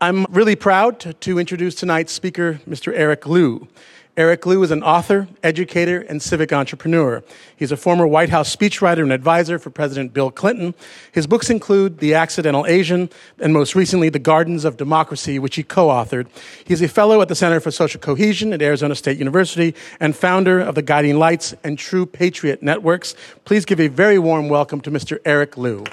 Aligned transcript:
I'm 0.00 0.26
really 0.28 0.56
proud 0.56 0.98
to, 1.20 1.38
introduce 1.38 1.74
tonight's 1.76 2.12
speaker, 2.12 2.60
Mr. 2.68 2.92
Eric 2.94 3.26
Liu. 3.26 3.68
Eric 4.16 4.46
Liu 4.46 4.62
is 4.62 4.70
an 4.70 4.82
author, 4.82 5.26
educator, 5.42 6.00
and 6.00 6.22
civic 6.22 6.52
entrepreneur. 6.52 7.22
He's 7.56 7.72
a 7.72 7.76
former 7.76 8.06
White 8.06 8.28
House 8.28 8.54
speechwriter 8.54 9.02
and 9.02 9.12
advisor 9.12 9.58
for 9.58 9.70
President 9.70 10.12
Bill 10.12 10.30
Clinton. 10.30 10.74
His 11.10 11.26
books 11.26 11.50
include 11.50 11.98
The 11.98 12.14
Accidental 12.14 12.66
Asian 12.66 13.08
and 13.40 13.52
most 13.52 13.74
recently 13.74 14.08
The 14.08 14.20
Gardens 14.20 14.64
of 14.64 14.76
Democracy, 14.76 15.38
which 15.38 15.56
he 15.56 15.62
co-authored. 15.62 16.26
He's 16.64 16.82
a 16.82 16.88
fellow 16.88 17.20
at 17.22 17.28
the 17.28 17.34
Center 17.34 17.58
for 17.58 17.70
Social 17.70 18.00
Cohesion 18.00 18.52
at 18.52 18.62
Arizona 18.62 18.94
State 18.94 19.18
University 19.18 19.74
and 19.98 20.14
founder 20.14 20.60
of 20.60 20.74
the 20.74 20.82
Guiding 20.82 21.18
Lights 21.18 21.54
and 21.64 21.78
True 21.78 22.06
Patriot 22.06 22.62
Networks. 22.62 23.14
Please 23.44 23.64
give 23.64 23.80
a 23.80 23.88
very 23.88 24.18
warm 24.18 24.48
welcome 24.48 24.80
to 24.82 24.90
Mr. 24.90 25.18
Eric 25.24 25.56
Liu. 25.56 25.84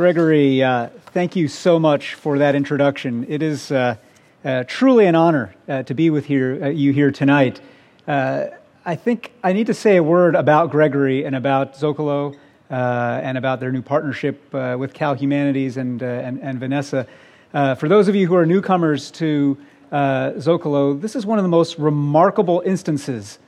Gregory, 0.00 0.62
uh, 0.62 0.88
thank 1.12 1.36
you 1.36 1.46
so 1.46 1.78
much 1.78 2.14
for 2.14 2.38
that 2.38 2.54
introduction. 2.54 3.26
It 3.28 3.42
is 3.42 3.70
uh, 3.70 3.96
uh, 4.42 4.64
truly 4.66 5.04
an 5.04 5.14
honor 5.14 5.54
uh, 5.68 5.82
to 5.82 5.92
be 5.92 6.08
with 6.08 6.24
here, 6.24 6.58
uh, 6.64 6.68
you 6.68 6.94
here 6.94 7.10
tonight. 7.10 7.60
Uh, 8.08 8.46
I 8.86 8.96
think 8.96 9.30
I 9.44 9.52
need 9.52 9.66
to 9.66 9.74
say 9.74 9.98
a 9.98 10.02
word 10.02 10.36
about 10.36 10.70
Gregory 10.70 11.26
and 11.26 11.36
about 11.36 11.74
Zocalo 11.74 12.34
and 12.70 13.36
about 13.36 13.60
their 13.60 13.70
new 13.70 13.82
partnership 13.82 14.50
with 14.54 14.94
Cal 14.94 15.12
Humanities 15.12 15.76
and, 15.76 16.00
and, 16.00 16.40
and, 16.40 16.58
Vanessa. 16.58 17.06
for 17.52 17.86
those 17.86 18.08
of 18.08 18.14
you 18.14 18.26
who 18.26 18.36
are 18.36 18.46
newcomers 18.46 19.10
to 19.10 19.58
Zocalo, 19.92 20.98
this 20.98 21.14
is 21.14 21.26
one 21.26 21.38
of 21.38 21.42
the 21.42 21.50
most 21.50 21.78
remarkable 21.78 22.62
instances 22.64 23.38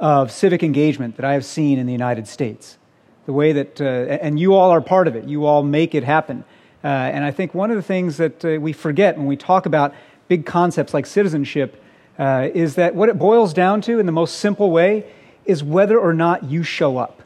of 0.00 0.32
civic 0.32 0.64
engagement 0.64 1.14
that 1.18 1.24
I 1.24 1.34
have 1.34 1.44
seen 1.44 1.78
in 1.78 1.86
the 1.86 1.92
United 1.92 2.26
States 2.26 2.78
the 3.26 3.32
way 3.32 3.52
that, 3.52 3.80
uh, 3.80 3.84
and 3.84 4.38
you 4.38 4.54
all 4.54 4.70
are 4.70 4.80
part 4.80 5.06
of 5.08 5.16
it. 5.16 5.24
You 5.24 5.44
all 5.44 5.62
make 5.62 5.94
it 5.94 6.04
happen. 6.04 6.44
Uh, 6.82 6.86
and 6.86 7.24
I 7.24 7.30
think 7.30 7.54
one 7.54 7.70
of 7.70 7.76
the 7.76 7.82
things 7.82 8.16
that 8.16 8.44
uh, 8.44 8.58
we 8.60 8.72
forget 8.72 9.16
when 9.16 9.26
we 9.26 9.36
talk 9.36 9.66
about 9.66 9.94
big 10.28 10.46
concepts 10.46 10.94
like 10.94 11.06
citizenship 11.06 11.82
uh, 12.18 12.48
is 12.54 12.74
that 12.76 12.94
what 12.94 13.08
it 13.08 13.18
boils 13.18 13.52
down 13.52 13.80
to 13.82 13.98
in 13.98 14.06
the 14.06 14.12
most 14.12 14.38
simple 14.38 14.70
way 14.70 15.06
is 15.44 15.62
whether 15.62 15.98
or 15.98 16.14
not 16.14 16.44
you 16.44 16.62
show 16.62 16.98
up. 16.98 17.22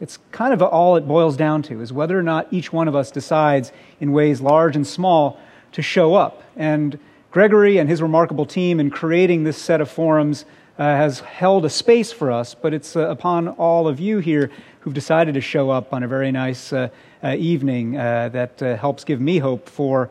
It's 0.00 0.18
kind 0.30 0.52
of 0.52 0.62
all 0.62 0.96
it 0.96 1.08
boils 1.08 1.36
down 1.36 1.62
to 1.62 1.80
is 1.80 1.92
whether 1.92 2.18
or 2.18 2.22
not 2.22 2.48
each 2.50 2.72
one 2.72 2.86
of 2.86 2.94
us 2.94 3.10
decides 3.10 3.72
in 3.98 4.12
ways 4.12 4.40
large 4.40 4.76
and 4.76 4.86
small 4.86 5.40
to 5.72 5.82
show 5.82 6.14
up. 6.14 6.42
And 6.56 6.98
Gregory 7.30 7.78
and 7.78 7.88
his 7.88 8.02
remarkable 8.02 8.46
team 8.46 8.78
in 8.80 8.90
creating 8.90 9.44
this 9.44 9.56
set 9.56 9.80
of 9.80 9.90
forums 9.90 10.44
uh, 10.78 10.84
has 10.84 11.20
held 11.20 11.64
a 11.64 11.70
space 11.70 12.12
for 12.12 12.30
us, 12.30 12.54
but 12.54 12.74
it's 12.74 12.96
uh, 12.96 13.08
upon 13.08 13.48
all 13.48 13.88
of 13.88 13.98
you 13.98 14.18
here 14.18 14.50
who've 14.80 14.94
decided 14.94 15.34
to 15.34 15.40
show 15.40 15.70
up 15.70 15.94
on 15.94 16.02
a 16.02 16.08
very 16.08 16.30
nice 16.30 16.72
uh, 16.72 16.88
uh 17.22 17.34
evening 17.38 17.96
uh, 17.96 18.28
that 18.28 18.62
uh, 18.62 18.76
helps 18.76 19.04
give 19.04 19.20
me 19.20 19.38
hope 19.38 19.68
for, 19.68 20.10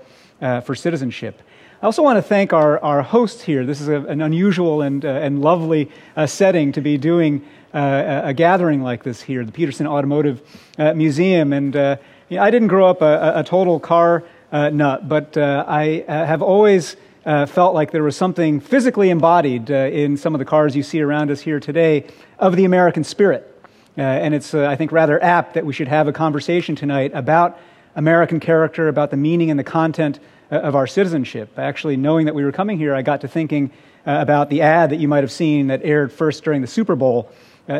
for 0.64 0.76
citizenship. 0.76 1.42
I 1.82 1.86
also 1.86 2.02
want 2.02 2.18
to 2.18 2.22
thank 2.22 2.52
our, 2.52 2.80
our 2.80 3.04
host 3.04 3.44
here. 3.44 3.66
This 3.66 3.80
is 3.80 3.90
a, 3.90 4.02
an 4.06 4.22
unusual 4.22 4.82
and, 4.82 5.04
and 5.04 5.42
lovely 5.42 5.92
setting 6.26 6.72
to 6.72 6.82
be 6.82 6.98
doing 6.98 7.46
a, 7.74 8.34
gathering 8.36 8.82
like 8.82 9.04
this 9.04 9.22
here, 9.22 9.46
the 9.46 9.52
Petersen 9.52 9.86
Automotive 9.86 10.42
Museum. 10.78 11.54
And 11.54 11.76
I 11.76 12.00
didn't 12.30 12.70
grow 12.70 12.88
up 12.88 13.02
a, 13.02 13.34
a 13.36 13.44
total 13.44 13.80
car 13.80 14.24
nut, 14.52 15.08
but 15.08 15.38
I 15.38 16.06
have 16.08 16.42
always 16.42 16.96
uh, 17.26 17.46
felt 17.46 17.74
like 17.74 17.92
there 17.92 18.04
was 18.04 18.16
something 18.16 18.60
physically 18.60 19.10
embodied 19.10 19.72
uh, 19.72 19.74
in 19.74 20.16
some 20.16 20.36
of 20.36 20.40
the 20.40 20.46
cars 20.46 20.76
you 20.76 20.84
see 20.84 21.02
around 21.02 21.32
us 21.32 21.42
here 21.42 21.60
today 21.60 22.06
of 22.38 22.56
the 22.56 22.66
American 22.66 23.04
spirit. 23.04 23.52
Uh, 23.98 24.02
and 24.02 24.34
it's, 24.34 24.54
uh, 24.54 24.68
I 24.68 24.76
think, 24.76 24.92
rather 24.92 25.22
apt 25.24 25.56
that 25.56 25.66
we 25.66 25.74
should 25.74 25.88
have 25.88 26.08
a 26.08 26.14
conversation 26.14 26.76
tonight 26.76 27.12
about 27.14 27.58
American 27.96 28.40
character, 28.40 28.90
about 28.90 29.10
the 29.10 29.18
meaning 29.18 29.50
and 29.50 29.60
the 29.60 29.64
content 29.64 30.20
uh, 30.52 30.58
of 30.58 30.76
our 30.76 30.86
citizenship. 30.86 31.58
Actually, 31.58 31.98
knowing 31.98 32.26
that 32.26 32.36
we 32.36 32.44
were 32.44 32.52
coming 32.52 32.78
here, 32.78 32.94
I 32.94 33.02
got 33.02 33.22
to 33.22 33.28
thinking 33.28 33.72
uh, 34.06 34.18
about 34.20 34.50
the 34.50 34.62
ad 34.62 34.92
that 34.92 34.98
you 34.98 35.08
might 35.08 35.24
have 35.24 35.32
seen 35.32 35.68
that 35.68 35.82
aired 35.84 36.12
first 36.12 36.44
during 36.44 36.62
the 36.62 36.68
Super 36.68 36.96
Bowl, 36.96 37.32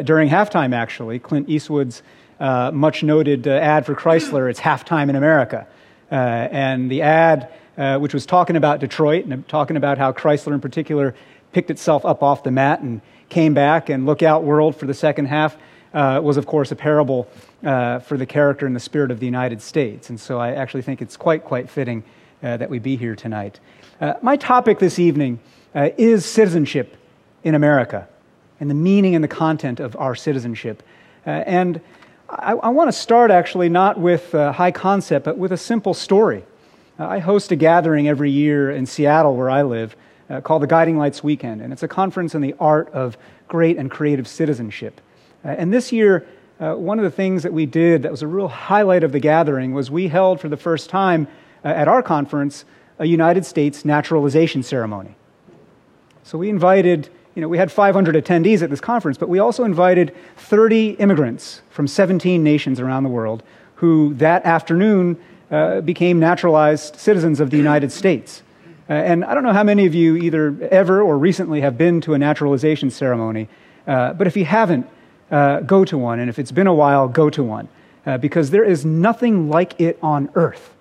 during 0.04 0.28
halftime, 0.28 0.74
actually, 0.74 1.20
Clint 1.20 1.48
Eastwood's 1.48 2.02
much 2.40 3.04
noted 3.04 3.46
ad 3.46 3.86
for 3.86 3.94
Chrysler, 3.94 4.50
It's 4.50 4.60
Halftime 4.60 5.10
in 5.10 5.16
America. 5.16 5.68
and 6.10 6.90
the 6.90 7.04
ad 7.04 7.54
uh, 7.78 7.98
which 8.00 8.14
was 8.14 8.26
talking 8.26 8.56
about 8.56 8.80
Detroit 8.80 9.26
and 9.26 9.48
talking 9.48 9.78
about 9.78 9.98
how 9.98 10.12
Chrysler 10.12 10.54
in 10.54 10.62
particular 10.62 11.16
picked 11.52 11.70
itself 11.70 12.06
up 12.06 12.24
off 12.24 12.44
the 12.44 12.52
mat 12.52 12.82
and 12.82 13.02
came 13.30 13.54
back 13.54 13.90
and 13.90 14.06
look 14.06 14.24
out 14.24 14.44
world 14.44 14.76
for 14.76 14.86
the 14.86 14.94
second 14.94 15.26
half, 15.26 15.58
uh, 15.94 16.20
was 16.22 16.38
of 16.38 16.46
course 16.46 16.72
a 16.72 16.76
parable 16.76 17.28
uh, 17.64 18.00
for 18.00 18.18
the 18.18 18.26
character 18.26 18.66
and 18.66 18.76
the 18.76 18.80
spirit 18.80 19.12
of 19.12 19.20
the 19.20 19.26
United 19.26 19.62
States. 19.62 20.10
And 20.10 20.20
so 20.20 20.40
I 20.40 20.54
actually 20.54 20.84
think 20.84 21.02
it's 21.02 21.18
quite, 21.18 21.44
quite 21.44 21.70
fitting 21.70 22.04
uh, 22.44 22.58
that 22.58 22.70
we 22.70 22.80
be 22.80 22.96
here 22.96 23.16
tonight. 23.16 23.60
Uh, 24.00 24.14
my 24.22 24.36
topic 24.36 24.80
this 24.80 25.00
evening 25.00 25.40
uh, 25.74 25.90
is 25.98 26.26
citizenship 26.26 26.98
in 27.44 27.56
America 27.56 28.08
and 28.60 28.70
the 28.70 28.76
meaning 28.76 29.16
and 29.16 29.24
the 29.24 29.30
content 29.30 29.80
of 29.80 29.96
our 29.98 30.16
citizenship. 30.16 30.84
and 31.26 31.82
I, 32.30 32.54
I 32.54 32.70
want 32.70 32.88
to 32.88 32.94
start 32.94 33.32
actually 33.32 33.70
not 33.70 34.00
with 34.00 34.32
high 34.32 34.72
concept, 34.72 35.26
but 35.26 35.38
with 35.38 35.52
a 35.52 35.58
simple 35.58 35.94
story. 35.94 36.44
Uh, 36.98 37.08
I 37.08 37.20
host 37.20 37.52
a 37.52 37.58
gathering 37.58 38.08
every 38.08 38.32
year 38.32 38.72
in 38.72 38.86
Seattle, 38.86 39.36
where 39.36 39.50
I 39.50 39.64
live, 39.64 39.98
uh, 40.30 40.40
called 40.40 40.62
the 40.62 40.68
Guiding 40.68 40.98
Lights 40.98 41.22
Weekend, 41.22 41.62
and 41.62 41.74
it's 41.74 41.84
a 41.84 41.90
conference 41.90 42.34
on 42.36 42.42
the 42.42 42.56
art 42.58 42.88
of 42.94 43.18
great 43.50 43.78
and 43.78 43.92
creative 43.92 44.28
citizenship. 44.30 45.02
Uh, 45.44 45.50
and 45.50 45.74
this 45.74 45.92
year, 45.92 46.26
uh, 46.62 46.74
one 46.76 46.98
of 46.98 47.04
the 47.04 47.12
things 47.12 47.44
that 47.44 47.52
we 47.52 47.66
did 47.66 48.04
that 48.04 48.12
was 48.12 48.22
a 48.22 48.28
real 48.28 48.48
highlight 48.48 49.04
of 49.04 49.12
the 49.12 49.20
gathering 49.20 49.74
was 49.74 49.92
we 49.92 50.08
held 50.08 50.40
for 50.40 50.48
the 50.48 50.56
first 50.56 50.90
time 50.90 51.28
uh, 51.66 51.68
at 51.68 51.90
our 51.90 52.02
conference 52.02 52.64
a 52.98 53.06
United 53.06 53.46
States 53.46 53.84
naturalization 53.84 54.64
ceremony. 54.64 55.16
So 56.24 56.38
we 56.38 56.50
invited, 56.50 57.10
you 57.36 57.42
know, 57.42 57.50
we 57.50 57.58
had 57.58 57.74
500 57.74 58.16
attendees 58.16 58.62
at 58.62 58.70
this 58.70 58.80
conference, 58.80 59.18
but 59.18 59.28
we 59.28 59.40
also 59.40 59.66
invited 59.66 60.16
30 60.38 60.92
immigrants 60.92 61.62
from 61.70 61.90
17 61.90 62.42
nations 62.42 62.80
around 62.80 63.04
the 63.04 63.10
world 63.10 63.44
who 63.76 64.14
that 64.14 64.46
afternoon 64.46 65.18
uh, 65.52 65.82
became 65.82 66.20
naturalized 66.20 66.96
citizens 66.96 67.40
of 67.40 67.50
the 67.50 67.58
United 67.58 67.92
States. 67.92 68.44
Uh, 68.90 68.94
and 68.94 69.26
I 69.26 69.34
don't 69.34 69.44
know 69.44 69.54
how 69.54 69.64
many 69.64 69.86
of 69.86 69.96
you 69.96 70.16
either 70.16 70.56
ever 70.72 71.02
or 71.02 71.18
recently 71.18 71.62
have 71.62 71.78
been 71.78 72.02
to 72.02 72.14
a 72.14 72.18
naturalization 72.18 72.90
ceremony, 72.90 73.48
uh, 73.88 74.14
but 74.14 74.28
if 74.28 74.38
you 74.38 74.46
haven't, 74.46 74.88
uh, 75.32 75.62
go 75.62 75.86
to 75.86 75.98
one. 75.98 76.20
And 76.20 76.30
if 76.30 76.38
it's 76.38 76.52
been 76.52 76.68
a 76.68 76.74
while, 76.74 77.08
go 77.08 77.30
to 77.30 77.44
one. 77.44 77.68
Uh, 78.06 78.20
because 78.20 78.52
there 78.52 78.64
is 78.64 78.86
nothing 78.86 79.50
like 79.50 79.82
it 79.82 79.98
on 80.04 80.30
earth. 80.36 80.76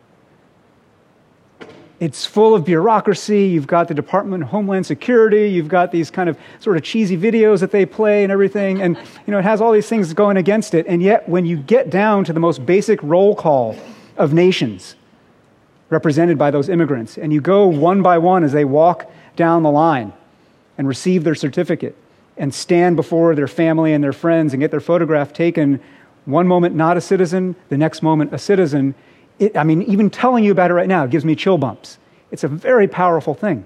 It's 1.98 2.26
full 2.26 2.54
of 2.54 2.66
bureaucracy. 2.66 3.44
You've 3.44 3.66
got 3.66 3.88
the 3.88 3.94
Department 3.94 4.42
of 4.42 4.50
Homeland 4.50 4.84
Security. 4.84 5.48
You've 5.48 5.68
got 5.68 5.90
these 5.90 6.10
kind 6.10 6.28
of 6.28 6.36
sort 6.60 6.76
of 6.76 6.82
cheesy 6.82 7.16
videos 7.16 7.60
that 7.60 7.70
they 7.70 7.86
play 7.86 8.24
and 8.24 8.30
everything. 8.30 8.82
And, 8.82 8.98
you 9.26 9.30
know, 9.30 9.38
it 9.38 9.44
has 9.44 9.62
all 9.62 9.72
these 9.72 9.88
things 9.88 10.12
going 10.12 10.36
against 10.36 10.74
it. 10.74 10.86
And 10.86 11.02
yet, 11.02 11.26
when 11.26 11.46
you 11.46 11.56
get 11.56 11.88
down 11.88 12.24
to 12.24 12.34
the 12.34 12.40
most 12.40 12.66
basic 12.66 13.02
roll 13.02 13.34
call 13.34 13.74
of 14.16 14.32
nations 14.32 14.96
represented 15.90 16.38
by 16.38 16.50
those 16.50 16.68
immigrants. 16.68 17.18
And 17.18 17.32
you 17.32 17.40
go 17.40 17.66
one 17.66 18.02
by 18.02 18.18
one 18.18 18.44
as 18.44 18.52
they 18.52 18.64
walk 18.64 19.10
down 19.36 19.62
the 19.62 19.70
line 19.70 20.12
and 20.78 20.88
receive 20.88 21.24
their 21.24 21.34
certificate 21.34 21.96
and 22.36 22.52
stand 22.52 22.96
before 22.96 23.34
their 23.34 23.46
family 23.46 23.92
and 23.92 24.02
their 24.02 24.12
friends 24.12 24.52
and 24.52 24.60
get 24.60 24.70
their 24.70 24.80
photograph 24.80 25.32
taken. 25.32 25.80
One 26.24 26.48
moment 26.48 26.74
not 26.74 26.96
a 26.96 27.00
citizen, 27.00 27.54
the 27.68 27.78
next 27.78 28.02
moment 28.02 28.34
a 28.34 28.38
citizen. 28.38 28.94
It, 29.38 29.56
I 29.56 29.64
mean, 29.64 29.82
even 29.82 30.10
telling 30.10 30.44
you 30.44 30.52
about 30.52 30.70
it 30.70 30.74
right 30.74 30.88
now 30.88 31.06
gives 31.06 31.24
me 31.24 31.36
chill 31.36 31.58
bumps. 31.58 31.98
It's 32.30 32.44
a 32.44 32.48
very 32.48 32.88
powerful 32.88 33.34
thing. 33.34 33.64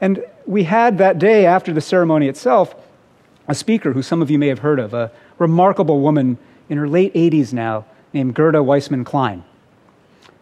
And 0.00 0.24
we 0.46 0.64
had 0.64 0.98
that 0.98 1.18
day 1.18 1.44
after 1.44 1.72
the 1.72 1.80
ceremony 1.80 2.26
itself 2.28 2.74
a 3.50 3.54
speaker 3.54 3.92
who 3.92 4.00
some 4.00 4.22
of 4.22 4.30
you 4.30 4.38
may 4.38 4.46
have 4.46 4.60
heard 4.60 4.78
of, 4.78 4.94
a 4.94 5.10
remarkable 5.38 6.00
woman 6.00 6.38
in 6.68 6.78
her 6.78 6.88
late 6.88 7.12
80s 7.14 7.52
now 7.52 7.84
named 8.12 8.32
Gerda 8.32 8.58
Weissmann 8.58 9.04
Klein. 9.04 9.42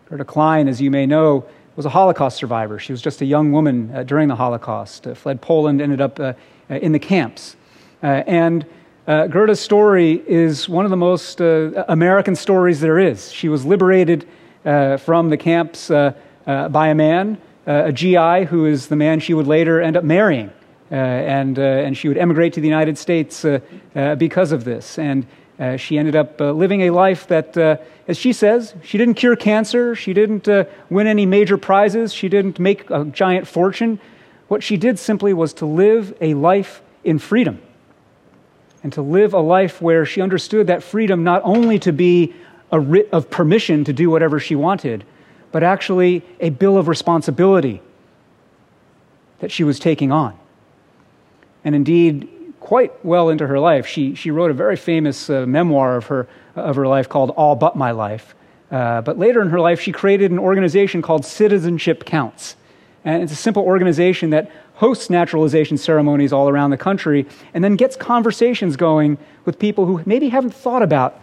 Gerda 0.09 0.25
Klein, 0.25 0.69
as 0.69 0.81
you 0.81 0.91
may 0.91 1.05
know, 1.05 1.45
was 1.77 1.85
a 1.85 1.91
Holocaust 1.91 2.39
survivor. 2.39 2.79
She 2.79 2.93
was 2.93 3.03
just 3.03 3.21
a 3.21 3.27
young 3.27 3.53
woman 3.53 3.95
uh, 3.95 4.05
during 4.05 4.29
the 4.29 4.37
Holocaust, 4.37 5.07
uh, 5.07 5.15
fled 5.15 5.43
Poland, 5.43 5.83
ended 5.83 6.01
up 6.01 6.19
uh, 6.19 6.33
uh 6.71 6.77
in 6.77 6.93
the 6.93 6.99
camps. 6.99 7.57
Uh, 8.03 8.23
and 8.27 8.65
uh, 9.07 9.27
Gerda's 9.27 9.61
story 9.61 10.23
is 10.27 10.67
one 10.67 10.87
of 10.87 10.91
the 10.91 10.97
most 10.97 11.41
American 11.41 12.35
stories 12.37 12.81
there 12.81 12.99
is. 12.99 13.31
She 13.31 13.51
was 13.51 13.67
liberated 13.67 14.27
from 14.65 15.29
the 15.29 15.37
camps 15.37 15.89
by 15.89 16.89
a 16.89 16.95
man, 16.95 17.39
a 17.67 17.93
GI, 17.93 18.45
who 18.45 18.67
is 18.67 18.89
the 18.89 18.97
man 18.97 19.21
she 19.21 19.35
would 19.35 19.47
later 19.47 19.81
end 19.81 19.97
up 19.97 20.05
marrying. 20.05 20.51
and, 20.91 21.59
and 21.59 21.97
she 21.97 22.09
would 22.09 22.19
emigrate 22.19 22.53
to 22.55 22.61
the 22.61 22.69
United 22.69 22.99
States 22.99 23.47
because 24.19 24.53
of 24.53 24.65
this. 24.65 24.99
And 24.99 25.27
uh, 25.59 25.77
she 25.77 25.99
ended 25.99 26.15
up 26.15 26.41
uh, 26.41 26.53
living 26.53 26.83
a 26.83 26.91
life 26.91 27.27
that, 27.27 27.57
uh, 27.57 27.77
as 28.07 28.17
she 28.17 28.33
says, 28.33 28.75
she 28.83 28.97
didn't 28.97 29.15
cure 29.15 29.35
cancer, 29.35 29.95
she 29.95 30.13
didn't 30.13 30.47
uh, 30.49 30.65
win 30.89 31.07
any 31.07 31.27
major 31.27 31.59
prizes, 31.59 32.13
she 32.13 32.29
didn't 32.29 32.59
make 32.59 32.89
a 32.91 33.05
giant 33.05 33.49
fortune. 33.49 33.99
What 34.47 34.63
she 34.63 34.77
did 34.77 34.99
simply 34.99 35.35
was 35.35 35.53
to 35.55 35.67
live 35.67 36.17
a 36.21 36.35
life 36.35 36.81
in 37.03 37.19
freedom. 37.19 37.61
and 38.83 38.93
to 38.93 39.03
live 39.03 39.35
a 39.35 39.41
life 39.41 39.83
where 39.83 40.07
she 40.07 40.21
understood 40.21 40.69
that 40.69 40.83
freedom 40.83 41.25
not 41.25 41.43
only 41.45 41.79
to 41.81 41.93
be 41.93 42.33
a 42.71 42.79
writ 42.79 43.09
of 43.13 43.29
permission 43.29 43.85
to 43.85 43.93
do 43.93 44.09
whatever 44.09 44.39
she 44.39 44.55
wanted, 44.55 45.05
but 45.51 45.63
actually 45.63 46.23
a 46.41 46.51
bill 46.51 46.79
of 46.79 46.87
responsibility 46.87 47.83
that 49.41 49.51
she 49.51 49.65
was 49.65 49.79
taking 49.79 50.13
on. 50.13 50.39
And 51.65 51.75
indeed, 51.75 52.29
quite 52.69 53.03
well 53.03 53.31
into 53.31 53.47
her 53.47 53.59
life, 53.59 53.87
she, 53.87 54.15
she 54.15 54.31
wrote 54.31 54.51
a 54.51 54.55
very 54.55 54.77
famous 54.77 55.31
uh, 55.31 55.47
memoir 55.47 55.97
of 55.97 56.05
her, 56.05 56.29
of 56.55 56.77
her 56.77 56.87
life 56.87 57.09
called 57.09 57.31
All 57.31 57.57
But 57.57 57.77
My 57.77 57.93
Life. 57.93 58.35
Uh, 58.71 59.01
but 59.01 59.19
later 59.19 59.41
in 59.41 59.49
her 59.49 59.59
life, 59.59 59.81
she 59.81 59.91
created 59.91 60.31
an 60.31 60.39
organization 60.39 61.01
called 61.01 61.25
Citizenship 61.25 62.05
Counts. 62.05 62.57
And 63.07 63.23
it's 63.23 63.33
a 63.33 63.37
simple 63.37 63.63
organization 63.63 64.29
that 64.31 64.51
hosts 64.75 65.09
naturalization 65.09 65.79
ceremonies 65.79 66.31
all 66.31 66.47
around 66.47 66.69
the 66.69 66.77
country 66.77 67.25
and 67.55 67.65
then 67.65 67.75
gets 67.75 67.97
conversations 67.97 68.77
going 68.77 69.17
with 69.47 69.59
people 69.59 69.87
who 69.87 70.03
maybe 70.05 70.29
haven't 70.29 70.53
thought 70.53 70.83
about 70.83 71.19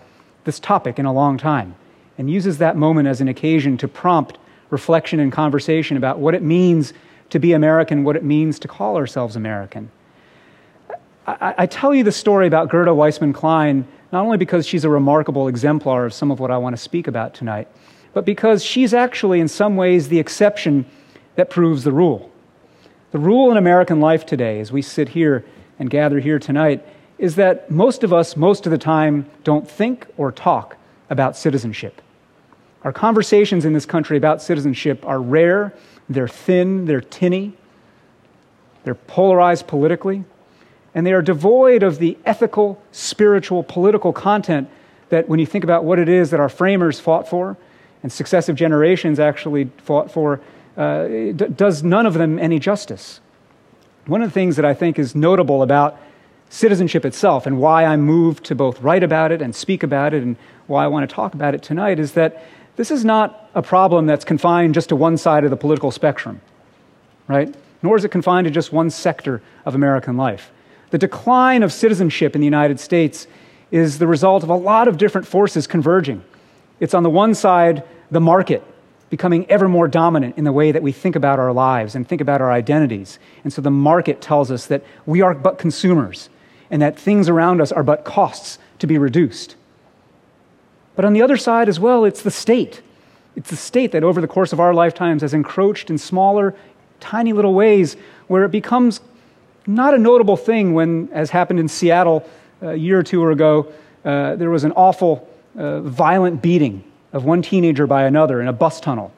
this 0.45 0.59
topic 0.59 0.97
in 0.97 1.05
a 1.05 1.13
long 1.13 1.37
time 1.37 1.75
and 2.17 2.27
uses 2.27 2.57
that 2.57 2.75
moment 2.75 3.07
as 3.07 3.21
an 3.21 3.27
occasion 3.27 3.77
to 3.77 3.87
prompt 3.87 4.39
reflection 4.71 5.19
and 5.19 5.31
conversation 5.31 5.95
about 5.95 6.17
what 6.17 6.33
it 6.33 6.41
means 6.41 6.91
to 7.29 7.37
be 7.37 7.53
American, 7.53 8.03
what 8.03 8.15
it 8.15 8.23
means 8.23 8.57
to 8.57 8.67
call 8.67 8.97
ourselves 8.97 9.35
American. 9.35 9.91
I, 11.27 11.55
I 11.59 11.65
tell 11.65 11.93
you 11.93 12.03
the 12.03 12.11
story 12.11 12.47
about 12.47 12.69
Gerda 12.69 12.91
Weissmann 12.91 13.33
Klein 13.33 13.87
not 14.11 14.23
only 14.23 14.37
because 14.37 14.65
she's 14.65 14.85
a 14.85 14.89
remarkable 14.89 15.47
exemplar 15.47 16.05
of 16.05 16.13
some 16.13 16.31
of 16.31 16.39
what 16.39 16.51
I 16.51 16.57
want 16.57 16.75
to 16.75 16.81
speak 16.81 17.07
about 17.07 17.33
tonight, 17.33 17.67
but 18.13 18.23
because 18.23 18.63
she's 18.63 18.93
actually, 18.93 19.39
in 19.39 19.47
some 19.47 19.75
ways, 19.75 20.07
the 20.07 20.19
exception 20.19 20.85
that 21.35 21.49
proves 21.49 21.83
the 21.83 21.91
rule. 21.91 22.31
The 23.11 23.19
rule 23.19 23.51
in 23.51 23.57
American 23.57 23.99
life 23.99 24.25
today, 24.25 24.59
as 24.59 24.71
we 24.71 24.81
sit 24.81 25.09
here 25.09 25.43
and 25.79 25.89
gather 25.89 26.19
here 26.19 26.39
tonight, 26.39 26.85
is 27.17 27.35
that 27.35 27.69
most 27.69 28.03
of 28.03 28.13
us, 28.13 28.37
most 28.37 28.65
of 28.65 28.71
the 28.71 28.77
time, 28.77 29.29
don't 29.43 29.69
think 29.69 30.07
or 30.17 30.31
talk 30.31 30.77
about 31.09 31.35
citizenship. 31.35 32.01
Our 32.83 32.93
conversations 32.93 33.65
in 33.65 33.73
this 33.73 33.85
country 33.85 34.15
about 34.15 34.41
citizenship 34.41 35.05
are 35.05 35.19
rare, 35.19 35.73
they're 36.07 36.27
thin, 36.27 36.85
they're 36.85 37.01
tinny, 37.01 37.57
they're 38.83 38.95
polarized 38.95 39.67
politically, 39.67 40.23
and 40.95 41.05
they 41.05 41.13
are 41.13 41.21
devoid 41.21 41.83
of 41.83 41.99
the 41.99 42.17
ethical, 42.25 42.81
spiritual, 42.91 43.63
political 43.63 44.13
content 44.13 44.69
that, 45.09 45.27
when 45.27 45.39
you 45.39 45.45
think 45.45 45.63
about 45.63 45.83
what 45.83 45.99
it 45.99 46.09
is 46.09 46.31
that 46.31 46.39
our 46.39 46.49
framers 46.49 46.99
fought 46.99 47.27
for 47.27 47.57
and 48.01 48.11
successive 48.11 48.55
generations 48.55 49.19
actually 49.19 49.69
fought 49.77 50.09
for, 50.09 50.39
uh, 50.77 51.05
d- 51.07 51.33
does 51.33 51.83
none 51.83 52.05
of 52.05 52.13
them 52.13 52.39
any 52.39 52.59
justice. 52.59 53.19
One 54.07 54.21
of 54.21 54.29
the 54.29 54.33
things 54.33 54.55
that 54.55 54.65
I 54.65 54.73
think 54.73 54.97
is 54.97 55.13
notable 55.13 55.61
about 55.61 55.99
citizenship 56.49 57.03
itself 57.05 57.45
and 57.45 57.59
why 57.59 57.83
I'm 57.83 58.01
moved 58.01 58.45
to 58.45 58.55
both 58.55 58.81
write 58.81 59.03
about 59.03 59.31
it 59.31 59.41
and 59.41 59.53
speak 59.53 59.83
about 59.83 60.13
it 60.13 60.23
and 60.23 60.37
why 60.67 60.85
I 60.85 60.87
want 60.87 61.09
to 61.09 61.13
talk 61.13 61.33
about 61.33 61.53
it 61.53 61.61
tonight 61.61 61.99
is 61.99 62.13
that 62.13 62.43
this 62.77 62.91
is 62.91 63.03
not 63.03 63.49
a 63.53 63.61
problem 63.61 64.05
that's 64.05 64.23
confined 64.23 64.73
just 64.73 64.89
to 64.89 64.95
one 64.95 65.17
side 65.17 65.43
of 65.43 65.49
the 65.49 65.57
political 65.57 65.91
spectrum, 65.91 66.39
right? 67.27 67.53
Nor 67.81 67.97
is 67.97 68.05
it 68.05 68.09
confined 68.09 68.45
to 68.45 68.51
just 68.51 68.71
one 68.71 68.89
sector 68.89 69.41
of 69.65 69.75
American 69.75 70.15
life. 70.15 70.51
The 70.91 70.97
decline 70.97 71.63
of 71.63 71.73
citizenship 71.73 72.35
in 72.35 72.41
the 72.41 72.45
United 72.45 72.79
States 72.79 73.27
is 73.71 73.97
the 73.97 74.07
result 74.07 74.43
of 74.43 74.49
a 74.49 74.55
lot 74.55 74.87
of 74.87 74.97
different 74.97 75.27
forces 75.27 75.67
converging. 75.67 76.23
It's 76.79 76.93
on 76.93 77.03
the 77.03 77.09
one 77.09 77.33
side, 77.33 77.83
the 78.11 78.21
market 78.21 78.63
becoming 79.09 79.49
ever 79.49 79.67
more 79.67 79.87
dominant 79.87 80.37
in 80.37 80.43
the 80.43 80.51
way 80.51 80.71
that 80.71 80.81
we 80.81 80.91
think 80.91 81.15
about 81.15 81.39
our 81.39 81.53
lives 81.53 81.95
and 81.95 82.07
think 82.07 82.21
about 82.21 82.41
our 82.41 82.51
identities. 82.51 83.19
And 83.43 83.53
so 83.53 83.61
the 83.61 83.71
market 83.71 84.21
tells 84.21 84.51
us 84.51 84.65
that 84.67 84.83
we 85.05 85.21
are 85.21 85.33
but 85.33 85.57
consumers 85.57 86.29
and 86.69 86.81
that 86.81 86.99
things 86.99 87.29
around 87.29 87.61
us 87.61 87.71
are 87.71 87.83
but 87.83 88.03
costs 88.03 88.57
to 88.79 88.87
be 88.87 88.97
reduced. 88.97 89.55
But 90.95 91.05
on 91.05 91.13
the 91.13 91.21
other 91.21 91.37
side 91.37 91.69
as 91.69 91.79
well, 91.79 92.05
it's 92.05 92.21
the 92.21 92.31
state. 92.31 92.81
It's 93.35 93.49
the 93.49 93.55
state 93.55 93.91
that 93.91 94.03
over 94.03 94.21
the 94.21 94.27
course 94.27 94.53
of 94.53 94.59
our 94.59 94.73
lifetimes 94.73 95.21
has 95.21 95.33
encroached 95.33 95.89
in 95.89 95.97
smaller, 95.97 96.55
tiny 96.99 97.33
little 97.33 97.53
ways 97.53 97.97
where 98.27 98.43
it 98.43 98.51
becomes 98.51 99.01
not 99.67 99.93
a 99.93 99.97
notable 99.97 100.37
thing 100.37 100.73
when, 100.73 101.09
as 101.11 101.29
happened 101.29 101.59
in 101.59 101.67
Seattle 101.67 102.27
a 102.61 102.75
year 102.75 102.99
or 102.99 103.03
two 103.03 103.27
ago, 103.29 103.71
uh, 104.03 104.35
there 104.35 104.49
was 104.49 104.63
an 104.63 104.71
awful, 104.73 105.27
uh, 105.57 105.81
violent 105.81 106.41
beating 106.41 106.83
of 107.13 107.25
one 107.25 107.41
teenager 107.41 107.87
by 107.87 108.03
another 108.03 108.41
in 108.41 108.47
a 108.47 108.53
bus 108.53 108.79
tunnel. 108.79 109.11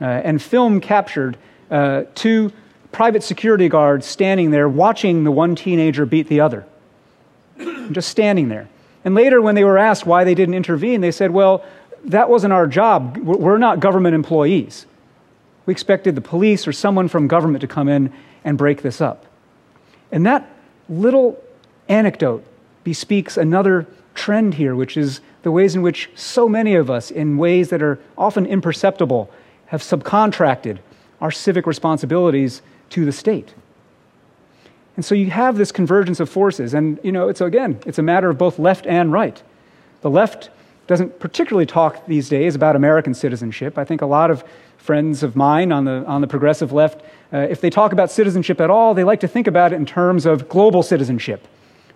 Uh, 0.00 0.04
and 0.04 0.42
film 0.42 0.80
captured 0.80 1.36
uh, 1.70 2.04
two 2.14 2.52
private 2.90 3.22
security 3.22 3.68
guards 3.68 4.06
standing 4.06 4.50
there 4.50 4.68
watching 4.68 5.24
the 5.24 5.30
one 5.30 5.54
teenager 5.54 6.04
beat 6.04 6.28
the 6.28 6.40
other. 6.40 6.66
Just 7.90 8.08
standing 8.08 8.48
there. 8.48 8.68
And 9.04 9.14
later, 9.14 9.40
when 9.40 9.54
they 9.54 9.64
were 9.64 9.78
asked 9.78 10.06
why 10.06 10.24
they 10.24 10.34
didn't 10.34 10.54
intervene, 10.54 11.00
they 11.00 11.10
said, 11.10 11.30
well, 11.30 11.64
that 12.04 12.28
wasn't 12.28 12.52
our 12.52 12.66
job. 12.66 13.16
We're 13.18 13.58
not 13.58 13.80
government 13.80 14.14
employees. 14.14 14.86
We 15.66 15.72
expected 15.72 16.14
the 16.14 16.20
police 16.20 16.66
or 16.66 16.72
someone 16.72 17.08
from 17.08 17.28
government 17.28 17.60
to 17.60 17.68
come 17.68 17.88
in 17.88 18.12
and 18.44 18.58
break 18.58 18.82
this 18.82 19.00
up. 19.00 19.26
And 20.12 20.26
that 20.26 20.48
little 20.88 21.42
anecdote 21.88 22.44
bespeaks 22.84 23.36
another 23.36 23.86
trend 24.14 24.54
here, 24.54 24.76
which 24.76 24.96
is 24.96 25.20
the 25.42 25.50
ways 25.50 25.74
in 25.74 25.82
which 25.82 26.10
so 26.14 26.48
many 26.48 26.74
of 26.74 26.90
us, 26.90 27.10
in 27.10 27.38
ways 27.38 27.70
that 27.70 27.82
are 27.82 27.98
often 28.16 28.46
imperceptible, 28.46 29.30
have 29.66 29.82
subcontracted 29.82 30.78
our 31.20 31.30
civic 31.30 31.66
responsibilities 31.66 32.62
to 32.90 33.04
the 33.04 33.12
state. 33.12 33.54
And 34.96 35.04
so 35.04 35.14
you 35.14 35.30
have 35.30 35.56
this 35.56 35.72
convergence 35.72 36.20
of 36.20 36.28
forces. 36.28 36.74
And, 36.74 37.00
you 37.02 37.10
know, 37.10 37.28
it's 37.28 37.40
again, 37.40 37.80
it's 37.86 37.98
a 37.98 38.02
matter 38.02 38.28
of 38.28 38.36
both 38.36 38.58
left 38.58 38.86
and 38.86 39.10
right. 39.10 39.42
The 40.02 40.10
left 40.10 40.50
doesn't 40.86 41.18
particularly 41.18 41.64
talk 41.64 42.06
these 42.06 42.28
days 42.28 42.54
about 42.54 42.76
American 42.76 43.14
citizenship. 43.14 43.78
I 43.78 43.84
think 43.84 44.02
a 44.02 44.06
lot 44.06 44.30
of 44.30 44.44
friends 44.82 45.22
of 45.22 45.36
mine 45.36 45.70
on 45.70 45.84
the, 45.84 46.04
on 46.06 46.20
the 46.20 46.26
progressive 46.26 46.72
left, 46.72 47.00
uh, 47.32 47.38
if 47.38 47.60
they 47.60 47.70
talk 47.70 47.92
about 47.92 48.10
citizenship 48.10 48.60
at 48.60 48.68
all, 48.68 48.94
they 48.94 49.04
like 49.04 49.20
to 49.20 49.28
think 49.28 49.46
about 49.46 49.72
it 49.72 49.76
in 49.76 49.86
terms 49.86 50.26
of 50.26 50.48
global 50.48 50.82
citizenship, 50.82 51.46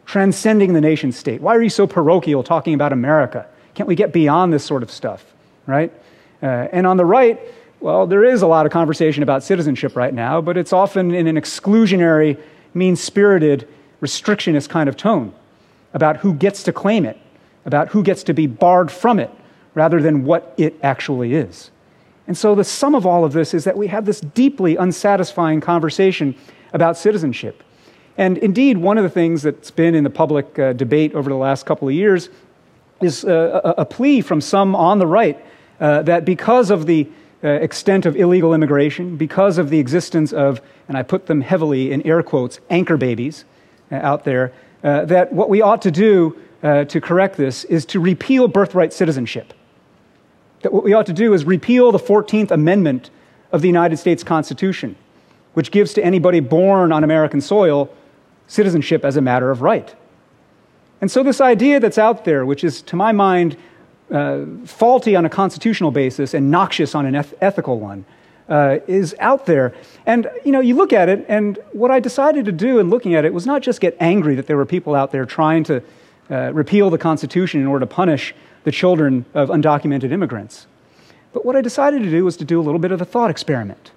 transcending 0.06 0.72
the 0.72 0.80
nation 0.80 1.10
state. 1.10 1.40
Why 1.40 1.56
are 1.56 1.62
you 1.62 1.68
so 1.68 1.88
parochial 1.88 2.44
talking 2.44 2.74
about 2.74 2.92
America? 2.92 3.44
Can't 3.74 3.88
we 3.88 3.96
get 3.96 4.12
beyond 4.12 4.52
this 4.52 4.64
sort 4.64 4.84
of 4.84 4.90
stuff, 4.92 5.34
right? 5.66 5.92
Uh, 6.40 6.68
and 6.70 6.86
on 6.86 6.96
the 6.96 7.04
right, 7.04 7.40
well, 7.80 8.06
there 8.06 8.24
is 8.24 8.42
a 8.42 8.46
lot 8.46 8.66
of 8.66 8.72
conversation 8.72 9.24
about 9.24 9.42
citizenship 9.42 9.96
right 9.96 10.14
now, 10.14 10.40
but 10.40 10.56
it's 10.56 10.72
often 10.72 11.12
in 11.12 11.26
an 11.26 11.34
exclusionary 11.34 12.40
mean 12.72 12.94
spirited, 12.94 13.66
restrictionist 14.00 14.68
kind 14.68 14.88
of 14.88 14.96
tone 14.96 15.34
about 15.92 16.18
who 16.18 16.32
gets 16.34 16.62
to 16.62 16.72
claim 16.72 17.04
it, 17.04 17.18
about 17.64 17.88
who 17.88 18.04
gets 18.04 18.22
to 18.22 18.32
be 18.32 18.46
barred 18.46 18.92
from 18.92 19.18
it, 19.18 19.30
rather 19.74 20.00
than 20.00 20.24
what 20.24 20.54
it 20.56 20.78
actually 20.84 21.34
is. 21.34 21.72
And 22.26 22.36
so 22.36 22.54
the 22.54 22.64
sum 22.64 22.94
of 22.94 23.06
all 23.06 23.24
of 23.24 23.32
this 23.32 23.54
is 23.54 23.64
that 23.64 23.76
we 23.76 23.86
have 23.86 24.04
this 24.04 24.20
deeply 24.20 24.76
unsatisfying 24.76 25.60
conversation 25.60 26.34
about 26.72 26.96
citizenship. 26.96 27.62
And 28.18 28.38
indeed, 28.38 28.78
one 28.78 28.98
of 28.98 29.04
the 29.04 29.10
things 29.10 29.42
that's 29.42 29.70
been 29.70 29.94
in 29.94 30.04
the 30.04 30.10
public 30.10 30.58
uh, 30.58 30.72
debate 30.72 31.14
over 31.14 31.28
the 31.28 31.36
last 31.36 31.66
couple 31.66 31.88
of 31.88 31.94
years 31.94 32.28
is 33.00 33.24
uh, 33.24 33.60
a, 33.62 33.82
a, 33.82 33.84
plea 33.84 34.22
from 34.22 34.40
some 34.40 34.74
on 34.74 34.98
the 34.98 35.06
right 35.06 35.38
uh, 35.80 36.02
that 36.02 36.24
because 36.24 36.70
of 36.70 36.86
the 36.86 37.06
uh, 37.44 37.48
extent 37.48 38.06
of 38.06 38.16
illegal 38.16 38.54
immigration, 38.54 39.16
because 39.16 39.58
of 39.58 39.68
the 39.68 39.78
existence 39.78 40.32
of, 40.32 40.62
and 40.88 40.96
I 40.96 41.02
put 41.02 41.26
them 41.26 41.42
heavily 41.42 41.92
in 41.92 42.00
air 42.06 42.22
quotes, 42.22 42.58
anchor 42.70 42.96
babies 42.96 43.44
uh, 43.92 43.96
out 43.96 44.24
there, 44.24 44.52
that 44.82 45.32
what 45.32 45.48
we 45.48 45.62
ought 45.62 45.82
to 45.82 45.90
do 45.90 46.38
to 46.62 47.00
correct 47.00 47.36
this 47.36 47.64
is 47.64 47.84
to 47.86 47.98
repeal 47.98 48.46
birthright 48.46 48.92
citizenship. 48.92 49.52
That 50.66 50.72
what 50.72 50.82
we 50.82 50.94
ought 50.94 51.06
to 51.06 51.12
do 51.12 51.32
is 51.32 51.44
repeal 51.44 51.92
the 51.92 51.98
14th 52.00 52.50
Amendment 52.50 53.10
of 53.52 53.62
the 53.62 53.68
United 53.68 53.98
States 53.98 54.24
Constitution, 54.24 54.96
which 55.54 55.70
gives 55.70 55.94
to 55.94 56.04
anybody 56.04 56.40
born 56.40 56.90
on 56.90 57.04
American 57.04 57.40
soil 57.40 57.88
citizenship 58.48 59.04
as 59.04 59.16
a 59.16 59.20
matter 59.20 59.52
of 59.52 59.62
right. 59.62 59.94
And 61.00 61.08
so, 61.08 61.22
this 61.22 61.40
idea 61.40 61.78
that's 61.78 61.98
out 61.98 62.24
there, 62.24 62.44
which 62.44 62.64
is, 62.64 62.82
to 62.82 62.96
my 62.96 63.12
mind, 63.12 63.56
uh, 64.10 64.40
faulty 64.64 65.14
on 65.14 65.24
a 65.24 65.28
constitutional 65.28 65.92
basis 65.92 66.34
and 66.34 66.50
noxious 66.50 66.96
on 66.96 67.06
an 67.06 67.14
eth- 67.14 67.34
ethical 67.40 67.78
one 67.78 68.04
uh, 68.48 68.78
is 68.88 69.14
out 69.20 69.46
there. 69.46 69.72
And, 70.04 70.28
you 70.44 70.50
know, 70.50 70.58
you 70.58 70.74
look 70.74 70.92
at 70.92 71.08
it, 71.08 71.24
and 71.28 71.60
what 71.70 71.92
I 71.92 72.00
decided 72.00 72.44
to 72.46 72.52
do 72.52 72.80
in 72.80 72.90
looking 72.90 73.14
at 73.14 73.24
it 73.24 73.32
was 73.32 73.46
not 73.46 73.62
just 73.62 73.80
get 73.80 73.96
angry 74.00 74.34
that 74.34 74.48
there 74.48 74.56
were 74.56 74.66
people 74.66 74.96
out 74.96 75.12
there 75.12 75.26
trying 75.26 75.62
to 75.62 75.80
uh, 76.28 76.52
repeal 76.52 76.90
the 76.90 76.98
Constitution 76.98 77.60
in 77.60 77.68
order 77.68 77.86
to 77.86 77.94
punish 77.94 78.34
the 78.66 78.72
children 78.72 79.24
of 79.32 79.48
undocumented 79.48 80.10
immigrants. 80.10 80.66
But 81.32 81.44
what 81.44 81.54
I 81.54 81.60
decided 81.60 82.02
to 82.02 82.10
do 82.10 82.24
was 82.24 82.36
to 82.38 82.44
do 82.44 82.60
a 82.60 82.64
little 82.64 82.80
bit 82.80 82.90
of 82.90 83.00
a 83.00 83.04
thought 83.04 83.30
experiment. 83.30 83.92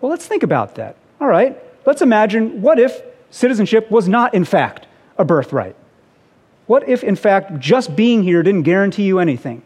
Well, 0.00 0.08
let's 0.08 0.26
think 0.26 0.42
about 0.42 0.76
that. 0.76 0.96
All 1.20 1.28
right, 1.28 1.62
let's 1.84 2.00
imagine 2.00 2.62
what 2.62 2.78
if 2.78 3.02
citizenship 3.30 3.90
was 3.90 4.08
not, 4.08 4.32
in 4.32 4.46
fact, 4.46 4.86
a 5.18 5.26
birthright? 5.26 5.76
What 6.64 6.88
if, 6.88 7.04
in 7.04 7.16
fact, 7.16 7.58
just 7.58 7.94
being 7.94 8.22
here 8.22 8.42
didn't 8.42 8.62
guarantee 8.62 9.04
you 9.04 9.18
anything? 9.18 9.60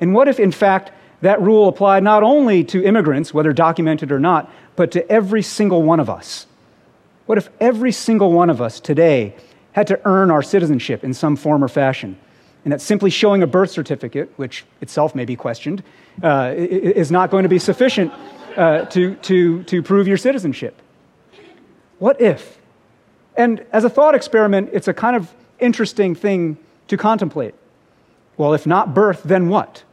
And 0.00 0.14
what 0.14 0.26
if, 0.26 0.40
in 0.40 0.52
fact, 0.52 0.90
that 1.20 1.38
rule 1.42 1.68
applied 1.68 2.02
not 2.02 2.22
only 2.22 2.64
to 2.64 2.82
immigrants, 2.82 3.34
whether 3.34 3.52
documented 3.52 4.10
or 4.10 4.18
not, 4.18 4.50
but 4.74 4.90
to 4.92 5.06
every 5.12 5.42
single 5.42 5.82
one 5.82 6.00
of 6.00 6.08
us? 6.08 6.46
What 7.26 7.36
if 7.36 7.50
every 7.60 7.92
single 7.92 8.32
one 8.32 8.48
of 8.48 8.62
us 8.62 8.80
today 8.80 9.34
had 9.72 9.86
to 9.88 10.00
earn 10.06 10.30
our 10.30 10.42
citizenship 10.42 11.04
in 11.04 11.14
some 11.14 11.36
form 11.36 11.62
or 11.62 11.68
fashion. 11.68 12.18
And 12.64 12.72
that 12.72 12.80
simply 12.80 13.10
showing 13.10 13.42
a 13.42 13.46
birth 13.46 13.70
certificate, 13.70 14.30
which 14.36 14.64
itself 14.80 15.14
may 15.14 15.24
be 15.24 15.36
questioned, 15.36 15.82
uh, 16.22 16.52
is 16.56 17.10
not 17.10 17.30
going 17.30 17.44
to 17.44 17.48
be 17.48 17.58
sufficient 17.58 18.12
uh, 18.56 18.84
to, 18.86 19.14
to, 19.16 19.62
to 19.64 19.82
prove 19.82 20.06
your 20.06 20.16
citizenship. 20.16 20.80
What 21.98 22.20
if? 22.20 22.58
And 23.36 23.64
as 23.72 23.84
a 23.84 23.90
thought 23.90 24.14
experiment, 24.14 24.70
it's 24.72 24.88
a 24.88 24.94
kind 24.94 25.16
of 25.16 25.32
interesting 25.58 26.14
thing 26.14 26.58
to 26.88 26.96
contemplate. 26.96 27.54
Well, 28.36 28.54
if 28.54 28.66
not 28.66 28.94
birth, 28.94 29.22
then 29.22 29.48
what? 29.48 29.84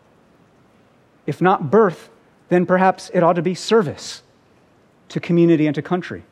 If 1.25 1.41
not 1.41 1.69
birth, 1.69 2.09
then 2.49 2.65
perhaps 2.65 3.09
it 3.13 3.23
ought 3.23 3.33
to 3.33 3.41
be 3.41 3.53
service 3.53 4.23
to 5.09 5.19
community 5.19 5.67
and 5.67 5.75
to 5.75 5.81
country. 5.81 6.23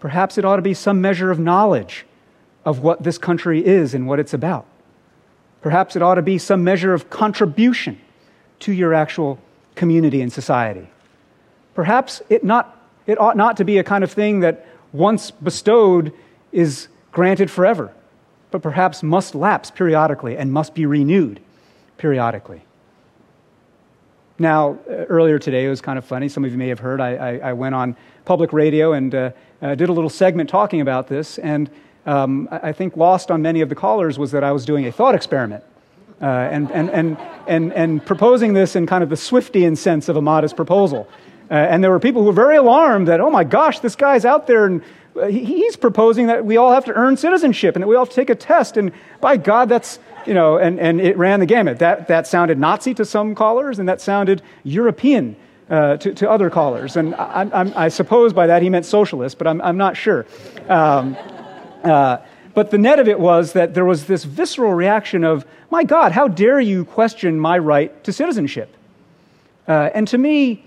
Perhaps 0.00 0.38
it 0.38 0.44
ought 0.44 0.56
to 0.56 0.62
be 0.62 0.74
some 0.74 1.00
measure 1.00 1.30
of 1.30 1.38
knowledge 1.38 2.04
of 2.64 2.80
what 2.80 3.02
this 3.02 3.18
country 3.18 3.64
is 3.64 3.94
and 3.94 4.06
what 4.06 4.18
it's 4.18 4.34
about. 4.34 4.66
Perhaps 5.62 5.96
it 5.96 6.02
ought 6.02 6.16
to 6.16 6.22
be 6.22 6.38
some 6.38 6.64
measure 6.64 6.92
of 6.92 7.08
contribution 7.08 8.00
to 8.60 8.72
your 8.72 8.92
actual 8.92 9.38
community 9.74 10.20
and 10.20 10.32
society. 10.32 10.88
Perhaps 11.74 12.20
it, 12.28 12.44
not, 12.44 12.78
it 13.06 13.18
ought 13.18 13.36
not 13.36 13.56
to 13.56 13.64
be 13.64 13.78
a 13.78 13.84
kind 13.84 14.04
of 14.04 14.12
thing 14.12 14.40
that 14.40 14.66
once 14.92 15.30
bestowed 15.30 16.12
is 16.50 16.88
granted 17.12 17.50
forever, 17.50 17.92
but 18.50 18.60
perhaps 18.60 19.02
must 19.02 19.34
lapse 19.34 19.70
periodically 19.70 20.36
and 20.36 20.52
must 20.52 20.74
be 20.74 20.84
renewed 20.84 21.40
periodically. 21.96 22.64
Now, 24.38 24.78
uh, 24.88 25.04
earlier 25.08 25.38
today, 25.38 25.66
it 25.66 25.68
was 25.68 25.80
kind 25.80 25.98
of 25.98 26.04
funny. 26.04 26.28
Some 26.28 26.44
of 26.44 26.50
you 26.50 26.58
may 26.58 26.68
have 26.68 26.80
heard. 26.80 27.00
I, 27.00 27.14
I, 27.14 27.50
I 27.50 27.52
went 27.52 27.74
on 27.74 27.96
public 28.24 28.52
radio 28.52 28.92
and 28.92 29.14
uh, 29.14 29.30
uh, 29.60 29.74
did 29.74 29.88
a 29.88 29.92
little 29.92 30.10
segment 30.10 30.50
talking 30.50 30.80
about 30.80 31.06
this. 31.06 31.38
And 31.38 31.70
um, 32.06 32.48
I 32.50 32.72
think 32.72 32.96
lost 32.96 33.30
on 33.30 33.42
many 33.42 33.60
of 33.60 33.68
the 33.68 33.74
callers 33.74 34.18
was 34.18 34.32
that 34.32 34.42
I 34.42 34.52
was 34.52 34.64
doing 34.64 34.86
a 34.86 34.92
thought 34.92 35.14
experiment. 35.14 35.64
Uh, 36.20 36.26
and, 36.26 36.70
and, 36.70 36.88
and, 36.90 37.16
and, 37.48 37.72
and 37.72 38.06
proposing 38.06 38.52
this 38.52 38.76
in 38.76 38.86
kind 38.86 39.02
of 39.02 39.10
the 39.10 39.16
Swiftian 39.16 39.76
sense 39.76 40.08
of 40.08 40.16
a 40.16 40.22
modest 40.22 40.54
proposal. 40.54 41.08
Uh, 41.50 41.54
and 41.54 41.82
there 41.82 41.90
were 41.90 41.98
people 41.98 42.22
who 42.22 42.28
were 42.28 42.32
very 42.32 42.56
alarmed 42.56 43.08
that, 43.08 43.20
oh 43.20 43.30
my 43.30 43.42
gosh, 43.42 43.80
this 43.80 43.96
guy's 43.96 44.24
out 44.24 44.46
there 44.46 44.64
and 44.64 44.82
uh, 45.20 45.26
he's 45.26 45.76
proposing 45.76 46.28
that 46.28 46.44
we 46.44 46.56
all 46.56 46.72
have 46.72 46.84
to 46.84 46.92
earn 46.92 47.16
citizenship 47.16 47.74
and 47.74 47.82
that 47.82 47.88
we 47.88 47.96
all 47.96 48.06
take 48.06 48.30
a 48.30 48.34
test. 48.34 48.76
And 48.76 48.92
by 49.20 49.36
God, 49.36 49.68
that's, 49.68 49.98
you 50.24 50.32
know, 50.32 50.58
and, 50.58 50.78
and 50.80 51.00
it 51.00 51.16
ran 51.18 51.40
the 51.40 51.46
gamut. 51.46 51.80
That, 51.80 52.08
that 52.08 52.26
sounded 52.26 52.58
Nazi 52.58 52.94
to 52.94 53.04
some 53.04 53.34
callers, 53.34 53.78
and 53.78 53.88
that 53.88 54.00
sounded 54.00 54.42
European 54.62 55.36
uh, 55.68 55.96
to, 55.98 56.14
to 56.14 56.30
other 56.30 56.50
callers. 56.50 56.96
And 56.96 57.14
I, 57.14 57.48
I, 57.52 57.84
I, 57.84 57.88
suppose 57.88 58.32
by 58.32 58.46
that 58.46 58.62
he 58.62 58.70
meant 58.70 58.86
socialist, 58.86 59.38
but 59.38 59.46
I'm, 59.46 59.60
I'm 59.60 59.76
not 59.76 59.96
sure. 59.96 60.26
Um, 60.68 61.16
uh, 61.84 62.18
but 62.54 62.70
the 62.70 62.78
net 62.78 62.98
of 62.98 63.08
it 63.08 63.18
was 63.18 63.52
that 63.54 63.74
there 63.74 63.84
was 63.84 64.06
this 64.06 64.24
visceral 64.24 64.74
reaction 64.74 65.24
of, 65.24 65.46
my 65.70 65.84
God, 65.84 66.12
how 66.12 66.28
dare 66.28 66.60
you 66.60 66.84
question 66.84 67.38
my 67.38 67.58
right 67.58 68.04
to 68.04 68.12
citizenship? 68.12 68.74
Uh, 69.66 69.90
and 69.94 70.06
to 70.08 70.18
me, 70.18 70.64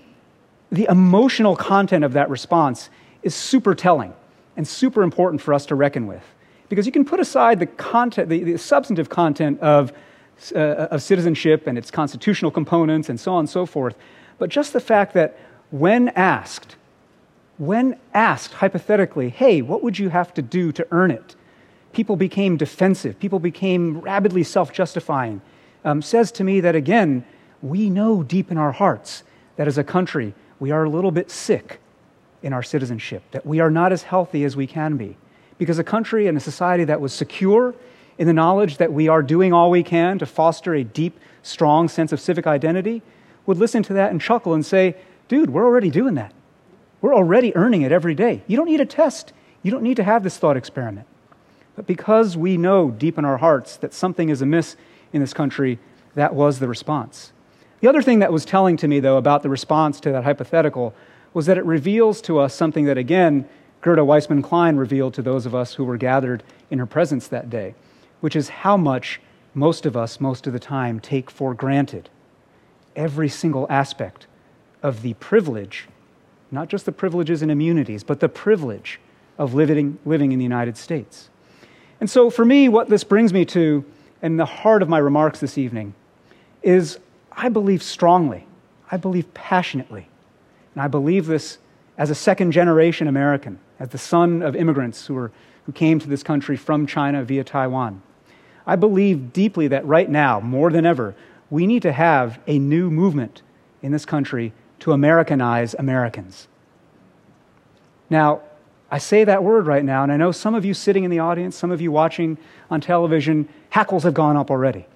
the 0.70 0.86
emotional 0.90 1.54
content 1.54 2.04
of 2.04 2.14
that 2.14 2.28
response 2.28 2.90
is 3.22 3.34
super 3.34 3.74
telling 3.74 4.14
and 4.56 4.66
super 4.66 5.02
important 5.02 5.40
for 5.40 5.54
us 5.54 5.66
to 5.66 5.74
reckon 5.74 6.06
with. 6.06 6.22
Because 6.68 6.86
you 6.86 6.92
can 6.92 7.04
put 7.04 7.20
aside 7.20 7.60
the, 7.60 7.66
content, 7.66 8.28
the, 8.28 8.42
the 8.42 8.58
substantive 8.58 9.08
content 9.08 9.60
of, 9.60 9.92
uh, 10.54 10.58
of 10.58 11.02
citizenship 11.02 11.66
and 11.66 11.78
its 11.78 11.90
constitutional 11.90 12.50
components 12.50 13.08
and 13.08 13.20
so 13.20 13.32
on 13.32 13.40
and 13.40 13.50
so 13.50 13.64
forth, 13.64 13.94
but 14.38 14.50
just 14.50 14.72
the 14.72 14.80
fact 14.80 15.14
that 15.14 15.38
when 15.70 16.08
asked, 16.10 16.76
when 17.58 17.98
asked 18.12 18.54
hypothetically, 18.54 19.30
hey, 19.30 19.62
what 19.62 19.82
would 19.82 19.98
you 19.98 20.10
have 20.10 20.34
to 20.34 20.42
do 20.42 20.72
to 20.72 20.86
earn 20.90 21.10
it? 21.10 21.36
People 21.92 22.16
became 22.16 22.56
defensive, 22.56 23.18
people 23.18 23.38
became 23.38 24.00
rabidly 24.00 24.42
self 24.42 24.72
justifying, 24.72 25.40
um, 25.84 26.02
says 26.02 26.30
to 26.32 26.44
me 26.44 26.60
that 26.60 26.74
again, 26.74 27.24
we 27.62 27.88
know 27.88 28.22
deep 28.22 28.50
in 28.50 28.58
our 28.58 28.72
hearts 28.72 29.22
that 29.56 29.66
as 29.66 29.78
a 29.78 29.84
country, 29.84 30.34
we 30.60 30.70
are 30.70 30.84
a 30.84 30.90
little 30.90 31.10
bit 31.10 31.30
sick 31.30 31.80
in 32.42 32.52
our 32.52 32.62
citizenship, 32.62 33.22
that 33.30 33.46
we 33.46 33.60
are 33.60 33.70
not 33.70 33.92
as 33.92 34.02
healthy 34.02 34.44
as 34.44 34.56
we 34.56 34.66
can 34.66 34.96
be. 34.96 35.16
Because 35.58 35.78
a 35.78 35.84
country 35.84 36.26
and 36.26 36.36
a 36.36 36.40
society 36.40 36.84
that 36.84 37.00
was 37.00 37.14
secure 37.14 37.74
in 38.18 38.26
the 38.26 38.32
knowledge 38.32 38.76
that 38.76 38.92
we 38.92 39.08
are 39.08 39.22
doing 39.22 39.52
all 39.52 39.70
we 39.70 39.82
can 39.82 40.18
to 40.18 40.26
foster 40.26 40.74
a 40.74 40.84
deep, 40.84 41.18
strong 41.42 41.88
sense 41.88 42.12
of 42.12 42.20
civic 42.20 42.46
identity 42.46 43.02
would 43.46 43.56
listen 43.56 43.82
to 43.84 43.94
that 43.94 44.10
and 44.10 44.20
chuckle 44.20 44.52
and 44.52 44.66
say, 44.66 44.94
dude, 45.28 45.50
we're 45.50 45.64
already 45.64 45.90
doing 45.90 46.14
that. 46.14 46.32
We're 47.00 47.14
already 47.14 47.54
earning 47.54 47.82
it 47.82 47.92
every 47.92 48.14
day. 48.14 48.42
You 48.46 48.56
don't 48.56 48.66
need 48.66 48.80
a 48.80 48.86
test. 48.86 49.32
You 49.62 49.70
don't 49.70 49.82
need 49.82 49.96
to 49.96 50.04
have 50.04 50.22
this 50.22 50.38
thought 50.38 50.56
experiment. 50.56 51.06
But 51.74 51.86
because 51.86 52.36
we 52.36 52.56
know 52.56 52.90
deep 52.90 53.18
in 53.18 53.24
our 53.24 53.36
hearts 53.36 53.76
that 53.76 53.92
something 53.92 54.28
is 54.28 54.40
amiss 54.40 54.76
in 55.12 55.20
this 55.20 55.34
country, 55.34 55.78
that 56.14 56.34
was 56.34 56.58
the 56.58 56.68
response. 56.68 57.32
The 57.80 57.88
other 57.88 58.02
thing 58.02 58.20
that 58.20 58.32
was 58.32 58.44
telling 58.44 58.76
to 58.78 58.88
me, 58.88 59.00
though, 59.00 59.18
about 59.18 59.42
the 59.42 59.50
response 59.50 60.00
to 60.00 60.12
that 60.12 60.24
hypothetical 60.24 60.94
was 61.34 61.46
that 61.46 61.58
it 61.58 61.64
reveals 61.66 62.22
to 62.22 62.38
us 62.38 62.54
something 62.54 62.86
that, 62.86 62.96
again, 62.96 63.46
Gerda 63.82 64.02
Weissmann 64.02 64.42
Klein 64.42 64.76
revealed 64.76 65.12
to 65.14 65.22
those 65.22 65.44
of 65.44 65.54
us 65.54 65.74
who 65.74 65.84
were 65.84 65.98
gathered 65.98 66.42
in 66.70 66.78
her 66.78 66.86
presence 66.86 67.28
that 67.28 67.50
day, 67.50 67.74
which 68.20 68.34
is 68.34 68.48
how 68.48 68.76
much 68.76 69.20
most 69.52 69.84
of 69.84 69.96
us, 69.96 70.18
most 70.18 70.46
of 70.46 70.54
the 70.54 70.58
time, 70.58 70.98
take 70.98 71.30
for 71.30 71.52
granted 71.52 72.08
every 72.96 73.28
single 73.28 73.66
aspect 73.68 74.26
of 74.82 75.02
the 75.02 75.14
privilege, 75.14 75.86
not 76.50 76.68
just 76.68 76.86
the 76.86 76.92
privileges 76.92 77.42
and 77.42 77.50
immunities, 77.50 78.04
but 78.04 78.20
the 78.20 78.28
privilege 78.28 79.00
of 79.38 79.54
living, 79.54 79.98
living 80.04 80.32
in 80.32 80.38
the 80.38 80.44
United 80.44 80.76
States. 80.76 81.28
And 82.00 82.08
so, 82.08 82.30
for 82.30 82.44
me, 82.44 82.68
what 82.68 82.88
this 82.88 83.04
brings 83.04 83.32
me 83.32 83.44
to, 83.46 83.84
and 84.22 84.38
the 84.38 84.46
heart 84.46 84.82
of 84.82 84.88
my 84.88 84.98
remarks 84.98 85.40
this 85.40 85.58
evening, 85.58 85.94
is 86.62 86.98
I 87.32 87.48
believe 87.48 87.82
strongly, 87.82 88.46
I 88.90 88.96
believe 88.96 89.32
passionately 89.34 90.08
and 90.76 90.82
I 90.82 90.88
believe 90.88 91.26
this 91.26 91.56
as 91.96 92.10
a 92.10 92.14
second 92.14 92.52
generation 92.52 93.08
American, 93.08 93.58
as 93.80 93.88
the 93.88 93.98
son 93.98 94.42
of 94.42 94.54
immigrants 94.54 95.06
who, 95.06 95.14
were, 95.14 95.32
who 95.64 95.72
came 95.72 95.98
to 95.98 96.06
this 96.06 96.22
country 96.22 96.54
from 96.54 96.86
China 96.86 97.24
via 97.24 97.42
Taiwan. 97.42 98.02
I 98.66 98.76
believe 98.76 99.32
deeply 99.32 99.68
that 99.68 99.86
right 99.86 100.08
now, 100.08 100.38
more 100.38 100.70
than 100.70 100.84
ever, 100.84 101.14
we 101.48 101.66
need 101.66 101.80
to 101.80 101.92
have 101.92 102.38
a 102.46 102.58
new 102.58 102.90
movement 102.90 103.40
in 103.80 103.90
this 103.90 104.04
country 104.04 104.52
to 104.86 104.92
Americanize 104.92 105.74
Americans. 105.74 106.46
Now, 108.08 108.42
I 108.88 108.98
say 108.98 109.24
that 109.24 109.42
word 109.42 109.66
right 109.66 109.84
now, 109.84 110.04
and 110.04 110.12
I 110.12 110.16
know 110.16 110.30
some 110.30 110.54
of 110.54 110.64
you 110.64 110.74
sitting 110.74 111.02
in 111.02 111.10
the 111.10 111.18
audience, 111.18 111.56
some 111.56 111.72
of 111.72 111.80
you 111.80 111.90
watching 111.90 112.38
on 112.70 112.80
television, 112.80 113.48
hackles 113.70 114.04
have 114.04 114.14
gone 114.14 114.36
up 114.36 114.48
already. 114.48 114.86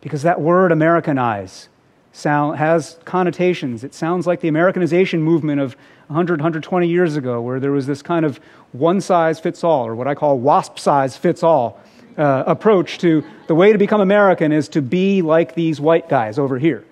Because 0.00 0.22
that 0.22 0.40
word 0.40 0.72
Americanize 0.72 1.68
sound, 2.12 2.56
has 2.56 2.98
connotations. 3.04 3.84
It 3.84 3.92
sounds 3.92 4.26
like 4.26 4.40
the 4.40 4.48
Americanization 4.48 5.22
movement 5.22 5.60
of 5.60 5.76
100, 6.06 6.40
120 6.40 6.88
years 6.88 7.14
ago, 7.14 7.42
where 7.42 7.60
there 7.60 7.72
was 7.72 7.86
this 7.86 8.00
kind 8.00 8.24
of 8.24 8.40
one 8.72 9.02
size 9.02 9.38
fits 9.38 9.62
all, 9.62 9.86
or 9.86 9.94
what 9.94 10.08
I 10.08 10.14
call 10.14 10.38
wasp 10.38 10.78
size 10.78 11.14
fits 11.14 11.42
all 11.42 11.78
uh, 12.16 12.44
approach 12.46 12.96
to 13.00 13.22
the 13.48 13.54
way 13.54 13.70
to 13.70 13.76
become 13.76 14.00
American 14.00 14.50
is 14.50 14.70
to 14.70 14.80
be 14.80 15.20
like 15.20 15.54
these 15.54 15.78
white 15.78 16.08
guys 16.08 16.38
over 16.38 16.58
here. 16.58 16.86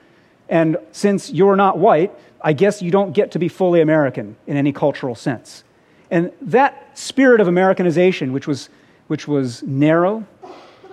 And 0.48 0.76
since 0.92 1.30
you're 1.30 1.56
not 1.56 1.78
white, 1.78 2.12
I 2.40 2.52
guess 2.52 2.82
you 2.82 2.90
don't 2.90 3.12
get 3.12 3.30
to 3.32 3.38
be 3.38 3.48
fully 3.48 3.80
American 3.80 4.36
in 4.46 4.56
any 4.56 4.72
cultural 4.72 5.14
sense. 5.14 5.64
And 6.10 6.32
that 6.42 6.98
spirit 6.98 7.40
of 7.40 7.48
Americanization, 7.48 8.32
which 8.32 8.46
was, 8.46 8.68
which 9.06 9.26
was 9.26 9.62
narrow 9.62 10.26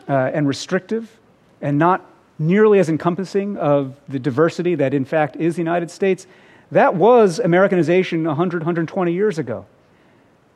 uh, 0.08 0.32
and 0.34 0.48
restrictive 0.48 1.20
and 1.62 1.78
not 1.78 2.06
nearly 2.38 2.80
as 2.80 2.88
encompassing 2.88 3.58
of 3.58 3.96
the 4.08 4.20
diversity 4.20 4.76
that, 4.76 4.94
in 4.94 5.04
fact, 5.04 5.36
is 5.36 5.56
the 5.56 5.62
United 5.62 5.92
States. 5.92 6.26
That 6.72 6.96
was 6.96 7.40
Americanization 7.40 8.24
100, 8.24 8.62
120 8.62 9.12
years 9.12 9.38
ago. 9.38 9.66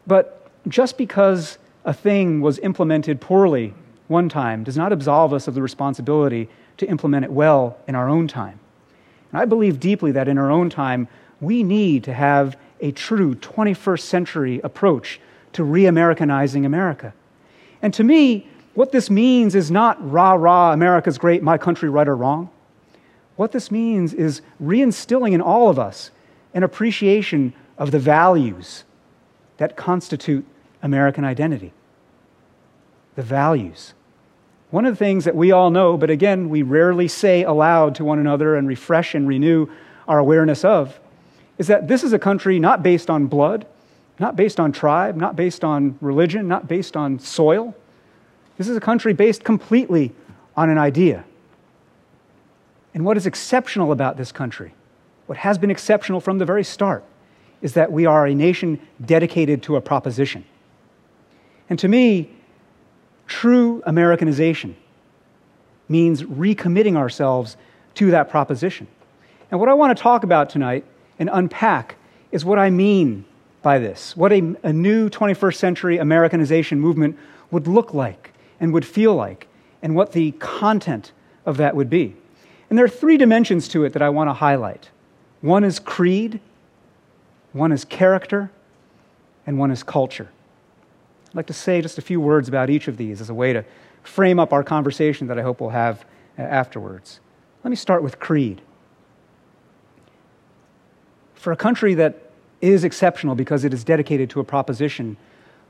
But 0.08 0.48
just 0.68 0.98
because 0.98 1.58
a 1.84 1.94
thing 1.94 2.40
was 2.40 2.60
implemented 2.60 3.20
poorly 3.20 3.74
one 4.08 4.30
time 4.30 4.64
does 4.64 4.78
not 4.78 4.94
absolve 4.94 5.34
us 5.34 5.48
of 5.48 5.56
the 5.56 5.62
responsibility 5.62 6.50
to 6.78 6.88
implement 6.88 7.26
it 7.26 7.32
well 7.32 7.78
in 7.88 7.96
our 7.96 8.08
own 8.08 8.28
time. 8.28 8.60
And 9.34 9.42
I 9.42 9.46
believe 9.46 9.80
deeply 9.80 10.12
that 10.12 10.28
in 10.28 10.38
our 10.38 10.52
own 10.52 10.70
time, 10.70 11.08
we 11.42 11.64
need 11.64 12.04
to 12.06 12.14
have 12.14 12.56
a 12.80 12.92
true 12.92 13.34
21st 13.36 14.00
century 14.00 14.62
approach 14.64 15.20
to 15.54 15.64
re 15.64 15.88
Americanizing 15.88 16.66
America. 16.66 17.14
And 17.82 17.94
to 17.96 18.04
me, 18.04 18.48
what 18.76 18.92
this 18.92 19.10
means 19.10 19.56
is 19.56 19.72
not 19.72 19.98
rah 20.12 20.34
rah, 20.34 20.72
America's 20.72 21.18
great, 21.18 21.42
my 21.44 21.58
country 21.58 21.90
right 21.90 22.08
or 22.08 22.16
wrong. 22.16 22.50
What 23.36 23.52
this 23.52 23.72
means 23.72 24.14
is 24.14 24.42
reinstilling 24.62 25.34
in 25.34 25.42
all 25.42 25.70
of 25.70 25.80
us 25.80 26.12
an 26.54 26.62
appreciation 26.62 27.54
of 27.78 27.90
the 27.90 28.00
values 28.00 28.84
that 29.58 29.76
constitute 29.76 30.46
American 30.84 31.26
identity. 31.26 31.74
The 33.16 33.24
values. 33.24 33.94
One 34.74 34.88
of 34.88 34.94
the 34.94 35.06
things 35.06 35.26
that 35.26 35.36
we 35.36 35.52
all 35.52 35.70
know, 35.70 35.98
but 35.98 36.10
again, 36.10 36.50
we 36.50 36.64
rarely 36.64 37.08
say 37.08 37.44
aloud 37.44 37.94
to 37.94 38.04
one 38.04 38.18
another 38.18 38.56
and 38.56 38.68
refresh 38.68 39.14
and 39.14 39.28
renew 39.28 39.68
our 40.08 40.18
awareness 40.18 40.66
of, 40.66 41.00
is 41.60 41.68
that 41.68 41.88
this 41.88 42.04
is 42.04 42.12
a 42.12 42.18
country 42.18 42.58
not 42.58 42.82
based 42.82 43.08
on 43.08 43.28
blood, 43.28 43.68
not 44.18 44.36
based 44.36 44.60
on 44.60 44.72
tribe, 44.72 45.16
not 45.16 45.36
based 45.36 45.64
on 45.64 45.96
religion, 46.02 46.48
not 46.48 46.68
based 46.68 46.98
on 46.98 47.20
soil 47.20 47.76
This 48.58 48.68
is 48.68 48.76
a 48.76 48.80
country 48.80 49.14
based 49.14 49.44
completely 49.44 50.12
on 50.58 50.72
an 50.72 50.80
idea. 50.80 51.24
And 52.96 53.06
what 53.06 53.16
is 53.16 53.28
exceptional 53.28 53.92
about 53.92 54.18
this 54.18 54.32
country, 54.32 54.74
what 55.28 55.38
has 55.38 55.60
been 55.60 55.70
exceptional 55.70 56.20
from 56.20 56.40
the 56.40 56.46
very 56.46 56.64
start, 56.64 57.04
is 57.62 57.74
that 57.74 57.92
we 57.92 58.08
are 58.08 58.26
a 58.26 58.34
nation 58.34 58.80
dedicated 59.06 59.62
to 59.64 59.76
a 59.76 59.82
proposition. 59.82 60.46
And 61.70 61.78
to 61.78 61.88
me, 61.88 62.32
true 63.28 63.82
Americanization 63.86 64.76
means 65.90 66.24
recommitting 66.24 66.96
ourselves 66.96 67.58
to 67.96 68.12
that 68.12 68.30
proposition. 68.30 68.88
And 69.52 69.60
what 69.60 69.70
I 69.70 69.74
want 69.74 69.96
to 69.96 70.02
talk 70.02 70.24
about 70.24 70.50
tonight 70.50 70.86
and 71.20 71.30
unpack 71.32 71.96
is 72.32 72.44
what 72.44 72.58
I 72.58 72.70
mean 72.70 73.26
by 73.62 73.80
this, 73.80 74.18
what 74.18 74.34
a, 74.34 74.56
a 74.64 74.74
new 74.74 75.10
21st 75.10 75.56
century 75.56 75.98
Americanization 75.98 76.80
movement 76.80 77.18
would 77.50 77.68
look 77.68 77.94
like 77.94 78.34
and 78.60 78.74
would 78.74 78.86
feel 78.86 79.16
like, 79.16 79.48
and 79.82 79.96
what 79.96 80.12
the 80.12 80.32
content 80.34 81.12
of 81.46 81.58
that 81.58 81.76
would 81.76 81.90
be. 81.90 82.16
And 82.70 82.78
there 82.78 82.86
are 82.86 82.90
three 82.90 83.18
dimensions 83.18 83.68
to 83.70 83.86
it 83.86 83.94
that 83.94 84.02
I 84.02 84.10
want 84.10 84.30
to 84.30 84.34
highlight 84.34 84.90
one 85.42 85.64
is 85.64 85.78
creed, 85.78 86.40
one 87.52 87.72
is 87.72 87.86
character, 87.86 88.50
and 89.46 89.60
one 89.60 89.72
is 89.72 89.84
culture. 89.84 90.30
I'd 91.34 91.38
like 91.38 91.48
to 91.48 91.54
say 91.54 91.82
just 91.82 91.98
a 91.98 92.02
few 92.02 92.22
words 92.22 92.48
about 92.48 92.70
each 92.70 92.88
of 92.88 92.98
these 92.98 93.20
as 93.20 93.32
a 93.32 93.34
way 93.34 93.54
to 93.54 93.66
frame 94.04 94.40
up 94.40 94.54
our 94.54 94.64
conversation 94.64 95.26
that 95.28 95.40
I 95.40 95.42
hope 95.42 95.62
we'll 95.62 95.72
have 95.72 96.06
uh, 96.38 96.44
afterwards. 96.44 97.20
Let 97.64 97.72
me 97.72 97.76
start 97.76 98.04
with 98.04 98.20
creed. 98.20 98.62
For 101.34 101.52
a 101.52 101.56
country 101.56 101.96
that 101.96 102.30
is 102.62 102.84
exceptional 102.84 103.34
because 103.34 103.64
it 103.64 103.74
is 103.74 103.84
dedicated 103.84 104.30
to 104.30 104.42
a 104.42 104.44
proposition, 104.44 105.18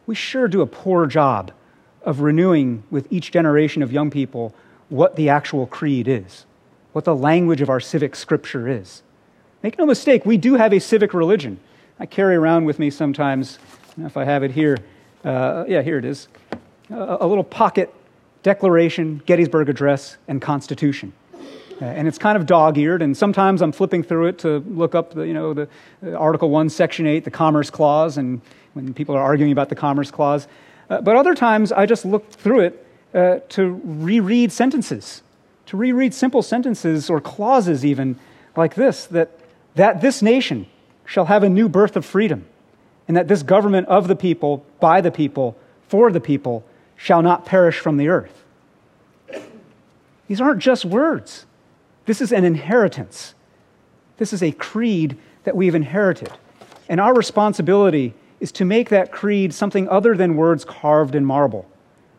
we 0.05 0.15
sure 0.15 0.49
do 0.49 0.59
a 0.59 0.67
poor 0.67 1.07
job 1.07 1.53
of 2.01 2.19
renewing 2.19 2.83
with 2.91 3.07
each 3.09 3.31
generation 3.31 3.81
of 3.81 3.93
young 3.93 4.11
people 4.11 4.53
what 4.89 5.15
the 5.15 5.29
actual 5.29 5.65
creed 5.65 6.09
is, 6.09 6.45
what 6.91 7.05
the 7.05 7.15
language 7.15 7.61
of 7.61 7.69
our 7.69 7.79
civic 7.79 8.17
scripture 8.17 8.67
is. 8.67 9.01
Make 9.63 9.77
no 9.77 9.85
mistake, 9.85 10.25
we 10.25 10.35
do 10.35 10.55
have 10.55 10.73
a 10.73 10.79
civic 10.79 11.13
religion. 11.13 11.57
I 12.01 12.05
carry 12.05 12.35
around 12.35 12.65
with 12.65 12.79
me 12.79 12.89
sometimes, 12.89 13.59
if 13.97 14.17
I 14.17 14.25
have 14.25 14.43
it 14.43 14.51
here, 14.51 14.77
uh, 15.23 15.65
yeah, 15.67 15.81
here 15.81 15.97
it 15.97 16.05
is, 16.05 16.27
a, 16.89 17.17
a 17.21 17.27
little 17.27 17.43
pocket 17.43 17.93
Declaration, 18.43 19.21
Gettysburg 19.25 19.69
Address, 19.69 20.17
and 20.27 20.41
Constitution. 20.41 21.13
Uh, 21.81 21.85
and 21.85 22.07
it's 22.07 22.17
kind 22.17 22.37
of 22.37 22.45
dog-eared, 22.45 23.01
and 23.01 23.15
sometimes 23.15 23.61
I'm 23.61 23.71
flipping 23.71 24.03
through 24.03 24.27
it 24.27 24.39
to 24.39 24.59
look 24.59 24.93
up, 24.93 25.13
the, 25.13 25.23
you 25.23 25.33
know, 25.33 25.53
the, 25.53 25.67
the 26.01 26.15
Article 26.17 26.49
1, 26.49 26.69
Section 26.69 27.07
8, 27.07 27.23
the 27.23 27.31
Commerce 27.31 27.69
Clause, 27.69 28.17
and 28.17 28.41
when 28.73 28.93
people 28.93 29.15
are 29.15 29.21
arguing 29.21 29.51
about 29.51 29.69
the 29.69 29.75
Commerce 29.75 30.11
Clause. 30.11 30.47
Uh, 30.89 31.01
but 31.01 31.15
other 31.15 31.33
times 31.33 31.71
I 31.71 31.85
just 31.85 32.05
look 32.05 32.29
through 32.31 32.59
it 32.61 32.87
uh, 33.13 33.39
to 33.49 33.81
reread 33.83 34.51
sentences, 34.51 35.23
to 35.67 35.77
reread 35.77 36.13
simple 36.13 36.41
sentences 36.41 37.09
or 37.09 37.21
clauses 37.21 37.85
even 37.85 38.19
like 38.55 38.75
this, 38.75 39.05
that, 39.07 39.31
that 39.75 40.01
this 40.01 40.21
nation 40.21 40.67
shall 41.05 41.25
have 41.25 41.43
a 41.43 41.49
new 41.49 41.69
birth 41.69 41.95
of 41.95 42.05
freedom, 42.05 42.45
and 43.07 43.17
that 43.17 43.27
this 43.27 43.43
government 43.43 43.87
of 43.87 44.07
the 44.07 44.15
people, 44.15 44.65
by 44.79 45.01
the 45.01 45.11
people, 45.11 45.57
for 45.87 46.11
the 46.11 46.21
people, 46.21 46.63
shall 46.95 47.21
not 47.21 47.45
perish 47.45 47.79
from 47.79 47.97
the 47.97 48.07
earth. 48.07 48.43
These 50.27 50.39
aren't 50.39 50.59
just 50.59 50.85
words. 50.85 51.45
This 52.05 52.21
is 52.21 52.31
an 52.31 52.43
inheritance. 52.43 53.33
This 54.17 54.33
is 54.33 54.41
a 54.41 54.51
creed 54.51 55.17
that 55.43 55.55
we've 55.55 55.75
inherited. 55.75 56.31
And 56.87 56.99
our 56.99 57.13
responsibility 57.13 58.13
is 58.39 58.51
to 58.53 58.65
make 58.65 58.89
that 58.89 59.11
creed 59.11 59.53
something 59.53 59.87
other 59.89 60.15
than 60.15 60.35
words 60.35 60.65
carved 60.65 61.15
in 61.15 61.25
marble, 61.25 61.69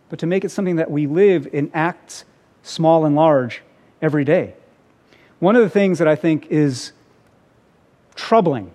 but 0.09 0.19
to 0.19 0.27
make 0.27 0.45
it 0.45 0.51
something 0.51 0.77
that 0.77 0.91
we 0.91 1.07
live 1.07 1.47
in 1.53 1.71
acts, 1.75 2.25
small 2.63 3.05
and 3.05 3.15
large, 3.15 3.63
every 4.01 4.25
day. 4.25 4.55
One 5.39 5.57
of 5.57 5.63
the 5.63 5.71
things 5.71 5.99
that 5.99 6.09
I 6.09 6.17
think 6.17 6.47
is 6.47 6.93
troubling 8.15 8.71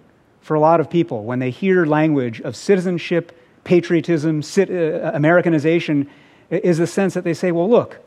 for 0.49 0.55
a 0.55 0.59
lot 0.59 0.79
of 0.79 0.89
people 0.89 1.25
when 1.25 1.37
they 1.37 1.51
hear 1.51 1.85
language 1.85 2.41
of 2.41 2.55
citizenship, 2.55 3.39
patriotism, 3.65 4.41
uh, 4.57 5.11
Americanization, 5.13 6.09
is 6.49 6.79
the 6.79 6.87
sense 6.87 7.13
that 7.13 7.23
they 7.23 7.35
say, 7.35 7.51
well, 7.51 7.69
look, 7.69 7.99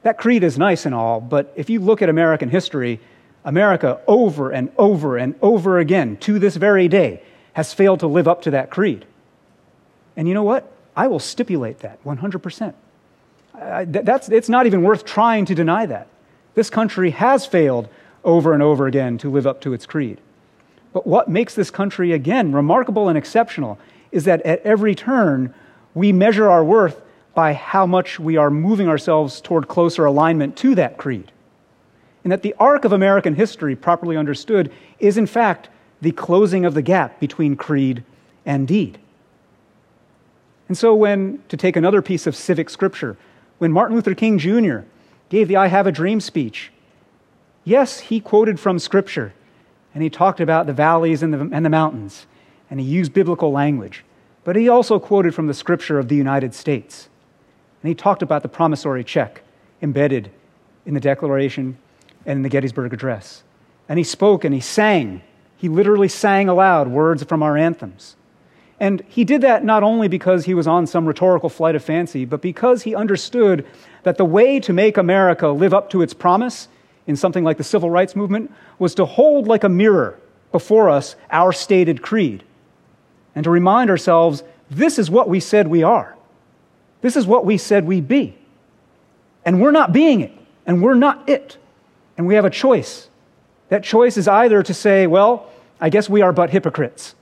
that 0.00 0.16
creed 0.16 0.42
is 0.42 0.56
nice 0.56 0.86
and 0.86 0.94
all, 0.94 1.20
but 1.20 1.52
if 1.56 1.68
you 1.68 1.80
look 1.80 2.00
at 2.00 2.08
American 2.08 2.48
history, 2.48 3.00
America 3.44 4.00
over 4.06 4.50
and 4.50 4.72
over 4.78 5.18
and 5.18 5.34
over 5.42 5.78
again 5.78 6.16
to 6.16 6.38
this 6.38 6.56
very 6.56 6.88
day 6.88 7.22
has 7.52 7.74
failed 7.74 8.00
to 8.00 8.06
live 8.06 8.26
up 8.26 8.40
to 8.40 8.52
that 8.52 8.70
creed. 8.70 9.04
And 10.16 10.26
you 10.26 10.32
know 10.32 10.42
what? 10.42 10.72
I 10.96 11.08
will 11.08 11.20
stipulate 11.20 11.80
that 11.80 12.02
100%. 12.02 12.72
I, 13.52 13.84
that's, 13.84 14.30
it's 14.30 14.48
not 14.48 14.64
even 14.64 14.80
worth 14.84 15.04
trying 15.04 15.44
to 15.44 15.54
deny 15.54 15.84
that. 15.84 16.08
This 16.54 16.70
country 16.70 17.10
has 17.10 17.44
failed 17.44 17.90
over 18.24 18.54
and 18.54 18.62
over 18.62 18.86
again 18.86 19.18
to 19.18 19.30
live 19.30 19.46
up 19.46 19.60
to 19.60 19.74
its 19.74 19.84
creed. 19.84 20.18
But 20.94 21.06
what 21.08 21.28
makes 21.28 21.54
this 21.54 21.72
country, 21.72 22.12
again, 22.12 22.52
remarkable 22.52 23.08
and 23.08 23.18
exceptional 23.18 23.78
is 24.12 24.24
that 24.24 24.40
at 24.42 24.62
every 24.62 24.94
turn, 24.94 25.52
we 25.92 26.12
measure 26.12 26.48
our 26.48 26.64
worth 26.64 27.02
by 27.34 27.52
how 27.52 27.84
much 27.84 28.20
we 28.20 28.36
are 28.36 28.48
moving 28.48 28.88
ourselves 28.88 29.40
toward 29.40 29.66
closer 29.66 30.04
alignment 30.04 30.56
to 30.58 30.76
that 30.76 30.96
creed. 30.96 31.32
And 32.22 32.30
that 32.30 32.42
the 32.42 32.54
arc 32.60 32.84
of 32.84 32.92
American 32.92 33.34
history, 33.34 33.74
properly 33.74 34.16
understood, 34.16 34.72
is 35.00 35.18
in 35.18 35.26
fact 35.26 35.68
the 36.00 36.12
closing 36.12 36.64
of 36.64 36.74
the 36.74 36.80
gap 36.80 37.18
between 37.18 37.56
creed 37.56 38.04
and 38.46 38.68
deed. 38.68 38.98
And 40.68 40.78
so, 40.78 40.94
when, 40.94 41.42
to 41.48 41.56
take 41.56 41.74
another 41.74 42.02
piece 42.02 42.26
of 42.26 42.36
civic 42.36 42.70
scripture, 42.70 43.16
when 43.58 43.72
Martin 43.72 43.96
Luther 43.96 44.14
King 44.14 44.38
Jr. 44.38 44.78
gave 45.28 45.48
the 45.48 45.56
I 45.56 45.66
Have 45.66 45.88
a 45.88 45.92
Dream 45.92 46.20
speech, 46.20 46.70
yes, 47.64 47.98
he 47.98 48.20
quoted 48.20 48.60
from 48.60 48.78
scripture 48.78 49.34
and 49.94 50.02
he 50.02 50.10
talked 50.10 50.40
about 50.40 50.66
the 50.66 50.72
valleys 50.72 51.22
and 51.22 51.32
the, 51.32 51.48
and 51.54 51.64
the 51.64 51.70
mountains 51.70 52.26
and 52.70 52.80
he 52.80 52.86
used 52.86 53.12
biblical 53.12 53.52
language, 53.52 54.04
but 54.42 54.56
he 54.56 54.68
also 54.68 54.98
quoted 54.98 55.34
from 55.34 55.46
the 55.46 55.54
scripture 55.54 55.98
of 55.98 56.08
the 56.08 56.16
United 56.16 56.54
States. 56.54 57.08
And 57.82 57.88
he 57.88 57.94
talked 57.94 58.22
about 58.22 58.42
the 58.42 58.48
promissory 58.48 59.04
check 59.04 59.42
embedded 59.82 60.30
in 60.86 60.94
the 60.94 61.00
Declaration 61.00 61.78
and 62.26 62.38
in 62.38 62.42
the 62.42 62.48
Gettysburg 62.48 62.92
Address. 62.92 63.42
And 63.88 63.98
he 63.98 64.04
spoke 64.04 64.44
and 64.44 64.54
he 64.54 64.60
sang. 64.60 65.22
He 65.56 65.68
literally 65.68 66.08
sang 66.08 66.48
aloud 66.48 66.88
words 66.88 67.22
from 67.22 67.42
our 67.42 67.56
anthems. 67.56 68.16
And 68.80 69.04
he 69.08 69.24
did 69.24 69.42
that 69.42 69.64
not 69.64 69.82
only 69.82 70.08
because 70.08 70.46
he 70.46 70.54
was 70.54 70.66
on 70.66 70.86
some 70.86 71.06
rhetorical 71.06 71.48
flight 71.48 71.76
of 71.76 71.84
fancy, 71.84 72.24
but 72.24 72.40
because 72.40 72.82
he 72.82 72.94
understood 72.94 73.64
that 74.02 74.16
the 74.16 74.24
way 74.24 74.58
to 74.60 74.72
make 74.72 74.96
America 74.96 75.48
live 75.48 75.72
up 75.72 75.90
to 75.90 76.02
its 76.02 76.12
promise 76.12 76.68
in 77.06 77.16
something 77.16 77.44
like 77.44 77.58
the 77.58 77.64
civil 77.64 77.90
rights 77.90 78.16
movement 78.16 78.52
was 78.78 78.94
to 78.94 79.04
hold 79.04 79.46
like 79.46 79.64
a 79.64 79.68
mirror 79.68 80.18
before 80.52 80.88
us 80.88 81.16
our 81.30 81.52
stated 81.52 82.00
creed 82.02 82.44
and 83.34 83.44
to 83.44 83.50
remind 83.50 83.90
ourselves 83.90 84.42
this 84.70 84.98
is 84.98 85.10
what 85.10 85.28
we 85.28 85.40
said 85.40 85.68
we 85.68 85.82
are. 85.82 86.16
This 87.00 87.16
is 87.16 87.26
what 87.26 87.44
we 87.44 87.58
said 87.58 87.84
we'd 87.84 88.08
be. 88.08 88.36
And 89.44 89.60
we're 89.60 89.72
not 89.72 89.92
being 89.92 90.20
it, 90.20 90.32
and 90.66 90.82
we're 90.82 90.94
not 90.94 91.28
it. 91.28 91.58
And 92.16 92.26
we 92.26 92.34
have 92.34 92.44
a 92.44 92.50
choice. 92.50 93.08
That 93.68 93.84
choice 93.84 94.16
is 94.16 94.26
either 94.26 94.62
to 94.62 94.72
say, 94.72 95.06
well, 95.06 95.50
I 95.80 95.90
guess 95.90 96.08
we 96.08 96.22
are 96.22 96.32
but 96.32 96.50
hypocrites, 96.50 97.14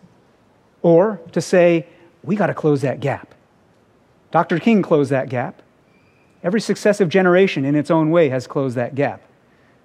or 0.82 1.20
to 1.32 1.40
say, 1.40 1.86
we 2.22 2.36
got 2.36 2.46
to 2.46 2.54
close 2.54 2.82
that 2.82 3.00
gap. 3.00 3.34
Dr. 4.30 4.58
King 4.58 4.82
closed 4.82 5.10
that 5.10 5.28
gap. 5.28 5.62
Every 6.44 6.60
successive 6.60 7.08
generation 7.08 7.64
in 7.64 7.74
its 7.74 7.90
own 7.90 8.10
way 8.10 8.28
has 8.28 8.46
closed 8.46 8.76
that 8.76 8.94
gap. 8.94 9.22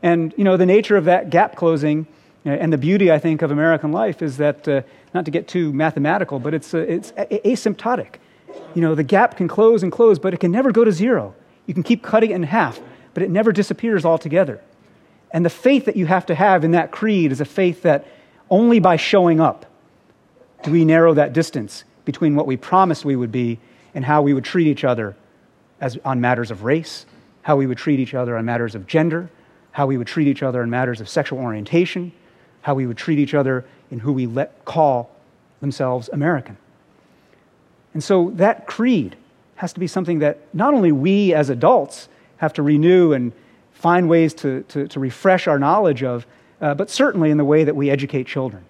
And, 0.04 0.34
you 0.38 0.44
know, 0.44 0.58
the 0.58 0.66
nature 0.66 0.96
of 0.96 1.06
that 1.06 1.30
gap 1.30 1.56
closing 1.56 2.08
and 2.46 2.72
the 2.72 2.78
beauty, 2.78 3.12
I 3.12 3.20
think, 3.20 3.42
of 3.42 3.52
American 3.52 3.92
life 3.92 4.22
is 4.22 4.38
that, 4.38 4.68
uh, 4.68 4.82
not 5.14 5.26
to 5.26 5.32
get 5.32 5.48
too 5.48 5.74
mathematical, 5.74 6.40
but 6.40 6.54
it's, 6.54 6.74
uh, 6.74 6.78
it's 6.78 7.12
asymptotic 7.12 8.16
you 8.76 8.82
know, 8.82 8.96
the 8.96 9.04
gap 9.04 9.38
can 9.38 9.48
close 9.48 9.84
and 9.84 9.92
close, 9.92 10.20
but 10.20 10.34
it 10.34 10.40
can 10.40 10.52
never 10.52 10.72
go 10.72 10.84
to 10.84 10.92
zero. 10.92 11.34
You 11.66 11.74
can 11.74 11.84
keep 11.84 12.04
cutting 12.04 12.32
it 12.32 12.36
in 12.36 12.44
half, 12.44 12.80
but 13.14 13.24
it 13.24 13.30
never 13.30 13.52
disappears 13.52 14.06
altogether. 14.06 14.62
And 15.32 15.46
the 15.46 15.50
faith 15.50 15.86
that 15.86 15.96
you 15.96 16.06
have 16.06 16.26
to 16.28 16.36
have 16.36 16.64
in 16.64 16.72
that 16.72 16.92
creed 16.92 17.32
is 17.32 17.42
a 17.42 17.46
faith 17.46 17.82
that 17.82 18.06
only 18.50 18.80
by 18.80 18.96
showing 18.96 19.40
up 19.42 19.66
do 20.64 20.72
we 20.72 20.86
narrow 20.86 21.14
that 21.14 21.34
distance 21.34 21.84
between 22.06 22.36
what 22.36 22.48
we 22.48 22.58
promised 22.58 23.04
we 23.04 23.16
would 23.16 23.32
be 23.32 23.60
and 23.94 24.06
how 24.06 24.22
we 24.22 24.34
would 24.34 24.46
treat 24.46 24.68
each 24.68 24.84
other 24.84 25.16
as, 25.82 25.98
on 26.06 26.22
matters 26.22 26.50
of 26.50 26.64
race, 26.64 27.06
how 27.42 27.56
we 27.56 27.68
would 27.68 27.78
treat 27.78 28.00
each 28.00 28.14
other 28.14 28.38
on 28.38 28.46
matters 28.46 28.74
of 28.74 28.88
gender, 28.88 29.30
how 29.72 29.86
we 29.86 29.98
would 29.98 30.08
treat 30.08 30.28
each 30.28 30.44
other 30.44 30.62
in 30.64 30.70
matters 30.70 31.02
of 31.02 31.10
sexual 31.10 31.40
orientation, 31.40 32.12
how 32.62 32.74
we 32.74 32.88
would 32.88 32.98
treat 32.98 33.20
each 33.20 33.34
other 33.34 33.66
in 33.92 34.00
who 34.00 34.12
we 34.12 34.26
let 34.26 34.66
call 34.66 35.16
themselves 35.60 36.10
American. 36.12 36.58
And 37.94 38.04
so 38.04 38.32
that 38.36 38.68
creed 38.68 39.16
has 39.56 39.74
to 39.74 39.80
be 39.80 39.88
something 39.88 40.20
that 40.20 40.40
not 40.54 40.74
only 40.74 40.92
we 40.92 41.34
as 41.34 41.50
adults 41.50 42.10
have 42.38 42.54
to 42.54 42.62
renew 42.62 43.14
and 43.14 43.34
find 43.74 44.10
ways 44.10 44.34
to, 44.36 44.64
to, 44.64 44.88
to 44.88 45.00
refresh 45.00 45.48
our 45.48 45.60
knowledge 45.60 46.04
of, 46.04 46.26
uh, 46.62 46.74
but 46.74 46.90
certainly 46.90 47.32
in 47.32 47.38
the 47.38 47.46
way 47.46 47.64
that 47.64 47.76
we 47.76 47.90
educate 47.90 48.26
children. 48.26 48.66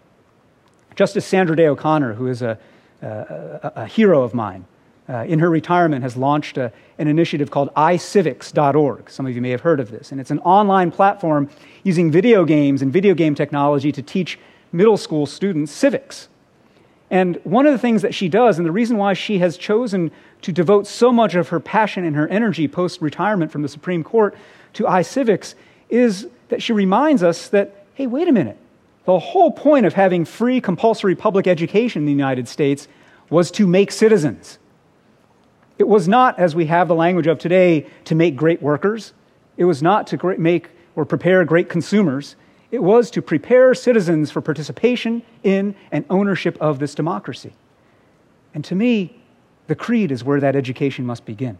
Justice 0.96 1.26
Sandra 1.26 1.56
Day 1.56 1.68
O'Connor, 1.68 2.14
who 2.14 2.28
is 2.28 2.42
a, 2.42 2.58
a, 3.02 3.72
a 3.76 3.86
hero 3.86 4.24
of 4.24 4.34
mine, 4.34 4.66
uh, 5.10 5.26
in 5.28 5.40
her 5.40 5.50
retirement, 5.50 6.04
has 6.04 6.18
launched 6.18 6.58
a, 6.58 6.72
an 6.98 7.08
initiative 7.08 7.50
called 7.50 7.74
iCivics.org. 7.76 9.10
Some 9.10 9.26
of 9.26 9.36
you 9.36 9.42
may 9.42 9.52
have 9.52 9.62
heard 9.62 9.80
of 9.80 9.92
this. 9.92 10.12
And 10.12 10.20
it's 10.20 10.32
an 10.32 10.40
online 10.40 10.92
platform 10.92 11.50
using 11.84 12.12
video 12.12 12.44
games 12.46 12.82
and 12.82 12.92
video 12.92 13.14
game 13.14 13.34
technology 13.34 13.92
to 13.92 14.02
teach 14.02 14.38
middle 14.72 14.98
school 14.98 15.26
students 15.26 15.72
civics. 15.72 16.28
And 17.10 17.40
one 17.44 17.66
of 17.66 17.72
the 17.72 17.80
things 17.80 18.02
that 18.02 18.14
she 18.14 18.28
does, 18.28 18.58
and 18.58 18.68
the 18.68 18.72
reason 18.72 18.98
why 18.98 19.14
she 19.14 19.40
has 19.40 19.56
chosen 19.56 20.12
to 20.42 20.52
devote 20.52 20.88
so 20.88 21.12
much 21.12 21.36
of 21.36 21.50
her 21.50 21.60
passion 21.60 22.04
and 22.04 22.16
her 22.16 22.28
energy 22.28 22.68
post 22.68 23.02
retirement 23.02 23.52
from 23.52 23.62
the 23.62 23.70
Supreme 23.70 24.04
Court 24.04 24.36
to 24.74 24.84
iCivics, 24.84 25.56
is 25.90 26.28
that 26.50 26.62
she 26.62 26.74
reminds 26.74 27.24
us 27.24 27.48
that, 27.50 27.86
hey, 27.94 28.08
wait 28.08 28.28
a 28.28 28.34
minute. 28.34 28.58
The 29.06 29.20
whole 29.20 29.52
point 29.52 29.86
of 29.86 29.94
having 29.94 30.26
free 30.26 30.60
compulsory 30.60 31.16
public 31.16 31.48
education 31.48 32.02
in 32.02 32.06
the 32.06 32.12
United 32.12 32.48
States 32.50 32.90
was 33.30 33.52
to 33.52 33.66
make 33.66 33.92
citizens. 33.92 34.60
It 35.78 35.88
was 35.88 36.08
not, 36.08 36.40
as 36.40 36.56
we 36.56 36.66
have 36.66 36.88
the 36.88 36.96
language 36.96 37.28
of 37.28 37.40
today, 37.40 37.86
to 38.06 38.16
make 38.16 38.36
great 38.36 38.62
workers. 38.62 39.14
It 39.58 39.66
was 39.66 39.82
not 39.84 40.08
to 40.08 40.36
make 40.38 40.70
or 40.96 41.06
prepare 41.06 41.46
great 41.46 41.70
consumers. 41.70 42.36
It 42.72 42.82
was 42.82 43.12
to 43.12 43.22
prepare 43.22 43.74
citizens 43.74 44.32
for 44.32 44.42
participation 44.42 45.24
in 45.44 45.76
and 45.92 46.06
ownership 46.10 46.58
of 46.60 46.80
this 46.80 46.96
democracy. 46.96 47.54
And 48.54 48.66
to 48.66 48.76
me, 48.76 49.22
the 49.68 49.76
creed 49.76 50.12
is 50.12 50.24
where 50.24 50.40
that 50.40 50.56
education 50.56 51.06
must 51.06 51.26
begin. 51.26 51.58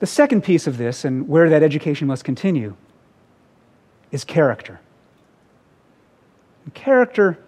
The 0.00 0.06
second 0.06 0.42
piece 0.42 0.66
of 0.66 0.78
this, 0.78 1.04
and 1.04 1.28
where 1.28 1.48
that 1.48 1.62
education 1.62 2.08
must 2.08 2.24
continue, 2.24 2.74
is 4.10 4.24
character. 4.24 4.80
And 6.64 6.74
character, 6.74 7.38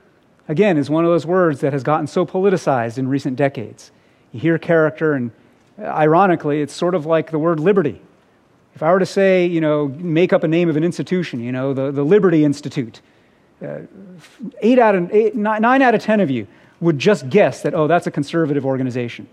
again, 0.48 0.76
is 0.76 0.88
one 0.88 1.04
of 1.04 1.10
those 1.10 1.26
words 1.26 1.60
that 1.60 1.72
has 1.72 1.82
gotten 1.82 2.06
so 2.06 2.24
politicized 2.24 2.96
in 2.96 3.08
recent 3.08 3.34
decades. 3.36 3.90
You 4.34 4.40
hear 4.40 4.58
character, 4.58 5.12
and 5.12 5.30
ironically, 5.78 6.60
it's 6.60 6.74
sort 6.74 6.96
of 6.96 7.06
like 7.06 7.30
the 7.30 7.38
word 7.38 7.60
liberty. 7.60 8.00
If 8.74 8.82
I 8.82 8.90
were 8.90 8.98
to 8.98 9.06
say, 9.06 9.46
you 9.46 9.60
know, 9.60 9.86
make 9.86 10.32
up 10.32 10.42
a 10.42 10.48
name 10.48 10.68
of 10.68 10.76
an 10.76 10.82
institution, 10.82 11.38
you 11.38 11.52
know, 11.52 11.72
the, 11.72 11.92
the 11.92 12.02
Liberty 12.02 12.44
Institute, 12.44 13.00
uh, 13.64 13.82
eight 14.60 14.80
out 14.80 14.96
of, 14.96 15.12
eight, 15.12 15.36
nine, 15.36 15.62
nine 15.62 15.82
out 15.82 15.94
of 15.94 16.02
ten 16.02 16.18
of 16.18 16.30
you 16.30 16.48
would 16.80 16.98
just 16.98 17.30
guess 17.30 17.62
that, 17.62 17.74
oh, 17.74 17.86
that's 17.86 18.08
a 18.08 18.10
conservative 18.10 18.66
organization. 18.66 19.28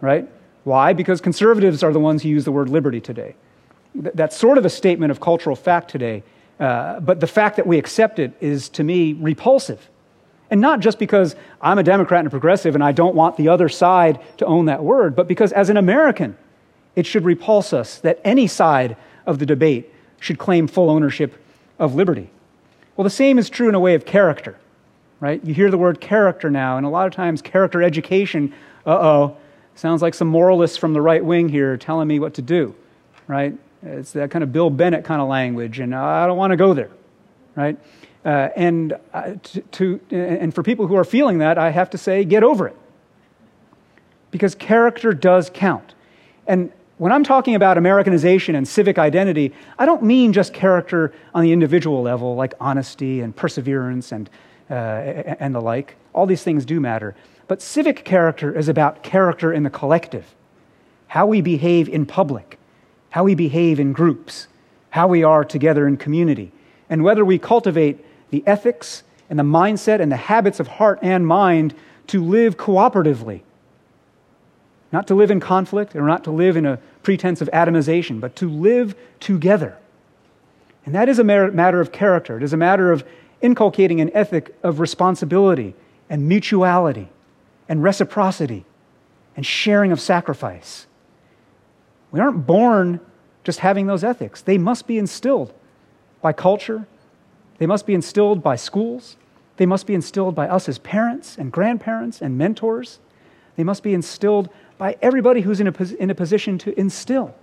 Right? 0.00 0.28
Why? 0.64 0.92
Because 0.92 1.20
conservatives 1.20 1.84
are 1.84 1.92
the 1.92 2.00
ones 2.00 2.24
who 2.24 2.30
use 2.30 2.44
the 2.44 2.50
word 2.50 2.68
liberty 2.68 3.00
today. 3.00 3.36
That's 3.94 4.36
sort 4.36 4.58
of 4.58 4.64
a 4.64 4.70
statement 4.70 5.12
of 5.12 5.20
cultural 5.20 5.54
fact 5.54 5.88
today. 5.88 6.24
Uh, 6.58 6.98
but 6.98 7.20
the 7.20 7.28
fact 7.28 7.54
that 7.56 7.66
we 7.66 7.78
accept 7.78 8.18
it 8.18 8.32
is, 8.40 8.68
to 8.70 8.82
me, 8.82 9.12
repulsive. 9.12 9.88
And 10.50 10.60
not 10.60 10.80
just 10.80 10.98
because 10.98 11.36
I'm 11.62 11.78
a 11.78 11.82
Democrat 11.82 12.20
and 12.20 12.26
a 12.26 12.30
progressive 12.30 12.74
and 12.74 12.82
I 12.82 12.92
don't 12.92 13.14
want 13.14 13.36
the 13.36 13.48
other 13.48 13.68
side 13.68 14.20
to 14.38 14.46
own 14.46 14.66
that 14.66 14.82
word, 14.82 15.14
but 15.14 15.28
because 15.28 15.52
as 15.52 15.70
an 15.70 15.76
American, 15.76 16.36
it 16.96 17.06
should 17.06 17.24
repulse 17.24 17.72
us 17.72 17.98
that 17.98 18.20
any 18.24 18.46
side 18.46 18.96
of 19.26 19.38
the 19.38 19.46
debate 19.46 19.92
should 20.18 20.38
claim 20.38 20.66
full 20.66 20.90
ownership 20.90 21.40
of 21.78 21.94
liberty. 21.94 22.30
Well, 22.96 23.04
the 23.04 23.10
same 23.10 23.38
is 23.38 23.48
true 23.48 23.68
in 23.68 23.74
a 23.74 23.80
way 23.80 23.94
of 23.94 24.04
character, 24.04 24.58
right? 25.20 25.42
You 25.44 25.54
hear 25.54 25.70
the 25.70 25.78
word 25.78 26.00
character 26.00 26.50
now, 26.50 26.76
and 26.76 26.84
a 26.84 26.90
lot 26.90 27.06
of 27.06 27.14
times 27.14 27.40
character 27.40 27.82
education, 27.82 28.52
uh 28.84 28.90
oh, 28.90 29.36
sounds 29.76 30.02
like 30.02 30.14
some 30.14 30.28
moralists 30.28 30.76
from 30.76 30.92
the 30.92 31.00
right 31.00 31.24
wing 31.24 31.48
here 31.48 31.76
telling 31.76 32.08
me 32.08 32.18
what 32.18 32.34
to 32.34 32.42
do, 32.42 32.74
right? 33.28 33.56
It's 33.82 34.12
that 34.12 34.30
kind 34.30 34.42
of 34.42 34.52
Bill 34.52 34.68
Bennett 34.68 35.04
kind 35.04 35.22
of 35.22 35.28
language, 35.28 35.78
and 35.78 35.94
I 35.94 36.26
don't 36.26 36.36
want 36.36 36.50
to 36.50 36.56
go 36.56 36.74
there, 36.74 36.90
right? 37.54 37.78
Uh, 38.24 38.48
and, 38.54 38.98
uh, 39.14 39.34
to, 39.42 39.62
to, 39.70 40.00
and 40.10 40.54
for 40.54 40.62
people 40.62 40.86
who 40.86 40.94
are 40.94 41.04
feeling 41.04 41.38
that, 41.38 41.56
I 41.56 41.70
have 41.70 41.90
to 41.90 41.98
say, 41.98 42.24
get 42.24 42.42
over 42.42 42.68
it. 42.68 42.76
Because 44.30 44.54
character 44.54 45.14
does 45.14 45.50
count. 45.52 45.94
And 46.46 46.70
when 46.98 47.12
I'm 47.12 47.24
talking 47.24 47.54
about 47.54 47.78
Americanization 47.78 48.54
and 48.54 48.68
civic 48.68 48.98
identity, 48.98 49.54
I 49.78 49.86
don't 49.86 50.02
mean 50.02 50.34
just 50.34 50.52
character 50.52 51.14
on 51.34 51.42
the 51.42 51.50
individual 51.50 52.02
level, 52.02 52.34
like 52.34 52.52
honesty 52.60 53.22
and 53.22 53.34
perseverance 53.34 54.12
and, 54.12 54.28
uh, 54.68 54.74
and 54.74 55.54
the 55.54 55.60
like. 55.62 55.96
All 56.12 56.26
these 56.26 56.42
things 56.42 56.66
do 56.66 56.78
matter. 56.78 57.16
But 57.48 57.62
civic 57.62 58.04
character 58.04 58.54
is 58.54 58.68
about 58.68 59.02
character 59.02 59.50
in 59.50 59.62
the 59.62 59.70
collective, 59.70 60.34
how 61.06 61.26
we 61.26 61.40
behave 61.40 61.88
in 61.88 62.04
public, 62.04 62.58
how 63.08 63.24
we 63.24 63.34
behave 63.34 63.80
in 63.80 63.94
groups, 63.94 64.46
how 64.90 65.08
we 65.08 65.24
are 65.24 65.42
together 65.42 65.88
in 65.88 65.96
community, 65.96 66.52
and 66.90 67.02
whether 67.02 67.24
we 67.24 67.38
cultivate 67.38 68.04
the 68.30 68.42
ethics 68.46 69.02
and 69.28 69.38
the 69.38 69.44
mindset 69.44 70.00
and 70.00 70.10
the 70.10 70.16
habits 70.16 70.60
of 70.60 70.66
heart 70.66 70.98
and 71.02 71.26
mind 71.26 71.74
to 72.08 72.24
live 72.24 72.56
cooperatively 72.56 73.42
not 74.92 75.06
to 75.06 75.14
live 75.14 75.30
in 75.30 75.40
conflict 75.40 75.94
or 75.94 76.02
not 76.02 76.24
to 76.24 76.30
live 76.30 76.56
in 76.56 76.66
a 76.66 76.78
pretense 77.02 77.40
of 77.40 77.48
atomization, 77.52 78.20
but 78.20 78.34
to 78.36 78.48
live 78.48 78.94
together. 79.20 79.76
And 80.84 80.94
that 80.94 81.08
is 81.08 81.18
a 81.18 81.24
matter 81.24 81.80
of 81.80 81.92
character. 81.92 82.36
It 82.36 82.42
is 82.42 82.52
a 82.52 82.56
matter 82.56 82.90
of 82.90 83.04
inculcating 83.40 84.00
an 84.00 84.10
ethic 84.14 84.54
of 84.62 84.80
responsibility 84.80 85.74
and 86.08 86.28
mutuality 86.28 87.08
and 87.68 87.82
reciprocity 87.82 88.64
and 89.36 89.46
sharing 89.46 89.92
of 89.92 90.00
sacrifice. 90.00 90.86
We 92.10 92.18
aren't 92.18 92.46
born 92.46 93.00
just 93.44 93.60
having 93.60 93.86
those 93.86 94.04
ethics, 94.04 94.42
they 94.42 94.58
must 94.58 94.86
be 94.86 94.98
instilled 94.98 95.54
by 96.20 96.32
culture, 96.32 96.86
they 97.60 97.66
must 97.66 97.86
be 97.86 97.92
instilled 97.92 98.42
by 98.42 98.56
schools, 98.56 99.18
they 99.58 99.66
must 99.66 99.86
be 99.86 99.94
instilled 99.94 100.34
by 100.34 100.48
us 100.48 100.66
as 100.66 100.78
parents 100.78 101.36
and 101.36 101.52
grandparents 101.52 102.22
and 102.22 102.38
mentors, 102.38 103.00
they 103.56 103.62
must 103.62 103.82
be 103.82 103.92
instilled 103.92 104.48
by 104.78 104.96
everybody 105.02 105.42
who's 105.42 105.60
in 105.60 105.66
a, 105.66 105.82
in 105.98 106.08
a 106.08 106.14
position 106.14 106.56
to 106.56 106.80
instill. 106.80 107.34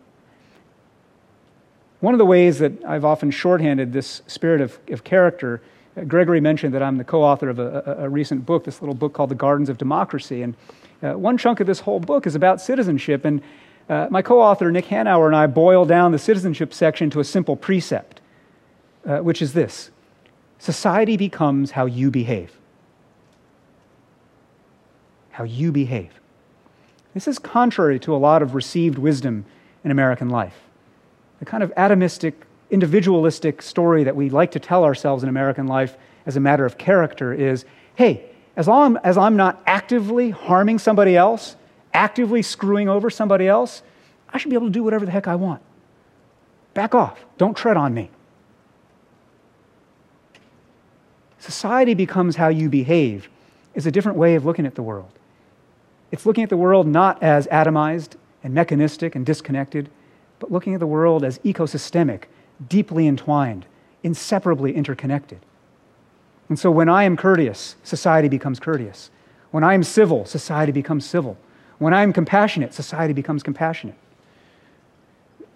One 2.00 2.16
of 2.16 2.18
the 2.18 2.26
ways 2.26 2.58
that 2.58 2.84
I've 2.84 3.06
often 3.06 3.30
shorthanded 3.30 3.94
this 3.94 4.24
spirit 4.26 4.60
of, 4.60 4.80
of 4.90 5.04
character, 5.04 5.62
uh, 5.96 6.04
Gregory 6.06 6.42
mentioned 6.42 6.74
that 6.74 6.82
I'm 6.82 6.98
the 6.98 7.04
co 7.04 7.24
author 7.24 7.50
of 7.50 7.60
a, 7.60 7.84
a, 7.86 8.06
a, 8.06 8.10
recent 8.10 8.44
book, 8.44 8.64
this 8.64 8.82
little 8.82 8.96
book 8.96 9.14
called 9.14 9.30
The 9.30 9.36
Gardens 9.36 9.70
of 9.70 9.78
Democracy. 9.78 10.42
And 10.42 10.56
uh, 11.04 11.14
one 11.14 11.38
chunk 11.38 11.60
of 11.60 11.68
this 11.68 11.82
whole 11.82 12.00
book 12.00 12.26
is 12.26 12.34
about 12.34 12.60
citizenship. 12.60 13.24
And 13.24 13.44
uh, 13.88 14.08
my 14.10 14.24
co 14.24 14.42
author, 14.42 14.72
Nick 14.72 14.86
Hanauer, 14.86 15.28
and 15.28 15.36
I 15.36 15.46
boil 15.46 15.86
down 15.86 16.12
the 16.12 16.18
citizenship 16.18 16.74
section 16.74 17.12
to 17.12 17.20
a 17.20 17.24
simple 17.24 17.56
precept, 17.56 18.20
uh, 19.06 19.20
which 19.20 19.44
is 19.44 19.54
this 19.54 19.92
Society 20.60 21.18
becomes 21.18 21.72
how 21.72 21.86
you 21.86 22.12
behave. 22.12 22.52
How 25.32 25.44
you 25.44 25.72
behave. 25.72 26.12
This 27.14 27.28
is 27.28 27.40
contrary 27.40 28.00
to 28.02 28.16
a 28.16 28.18
lot 28.18 28.42
of 28.42 28.56
received 28.56 28.98
wisdom 28.98 29.46
in 29.84 29.92
American 29.92 30.30
life. 30.30 30.56
The 31.40 31.46
kind 31.46 31.64
of 31.64 31.74
atomistic, 31.76 32.34
individualistic 32.70 33.62
story 33.62 34.04
that 34.04 34.16
we 34.16 34.30
like 34.30 34.52
to 34.52 34.60
tell 34.60 34.84
ourselves 34.84 35.24
in 35.24 35.30
American 35.30 35.68
life 35.68 35.96
as 36.26 36.36
a 36.36 36.40
matter 36.40 36.66
of 36.66 36.78
character 36.78 37.34
is 37.34 37.66
hey, 37.96 38.24
as 38.56 38.68
long 38.68 38.98
as 39.04 39.18
I'm 39.18 39.36
not 39.36 39.62
actively 39.66 40.30
harming 40.30 40.80
somebody 40.80 41.16
else, 41.16 41.56
actively 41.94 42.42
screwing 42.42 42.90
over 42.90 43.10
somebody 43.10 43.48
else, 43.48 43.82
I 44.30 44.38
should 44.38 44.50
be 44.50 44.56
able 44.56 44.68
to 44.68 44.74
do 44.74 44.84
whatever 44.84 45.06
the 45.06 45.12
heck 45.12 45.28
I 45.28 45.36
want. 45.36 45.62
Back 46.74 46.94
off. 46.94 47.26
Don't 47.38 47.56
tread 47.56 47.78
on 47.78 47.94
me. 47.94 48.12
Society 51.40 51.94
becomes 51.94 52.36
how 52.36 52.48
you 52.48 52.70
behave 52.70 53.30
is 53.76 53.86
a 53.86 53.92
different 53.92 54.18
way 54.18 54.36
of 54.36 54.46
looking 54.46 54.66
at 54.66 54.76
the 54.76 54.84
world. 54.84 55.12
It's 56.12 56.26
looking 56.26 56.44
at 56.44 56.50
the 56.50 56.58
world 56.58 56.88
not 56.88 57.22
as 57.22 57.48
atomized 57.48 58.16
and 58.44 58.54
mechanistic 58.54 59.16
and 59.16 59.26
disconnected, 59.26 59.90
but 60.40 60.52
looking 60.52 60.74
at 60.74 60.80
the 60.80 60.88
world 60.88 61.24
as 61.24 61.40
ecosystemic, 61.40 62.24
deeply 62.70 63.08
entwined, 63.08 63.66
inseparably 64.04 64.76
interconnected. 64.76 65.40
And 66.50 66.58
so 66.58 66.72
when 66.72 66.90
I 66.90 67.04
am 67.04 67.18
courteous, 67.18 67.76
society 67.84 68.30
becomes 68.30 68.60
courteous. 68.60 69.12
When 69.52 69.64
I 69.64 69.74
am 69.74 69.84
civil, 69.84 70.26
society 70.26 70.72
becomes 70.72 71.06
civil. 71.06 71.38
When 71.78 71.94
I 71.94 72.04
am 72.04 72.14
compassionate, 72.14 72.74
society 72.74 73.14
becomes 73.14 73.44
compassionate. 73.44 73.96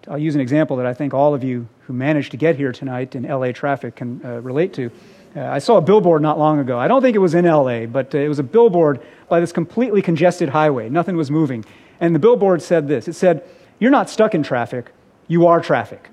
I'll 0.08 0.18
use 0.18 0.36
an 0.36 0.42
example 0.42 0.78
that 0.78 0.86
I 0.86 0.94
think 0.94 1.14
all 1.14 1.34
of 1.34 1.44
you 1.44 1.68
who 1.82 1.94
managed 1.94 2.32
to 2.32 2.38
get 2.38 2.56
here 2.56 2.72
tonight 2.72 3.16
in 3.16 3.24
LA 3.24 3.52
traffic 3.52 3.96
can 3.96 4.22
uh, 4.26 4.42
relate 4.42 4.74
to. 4.74 4.92
Uh, 5.36 5.42
I 5.42 5.60
saw 5.60 5.78
a 5.78 5.82
billboard 5.82 6.22
not 6.22 6.38
long 6.38 6.60
ago. 6.60 6.78
I 6.78 6.90
don't 6.90 7.02
think 7.02 7.16
it 7.16 7.20
was 7.20 7.34
in 7.34 7.46
LA, 7.46 7.86
but 7.86 8.14
uh, 8.14 8.18
it 8.18 8.28
was 8.28 8.40
a 8.40 8.44
billboard 8.44 9.00
by 9.30 9.40
this 9.40 9.54
completely 9.54 10.02
congested 10.02 10.50
highway. 10.50 10.90
Nothing 10.90 11.16
was 11.16 11.32
moving. 11.32 11.64
And 12.02 12.14
the 12.14 12.20
billboard 12.20 12.62
said 12.62 12.88
this 12.88 13.08
it 13.08 13.14
said, 13.14 13.48
You're 13.80 13.92
not 13.92 14.10
stuck 14.10 14.36
in 14.36 14.44
traffic, 14.44 14.92
you 15.28 15.48
are 15.48 15.62
traffic. 15.62 16.10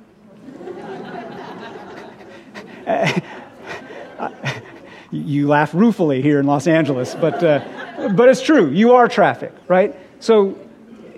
you 5.11 5.49
laugh 5.49 5.75
ruefully 5.75 6.23
here 6.23 6.41
in 6.41 6.47
Los 6.47 6.67
Angeles, 6.67 7.15
but, 7.15 7.43
uh, 7.43 7.61
but 8.15 8.29
it's 8.29 8.41
true. 8.41 8.71
You 8.71 8.93
are 8.95 9.09
traffic, 9.09 9.53
right? 9.67 9.95
So 10.21 10.57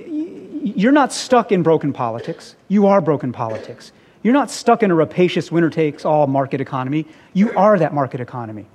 you're 0.07 0.93
not 0.93 1.13
stuck 1.13 1.53
in 1.53 1.63
broken 1.63 1.93
politics. 1.93 2.57
You 2.69 2.87
are 2.87 3.01
broken 3.01 3.33
politics. 3.33 3.93
You're 4.23 4.35
not 4.35 4.51
stuck 4.51 4.83
in 4.83 4.91
a 4.91 4.95
rapacious 4.95 5.51
winner 5.51 5.71
takes 5.71 6.05
all 6.05 6.27
market 6.27 6.61
economy. 6.61 7.07
You 7.33 7.57
are 7.57 7.79
that 7.79 7.95
market 7.95 8.21
economy. 8.21 8.67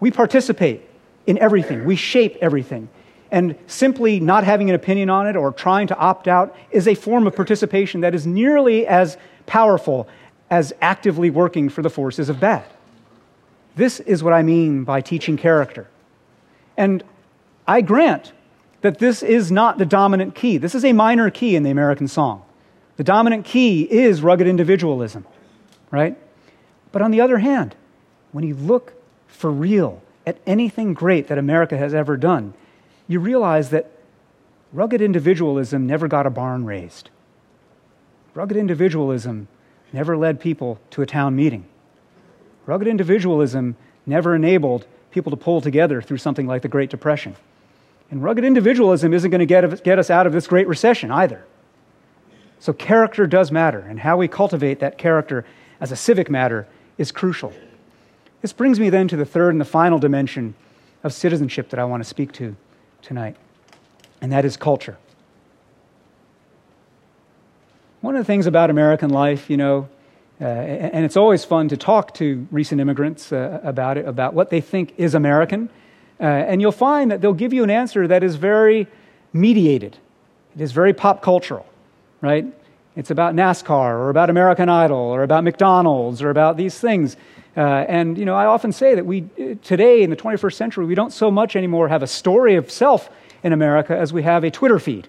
We 0.00 0.10
participate 0.10 0.82
in 1.26 1.38
everything, 1.38 1.84
we 1.84 1.96
shape 1.96 2.36
everything. 2.40 2.88
And 3.30 3.56
simply 3.66 4.20
not 4.20 4.44
having 4.44 4.70
an 4.70 4.74
opinion 4.74 5.10
on 5.10 5.26
it 5.26 5.36
or 5.36 5.52
trying 5.52 5.86
to 5.88 5.98
opt 5.98 6.26
out 6.26 6.56
is 6.70 6.88
a 6.88 6.94
form 6.94 7.26
of 7.26 7.36
participation 7.36 8.00
that 8.00 8.14
is 8.14 8.26
nearly 8.26 8.86
as 8.86 9.18
powerful 9.44 10.08
as 10.48 10.72
actively 10.80 11.28
working 11.28 11.68
for 11.68 11.82
the 11.82 11.90
forces 11.90 12.30
of 12.30 12.40
bad. 12.40 12.64
This 13.76 14.00
is 14.00 14.22
what 14.22 14.32
I 14.32 14.42
mean 14.42 14.84
by 14.84 15.02
teaching 15.02 15.36
character. 15.36 15.86
And 16.78 17.04
I 17.66 17.82
grant 17.82 18.32
that 18.80 18.98
this 18.98 19.22
is 19.22 19.52
not 19.52 19.76
the 19.76 19.84
dominant 19.84 20.34
key. 20.34 20.56
This 20.56 20.74
is 20.74 20.84
a 20.84 20.94
minor 20.94 21.30
key 21.30 21.54
in 21.54 21.64
the 21.64 21.70
American 21.70 22.08
song. 22.08 22.42
The 22.98 23.04
dominant 23.04 23.44
key 23.44 23.82
is 23.82 24.22
rugged 24.22 24.48
individualism, 24.48 25.24
right? 25.92 26.18
But 26.90 27.00
on 27.00 27.12
the 27.12 27.20
other 27.20 27.38
hand, 27.38 27.76
when 28.32 28.44
you 28.44 28.56
look 28.56 28.92
for 29.28 29.52
real 29.52 30.02
at 30.26 30.36
anything 30.46 30.94
great 30.94 31.28
that 31.28 31.38
America 31.38 31.78
has 31.78 31.94
ever 31.94 32.16
done, 32.16 32.54
you 33.06 33.20
realize 33.20 33.70
that 33.70 33.92
rugged 34.72 35.00
individualism 35.00 35.86
never 35.86 36.08
got 36.08 36.26
a 36.26 36.30
barn 36.30 36.64
raised. 36.64 37.10
Rugged 38.34 38.56
individualism 38.56 39.46
never 39.92 40.16
led 40.16 40.40
people 40.40 40.80
to 40.90 41.00
a 41.00 41.06
town 41.06 41.36
meeting. 41.36 41.66
Rugged 42.66 42.88
individualism 42.88 43.76
never 44.06 44.34
enabled 44.34 44.88
people 45.12 45.30
to 45.30 45.36
pull 45.36 45.60
together 45.60 46.02
through 46.02 46.18
something 46.18 46.48
like 46.48 46.62
the 46.62 46.68
Great 46.68 46.90
Depression. 46.90 47.36
And 48.10 48.24
rugged 48.24 48.44
individualism 48.44 49.14
isn't 49.14 49.30
going 49.30 49.38
to 49.38 49.46
get, 49.46 49.84
get 49.84 50.00
us 50.00 50.10
out 50.10 50.26
of 50.26 50.32
this 50.32 50.48
great 50.48 50.66
recession 50.66 51.12
either. 51.12 51.44
So, 52.60 52.72
character 52.72 53.26
does 53.26 53.52
matter, 53.52 53.80
and 53.80 54.00
how 54.00 54.16
we 54.16 54.28
cultivate 54.28 54.80
that 54.80 54.98
character 54.98 55.44
as 55.80 55.92
a 55.92 55.96
civic 55.96 56.28
matter 56.28 56.66
is 56.96 57.12
crucial. 57.12 57.52
This 58.42 58.52
brings 58.52 58.80
me 58.80 58.90
then 58.90 59.08
to 59.08 59.16
the 59.16 59.24
third 59.24 59.50
and 59.50 59.60
the 59.60 59.64
final 59.64 59.98
dimension 59.98 60.54
of 61.04 61.12
citizenship 61.12 61.70
that 61.70 61.78
I 61.78 61.84
want 61.84 62.02
to 62.02 62.08
speak 62.08 62.32
to 62.32 62.56
tonight, 63.02 63.36
and 64.20 64.32
that 64.32 64.44
is 64.44 64.56
culture. 64.56 64.98
One 68.00 68.14
of 68.14 68.20
the 68.20 68.24
things 68.24 68.46
about 68.46 68.70
American 68.70 69.10
life, 69.10 69.50
you 69.50 69.56
know, 69.56 69.88
uh, 70.40 70.44
and 70.44 71.04
it's 71.04 71.16
always 71.16 71.44
fun 71.44 71.68
to 71.68 71.76
talk 71.76 72.14
to 72.14 72.46
recent 72.52 72.80
immigrants 72.80 73.32
uh, 73.32 73.60
about 73.64 73.98
it, 73.98 74.06
about 74.06 74.34
what 74.34 74.50
they 74.50 74.60
think 74.60 74.94
is 74.96 75.14
American. 75.14 75.68
Uh, 76.20 76.24
and 76.24 76.60
you'll 76.60 76.70
find 76.70 77.10
that 77.10 77.20
they'll 77.20 77.32
give 77.32 77.52
you 77.52 77.64
an 77.64 77.70
answer 77.70 78.06
that 78.06 78.22
is 78.22 78.36
very 78.36 78.86
mediated. 79.32 79.98
It 80.54 80.60
is 80.60 80.70
very 80.70 80.92
pop 80.92 81.22
cultural, 81.22 81.66
right? 82.20 82.46
It's 82.96 83.10
about 83.10 83.34
NASCAR 83.34 83.92
or 83.94 84.10
about 84.10 84.30
American 84.30 84.68
Idol 84.68 84.98
or 84.98 85.22
about 85.22 85.44
McDonald's 85.44 86.20
or 86.20 86.30
about 86.30 86.56
these 86.56 86.78
things. 86.78 87.16
Uh, 87.56 87.60
and, 87.60 88.18
you 88.18 88.24
know, 88.24 88.34
I 88.34 88.46
often 88.46 88.72
say 88.72 88.94
that 88.94 89.06
we, 89.06 89.26
today 89.62 90.02
in 90.02 90.10
the 90.10 90.16
21st 90.16 90.54
century, 90.54 90.84
we 90.86 90.94
don't 90.94 91.12
so 91.12 91.30
much 91.30 91.54
anymore 91.56 91.88
have 91.88 92.02
a 92.02 92.08
story 92.08 92.56
of 92.56 92.70
self 92.70 93.08
in 93.42 93.52
America 93.52 93.96
as 93.96 94.12
we 94.12 94.22
have 94.22 94.44
a 94.44 94.50
Twitter 94.50 94.78
feed 94.78 95.08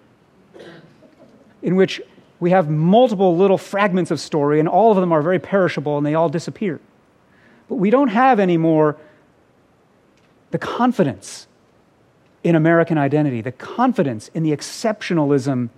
in 1.61 1.75
which 1.75 2.01
we 2.39 2.51
have 2.51 2.69
multiple 2.69 3.35
little 3.35 3.57
fragments 3.57 4.11
of 4.11 4.19
story, 4.19 4.59
and 4.59 4.69
all 4.69 4.91
of 4.91 4.97
them 4.97 5.11
are 5.11 5.21
very 5.21 5.39
perishable 5.39 5.97
and 5.97 6.05
they 6.05 6.15
all 6.15 6.29
disappear. 6.29 6.79
But 7.67 7.75
we 7.75 7.89
don't 7.89 8.07
have 8.07 8.39
anymore 8.39 8.97
the 10.51 10.57
confidence 10.57 11.47
in 12.43 12.55
American 12.55 12.97
identity, 12.97 13.41
the 13.41 13.51
confidence 13.51 14.29
in 14.33 14.43
the 14.43 14.55
exceptionalism 14.55 15.69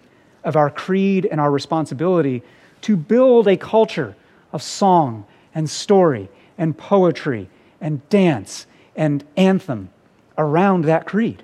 of 0.43 0.55
our 0.55 0.69
creed 0.69 1.25
and 1.25 1.39
our 1.39 1.51
responsibility 1.51 2.43
to 2.81 2.95
build 2.95 3.47
a 3.47 3.57
culture 3.57 4.15
of 4.51 4.61
song 4.61 5.25
and 5.53 5.69
story 5.69 6.29
and 6.57 6.77
poetry 6.77 7.49
and 7.79 8.07
dance 8.09 8.65
and 8.95 9.23
anthem 9.37 9.89
around 10.37 10.85
that 10.85 11.05
creed. 11.05 11.43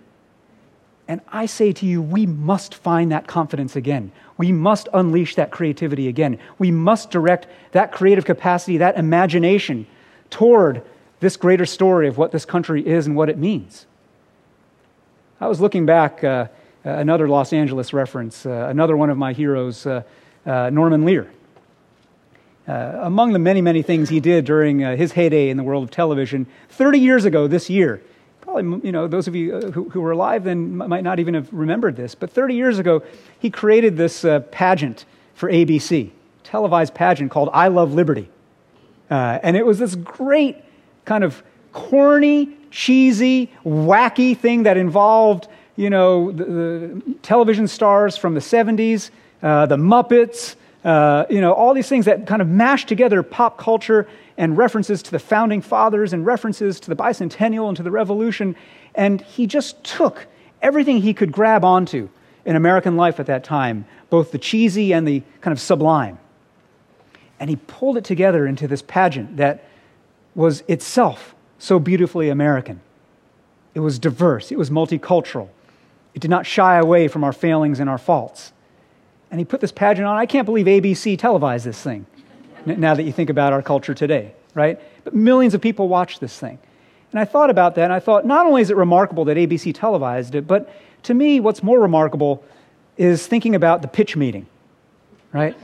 And 1.08 1.22
I 1.30 1.46
say 1.46 1.72
to 1.74 1.86
you, 1.86 2.02
we 2.02 2.26
must 2.26 2.76
find 2.76 3.12
that 3.12 3.28
confidence 3.28 3.76
again. 3.76 4.12
We 4.38 4.52
must 4.52 4.90
unleash 4.94 5.36
that 5.36 5.52
creativity 5.52 6.08
again. 6.08 6.38
We 6.60 6.70
must 6.70 7.12
direct 7.12 7.48
that 7.72 7.92
creative 7.92 8.26
capacity, 8.26 8.78
that 8.78 8.98
imagination 8.98 9.88
toward 10.30 10.84
this 11.20 11.38
greater 11.38 11.66
story 11.66 12.08
of 12.08 12.18
what 12.18 12.32
this 12.32 12.46
country 12.46 12.86
is 12.86 13.08
and 13.08 13.16
what 13.16 13.30
it 13.30 13.38
means. 13.38 13.86
I 15.40 15.48
was 15.48 15.62
looking 15.62 15.86
back, 15.86 16.24
uh, 16.24 16.48
another 16.96 17.28
Los 17.28 17.54
Angeles 17.54 17.94
reference, 17.94 18.46
uh, 18.46 18.68
another 18.70 18.96
one 18.96 19.10
of 19.10 19.18
my 19.18 19.34
heroes, 19.34 19.86
uh, 19.86 20.04
uh 20.46 20.70
Norman 20.70 21.06
Lear. 21.06 21.30
Uh, 22.68 23.00
among 23.04 23.32
the 23.32 23.40
many, 23.40 23.62
many 23.62 23.82
things 23.82 24.10
he 24.10 24.20
did 24.20 24.44
during 24.44 24.80
his 24.80 25.14
heyday 25.14 25.50
in 25.50 25.56
the 25.56 25.64
world 25.64 25.84
of 25.84 25.92
television, 25.92 26.46
30 26.70 27.00
years 27.00 27.24
ago 27.24 27.48
this 27.48 27.70
year, 27.70 28.02
probably, 28.48 28.80
you 28.86 28.92
know, 28.94 29.08
those 29.08 29.28
of 29.28 29.36
you 29.36 29.56
uh, 29.56 29.72
who, 29.72 29.90
who 29.90 30.00
were 30.00 30.12
alive 30.12 30.46
then 30.46 30.78
might 30.78 31.04
not 31.04 31.20
even 31.20 31.34
have 31.34 31.52
remembered 31.52 31.98
this, 31.98 32.16
but 32.16 32.32
30 32.32 32.56
years 32.56 32.80
ago, 32.80 33.04
he 33.40 33.50
created 33.50 33.98
this 33.98 34.24
uh, 34.24 34.40
pageant 34.52 35.06
for 35.34 35.52
ABC, 35.52 36.12
televised 36.44 36.94
pageant 36.94 37.30
called 37.30 37.50
I 37.52 37.68
Love 37.68 37.94
Liberty. 37.94 38.30
Uh, 39.12 39.40
and 39.44 39.58
it 39.58 39.66
was 39.66 39.80
this 39.80 39.96
great 39.96 40.58
kind 41.04 41.26
of 41.26 41.44
corny, 41.74 42.50
cheesy, 42.72 43.52
wacky 43.66 44.36
thing 44.38 44.64
that 44.64 44.78
involved, 44.78 45.50
you 45.78 45.90
know, 45.90 46.32
the, 46.32 46.44
the 46.44 47.14
television 47.22 47.68
stars 47.68 48.18
from 48.18 48.34
the 48.34 48.42
70s, 48.42 49.12
uh, 49.42 49.66
the 49.68 49.78
Muppets, 49.78 50.56
uh, 50.84 51.26
you 51.30 51.40
know, 51.40 51.54
all 51.54 51.74
these 51.74 51.88
things 51.88 52.06
that 52.06 52.28
kind 52.28 52.42
of 52.42 52.48
mashed 52.48 52.88
together 52.88 53.24
pop 53.24 53.58
culture 53.58 54.08
and 54.38 54.58
references 54.58 55.02
to 55.04 55.12
the 55.12 55.20
founding 55.20 55.62
fathers 55.62 56.14
and 56.14 56.26
references 56.26 56.80
to 56.80 56.90
the 56.90 56.96
bicentennial 56.96 57.68
and 57.68 57.78
to 57.78 57.84
the 57.84 57.92
revolution. 57.92 58.56
And 58.96 59.22
he 59.22 59.48
just 59.48 59.84
took 59.84 60.28
everything 60.62 61.02
he 61.02 61.14
could 61.14 61.32
grab 61.32 61.64
onto 61.64 62.10
in 62.46 62.56
American 62.56 62.96
life 62.96 63.20
at 63.20 63.26
that 63.28 63.44
time, 63.44 63.86
both 64.10 64.32
the 64.32 64.38
cheesy 64.38 64.94
and 64.94 65.08
the 65.08 65.22
kind 65.42 65.52
of 65.52 65.60
sublime. 65.60 66.18
And 67.40 67.50
he 67.50 67.56
pulled 67.56 67.98
it 67.98 68.04
together 68.04 68.48
into 68.48 68.68
this 68.68 68.82
pageant 68.82 69.38
that 69.38 69.66
was 70.34 70.64
itself 70.68 71.36
so 71.60 71.80
beautifully 71.80 72.30
American. 72.30 72.80
It 73.74 73.82
was 73.82 74.00
diverse, 74.00 74.52
it 74.52 74.58
was 74.58 74.70
multicultural, 74.70 75.50
it 76.18 76.20
did 76.20 76.32
not 76.32 76.48
shy 76.48 76.78
away 76.78 77.08
from 77.08 77.24
our 77.24 77.32
failings 77.32 77.80
and 77.80 77.88
our 77.88 78.00
faults. 78.00 78.52
And 79.30 79.40
he 79.40 79.46
put 79.46 79.62
this 79.62 79.72
pageant 79.72 80.08
on. 80.08 80.18
I 80.18 80.26
can't 80.26 80.48
believe 80.48 80.66
ABC 80.66 81.16
televised 81.16 81.64
this 81.64 81.80
thing 81.80 82.08
now 82.66 82.96
that 82.96 83.04
you 83.04 83.12
think 83.12 83.30
about 83.30 83.54
our 83.54 83.62
culture 83.62 83.94
today, 83.94 84.34
right? 84.56 84.82
But 85.04 85.14
millions 85.14 85.54
of 85.54 85.62
people 85.62 85.88
watched 85.88 86.20
this 86.20 86.36
thing. 86.40 86.58
And 87.12 87.20
I 87.20 87.26
thought 87.26 87.52
about 87.52 87.76
that, 87.76 87.84
and 87.84 87.94
I 87.94 88.00
thought 88.00 88.26
not 88.26 88.48
only 88.48 88.64
is 88.64 88.72
it 88.72 88.78
remarkable 88.78 89.26
that 89.26 89.38
ABC 89.38 89.76
televised 89.76 90.34
it, 90.34 90.48
but 90.48 90.74
to 91.04 91.14
me, 91.14 91.40
what's 91.40 91.62
more 91.62 91.80
remarkable 91.80 92.44
is 92.98 93.28
thinking 93.28 93.54
about 93.54 93.84
the 93.84 93.88
pitch 93.88 94.16
meeting, 94.16 94.48
right? 95.34 95.56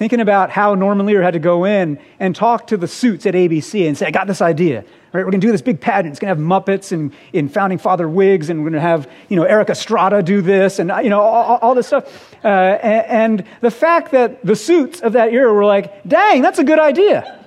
Thinking 0.00 0.20
about 0.20 0.48
how 0.48 0.74
Norman 0.74 1.04
Lear 1.04 1.20
had 1.20 1.34
to 1.34 1.38
go 1.38 1.66
in 1.66 1.98
and 2.18 2.34
talk 2.34 2.68
to 2.68 2.78
the 2.78 2.88
suits 2.88 3.26
at 3.26 3.34
ABC 3.34 3.86
and 3.86 3.98
say, 3.98 4.06
I 4.06 4.10
got 4.10 4.26
this 4.26 4.40
idea. 4.40 4.82
Right, 5.12 5.26
we're 5.26 5.30
going 5.30 5.42
to 5.42 5.46
do 5.46 5.52
this 5.52 5.60
big 5.60 5.78
pageant. 5.78 6.12
It's 6.12 6.18
going 6.18 6.34
to 6.34 6.40
have 6.40 6.64
Muppets 6.64 6.90
and 6.90 7.12
in 7.34 7.50
founding 7.50 7.76
father 7.76 8.08
wigs, 8.08 8.48
and 8.48 8.60
we're 8.60 8.70
going 8.70 8.80
to 8.80 8.88
have 8.88 9.10
you 9.28 9.36
know 9.36 9.42
Erik 9.42 9.68
Estrada 9.68 10.22
do 10.22 10.40
this, 10.40 10.78
and 10.78 10.90
you 11.02 11.10
know 11.10 11.20
all, 11.20 11.58
all 11.58 11.74
this 11.74 11.88
stuff. 11.88 12.32
Uh, 12.44 12.48
and, 12.48 13.40
and 13.40 13.46
the 13.60 13.72
fact 13.72 14.12
that 14.12 14.42
the 14.46 14.54
suits 14.54 15.00
of 15.00 15.14
that 15.14 15.32
era 15.32 15.52
were 15.52 15.64
like, 15.64 16.04
"Dang, 16.06 16.42
that's 16.42 16.60
a 16.60 16.64
good 16.64 16.78
idea. 16.78 17.44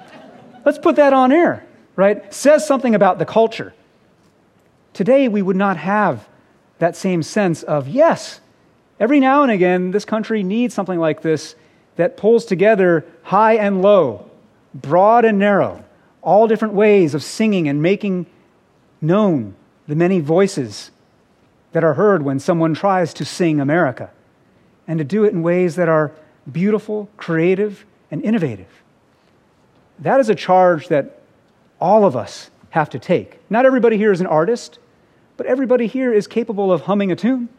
Let's 0.65 0.77
put 0.77 0.97
that 0.97 1.13
on 1.13 1.31
air." 1.31 1.65
Right, 1.95 2.33
says 2.33 2.67
something 2.67 2.93
about 2.93 3.17
the 3.17 3.25
culture. 3.25 3.73
Today 4.91 5.29
we 5.29 5.41
would 5.41 5.55
not 5.55 5.77
have 5.77 6.27
that 6.79 6.97
same 6.97 7.23
sense 7.23 7.63
of 7.63 7.87
yes. 7.87 8.41
Every 8.99 9.21
now 9.21 9.41
and 9.41 9.51
again, 9.53 9.91
this 9.91 10.03
country 10.03 10.43
needs 10.43 10.75
something 10.75 10.99
like 10.99 11.21
this 11.21 11.55
that 11.95 12.17
pulls 12.17 12.45
together 12.45 13.05
high 13.23 13.55
and 13.55 13.81
low, 13.81 14.29
broad 14.73 15.25
and 15.25 15.37
narrow 15.37 15.83
all 16.21 16.47
different 16.47 16.73
ways 16.73 17.13
of 17.13 17.23
singing 17.23 17.67
and 17.67 17.81
making 17.81 18.25
known 19.01 19.55
the 19.87 19.95
many 19.95 20.19
voices 20.19 20.89
that 21.73 21.83
are 21.83 21.95
heard 21.95 22.23
when 22.23 22.39
someone 22.39 22.73
tries 22.73 23.13
to 23.15 23.25
sing 23.25 23.59
America, 23.59 24.09
and 24.87 24.99
to 24.99 25.03
do 25.03 25.23
it 25.23 25.33
in 25.33 25.43
ways 25.43 25.75
that 25.75 25.89
are 25.89 26.11
beautiful, 26.51 27.09
creative, 27.17 27.85
and 28.09 28.23
innovative. 28.23 28.67
That 29.99 30.19
is 30.19 30.29
a 30.29 30.35
charge 30.35 30.87
that 30.87 31.19
all 31.81 32.05
of 32.05 32.15
us 32.15 32.49
have 32.69 32.89
to 32.91 32.99
take. 32.99 33.39
Not 33.49 33.65
everybody 33.65 33.97
here 33.97 34.11
is 34.11 34.21
an 34.21 34.27
artist, 34.27 34.79
but 35.35 35.45
everybody 35.45 35.87
here 35.87 36.13
is 36.13 36.27
capable 36.27 36.71
of 36.71 36.81
humming 36.81 37.11
a 37.11 37.15
tune. 37.15 37.49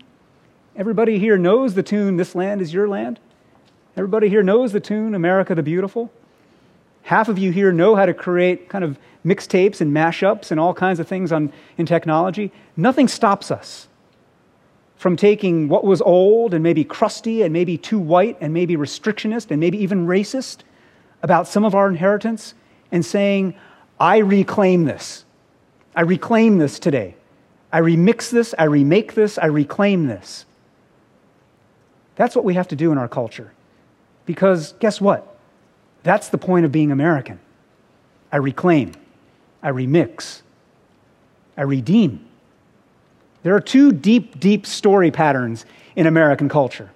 Everybody 0.76 1.18
here 1.18 1.36
knows 1.36 1.74
the 1.74 1.82
tune, 1.82 2.16
This 2.16 2.34
Land 2.34 2.60
is 2.60 2.72
Your 2.72 2.88
Land. 2.88 3.20
Everybody 3.96 4.28
here 4.28 4.42
knows 4.42 4.72
the 4.72 4.80
tune, 4.80 5.14
America 5.14 5.54
the 5.54 5.62
Beautiful. 5.62 6.10
Half 7.02 7.28
of 7.28 7.38
you 7.38 7.52
here 7.52 7.70
know 7.70 7.94
how 7.94 8.06
to 8.06 8.14
create 8.14 8.68
kind 8.68 8.82
of 8.82 8.98
mixtapes 9.24 9.80
and 9.80 9.92
mashups 9.92 10.50
and 10.50 10.58
all 10.58 10.74
kinds 10.74 10.98
of 10.98 11.06
things 11.06 11.30
on, 11.30 11.52
in 11.78 11.86
technology. 11.86 12.50
Nothing 12.76 13.06
stops 13.06 13.50
us 13.50 13.88
from 14.96 15.16
taking 15.16 15.68
what 15.68 15.84
was 15.84 16.00
old 16.00 16.54
and 16.54 16.62
maybe 16.62 16.82
crusty 16.82 17.42
and 17.42 17.52
maybe 17.52 17.78
too 17.78 17.98
white 17.98 18.36
and 18.40 18.52
maybe 18.52 18.76
restrictionist 18.76 19.50
and 19.50 19.60
maybe 19.60 19.78
even 19.78 20.06
racist 20.06 20.60
about 21.22 21.46
some 21.46 21.64
of 21.64 21.74
our 21.74 21.88
inheritance 21.88 22.54
and 22.90 23.04
saying, 23.04 23.54
I 24.00 24.18
reclaim 24.18 24.84
this. 24.84 25.24
I 25.94 26.00
reclaim 26.02 26.58
this 26.58 26.78
today. 26.78 27.14
I 27.72 27.80
remix 27.80 28.30
this, 28.30 28.54
I 28.58 28.64
remake 28.64 29.14
this, 29.14 29.36
I 29.38 29.46
reclaim 29.46 30.06
this. 30.06 30.46
That's 32.16 32.34
what 32.34 32.44
we 32.44 32.54
have 32.54 32.68
to 32.68 32.76
do 32.76 32.92
in 32.92 32.98
our 32.98 33.08
culture. 33.08 33.52
Because 34.26 34.72
guess 34.74 35.00
what? 35.00 35.38
That's 36.02 36.28
the 36.28 36.38
point 36.38 36.64
of 36.64 36.72
being 36.72 36.92
American. 36.92 37.40
I 38.30 38.36
reclaim, 38.38 38.92
I 39.62 39.70
remix, 39.70 40.42
I 41.56 41.62
redeem. 41.62 42.26
There 43.42 43.54
are 43.54 43.60
two 43.60 43.92
deep, 43.92 44.40
deep 44.40 44.66
story 44.66 45.10
patterns 45.10 45.64
in 45.94 46.06
American 46.06 46.48
culture. 46.48 46.90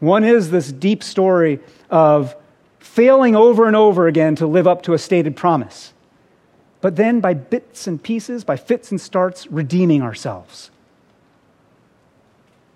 One 0.00 0.24
is 0.24 0.50
this 0.50 0.70
deep 0.70 1.02
story 1.02 1.60
of 1.88 2.36
failing 2.78 3.34
over 3.34 3.66
and 3.66 3.74
over 3.74 4.06
again 4.06 4.36
to 4.36 4.46
live 4.46 4.66
up 4.66 4.82
to 4.82 4.92
a 4.92 4.98
stated 4.98 5.36
promise, 5.36 5.94
but 6.80 6.96
then 6.96 7.20
by 7.20 7.32
bits 7.32 7.86
and 7.86 8.02
pieces, 8.02 8.44
by 8.44 8.56
fits 8.56 8.90
and 8.90 9.00
starts, 9.00 9.46
redeeming 9.46 10.02
ourselves. 10.02 10.70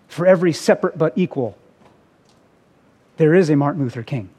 For 0.07 0.27
every 0.27 0.55
separate 0.55 0.97
but 0.97 1.13
equal, 1.17 1.59
there 3.19 3.35
is 3.35 3.51
a 3.51 3.57
Martin 3.57 3.83
Luther 3.83 4.03
King. 4.03 4.31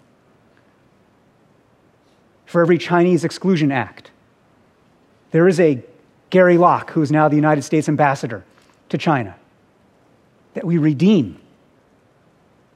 For 2.46 2.62
every 2.62 2.80
Chinese 2.80 3.24
Exclusion 3.24 3.72
Act, 3.72 4.10
there 5.32 5.48
is 5.48 5.60
a 5.60 5.84
Gary 6.32 6.58
Locke, 6.58 6.92
who 6.92 7.02
is 7.02 7.12
now 7.12 7.28
the 7.28 7.36
United 7.36 7.62
States 7.62 7.88
ambassador 7.88 8.44
to 8.90 8.98
China, 8.98 9.36
that 10.56 10.66
we 10.66 10.78
redeem. 10.78 11.40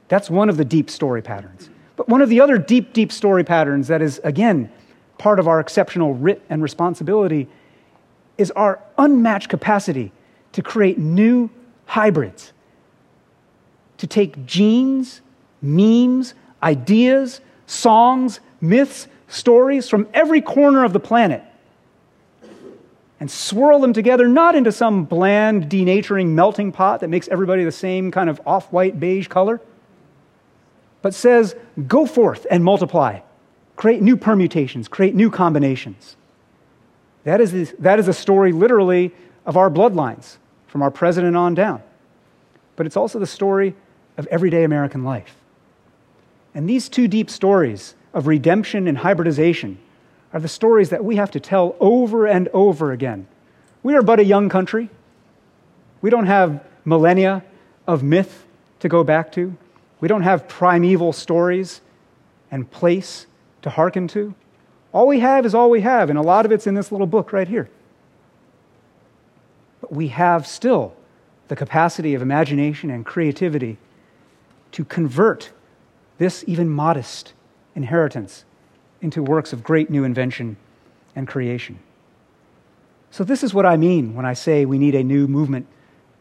That's 0.09 0.29
one 0.29 0.49
of 0.49 0.57
the 0.57 0.65
deep 0.65 0.89
story 0.89 1.23
patterns. 1.23 1.69
But 1.95 2.07
one 2.07 2.21
of 2.21 2.29
the 2.29 2.39
other 2.39 2.57
deep, 2.57 2.93
deep 2.93 3.11
story 3.11 3.43
patterns 3.43 3.87
that 3.87 4.01
is, 4.01 4.19
again, 4.23 4.71
part 5.17 5.39
of 5.39 5.47
our 5.47 5.59
exceptional 5.59 6.13
writ 6.13 6.41
and 6.49 6.61
responsibility 6.61 7.47
is 8.37 8.51
our 8.51 8.79
unmatched 8.97 9.49
capacity 9.49 10.11
to 10.51 10.61
create 10.61 10.97
new 10.97 11.49
hybrids, 11.85 12.51
to 13.97 14.07
take 14.07 14.45
genes, 14.45 15.21
memes, 15.63 16.33
ideas, 16.61 17.41
songs, 17.65 18.39
myths, 18.61 19.07
stories 19.27 19.89
from 19.89 20.07
every 20.13 20.41
corner 20.41 20.83
of 20.83 20.93
the 20.93 20.99
planet 20.99 21.43
and 23.19 23.31
swirl 23.31 23.79
them 23.79 23.93
together, 23.93 24.27
not 24.27 24.53
into 24.53 24.71
some 24.71 25.05
bland, 25.05 25.69
denaturing 25.69 26.27
melting 26.27 26.73
pot 26.73 26.99
that 26.99 27.07
makes 27.07 27.27
everybody 27.29 27.63
the 27.63 27.71
same 27.71 28.11
kind 28.11 28.29
of 28.29 28.41
off 28.45 28.71
white 28.71 28.99
beige 28.99 29.27
color, 29.27 29.61
but 31.01 31.13
says, 31.13 31.55
go 31.87 32.05
forth 32.05 32.45
and 32.51 32.63
multiply, 32.63 33.19
create 33.77 34.01
new 34.01 34.17
permutations, 34.17 34.89
create 34.89 35.15
new 35.15 35.31
combinations. 35.31 36.17
That 37.23 37.39
is, 37.39 37.73
that 37.79 37.97
is 37.97 38.09
a 38.09 38.13
story 38.13 38.51
literally 38.51 39.13
of 39.45 39.55
our 39.55 39.69
bloodlines, 39.69 40.37
from 40.67 40.81
our 40.81 40.91
president 40.91 41.37
on 41.37 41.53
down. 41.53 41.81
But 42.75 42.85
it's 42.85 42.97
also 42.97 43.19
the 43.19 43.27
story 43.27 43.73
of 44.17 44.27
everyday 44.27 44.65
American 44.65 45.03
life. 45.03 45.35
And 46.55 46.69
these 46.69 46.89
two 46.89 47.07
deep 47.07 47.29
stories 47.29 47.95
of 48.13 48.27
redemption 48.27 48.87
and 48.87 48.97
hybridization 48.97 49.79
are 50.33 50.39
the 50.39 50.47
stories 50.47 50.89
that 50.89 51.03
we 51.03 51.15
have 51.15 51.31
to 51.31 51.39
tell 51.39 51.75
over 51.79 52.25
and 52.27 52.47
over 52.49 52.91
again. 52.91 53.27
We 53.81 53.95
are 53.95 54.01
but 54.01 54.19
a 54.19 54.25
young 54.25 54.49
country. 54.49 54.89
We 56.01 56.09
don't 56.09 56.25
have 56.25 56.63
millennia 56.85 57.43
of 57.87 58.03
myth 58.03 58.45
to 58.79 58.89
go 58.89 59.03
back 59.03 59.31
to. 59.33 59.55
We 59.99 60.07
don't 60.07 60.23
have 60.23 60.47
primeval 60.47 61.13
stories 61.13 61.81
and 62.51 62.69
place 62.69 63.25
to 63.61 63.69
hearken 63.69 64.07
to. 64.09 64.35
All 64.91 65.07
we 65.07 65.21
have 65.21 65.45
is 65.45 65.55
all 65.55 65.69
we 65.69 65.81
have, 65.81 66.09
and 66.09 66.19
a 66.19 66.21
lot 66.21 66.45
of 66.45 66.51
it's 66.51 66.67
in 66.67 66.75
this 66.75 66.91
little 66.91 67.07
book 67.07 67.33
right 67.33 67.47
here. 67.47 67.69
But 69.81 69.91
we 69.91 70.09
have 70.09 70.45
still 70.45 70.95
the 71.47 71.55
capacity 71.55 72.13
of 72.13 72.21
imagination 72.21 72.89
and 72.89 73.05
creativity 73.05 73.77
to 74.73 74.85
convert 74.85 75.51
this 76.23 76.45
even 76.47 76.69
modest 76.69 77.33
inheritance 77.75 78.45
into 79.01 79.21
works 79.21 79.51
of 79.51 79.61
great 79.61 79.89
new 79.89 80.05
invention 80.05 80.55
and 81.17 81.27
creation. 81.27 81.77
So, 83.11 83.25
this 83.25 83.43
is 83.43 83.53
what 83.53 83.65
I 83.65 83.75
mean 83.75 84.15
when 84.15 84.25
I 84.25 84.31
say 84.31 84.63
we 84.63 84.77
need 84.77 84.95
a 84.95 85.03
new 85.03 85.27
movement 85.27 85.67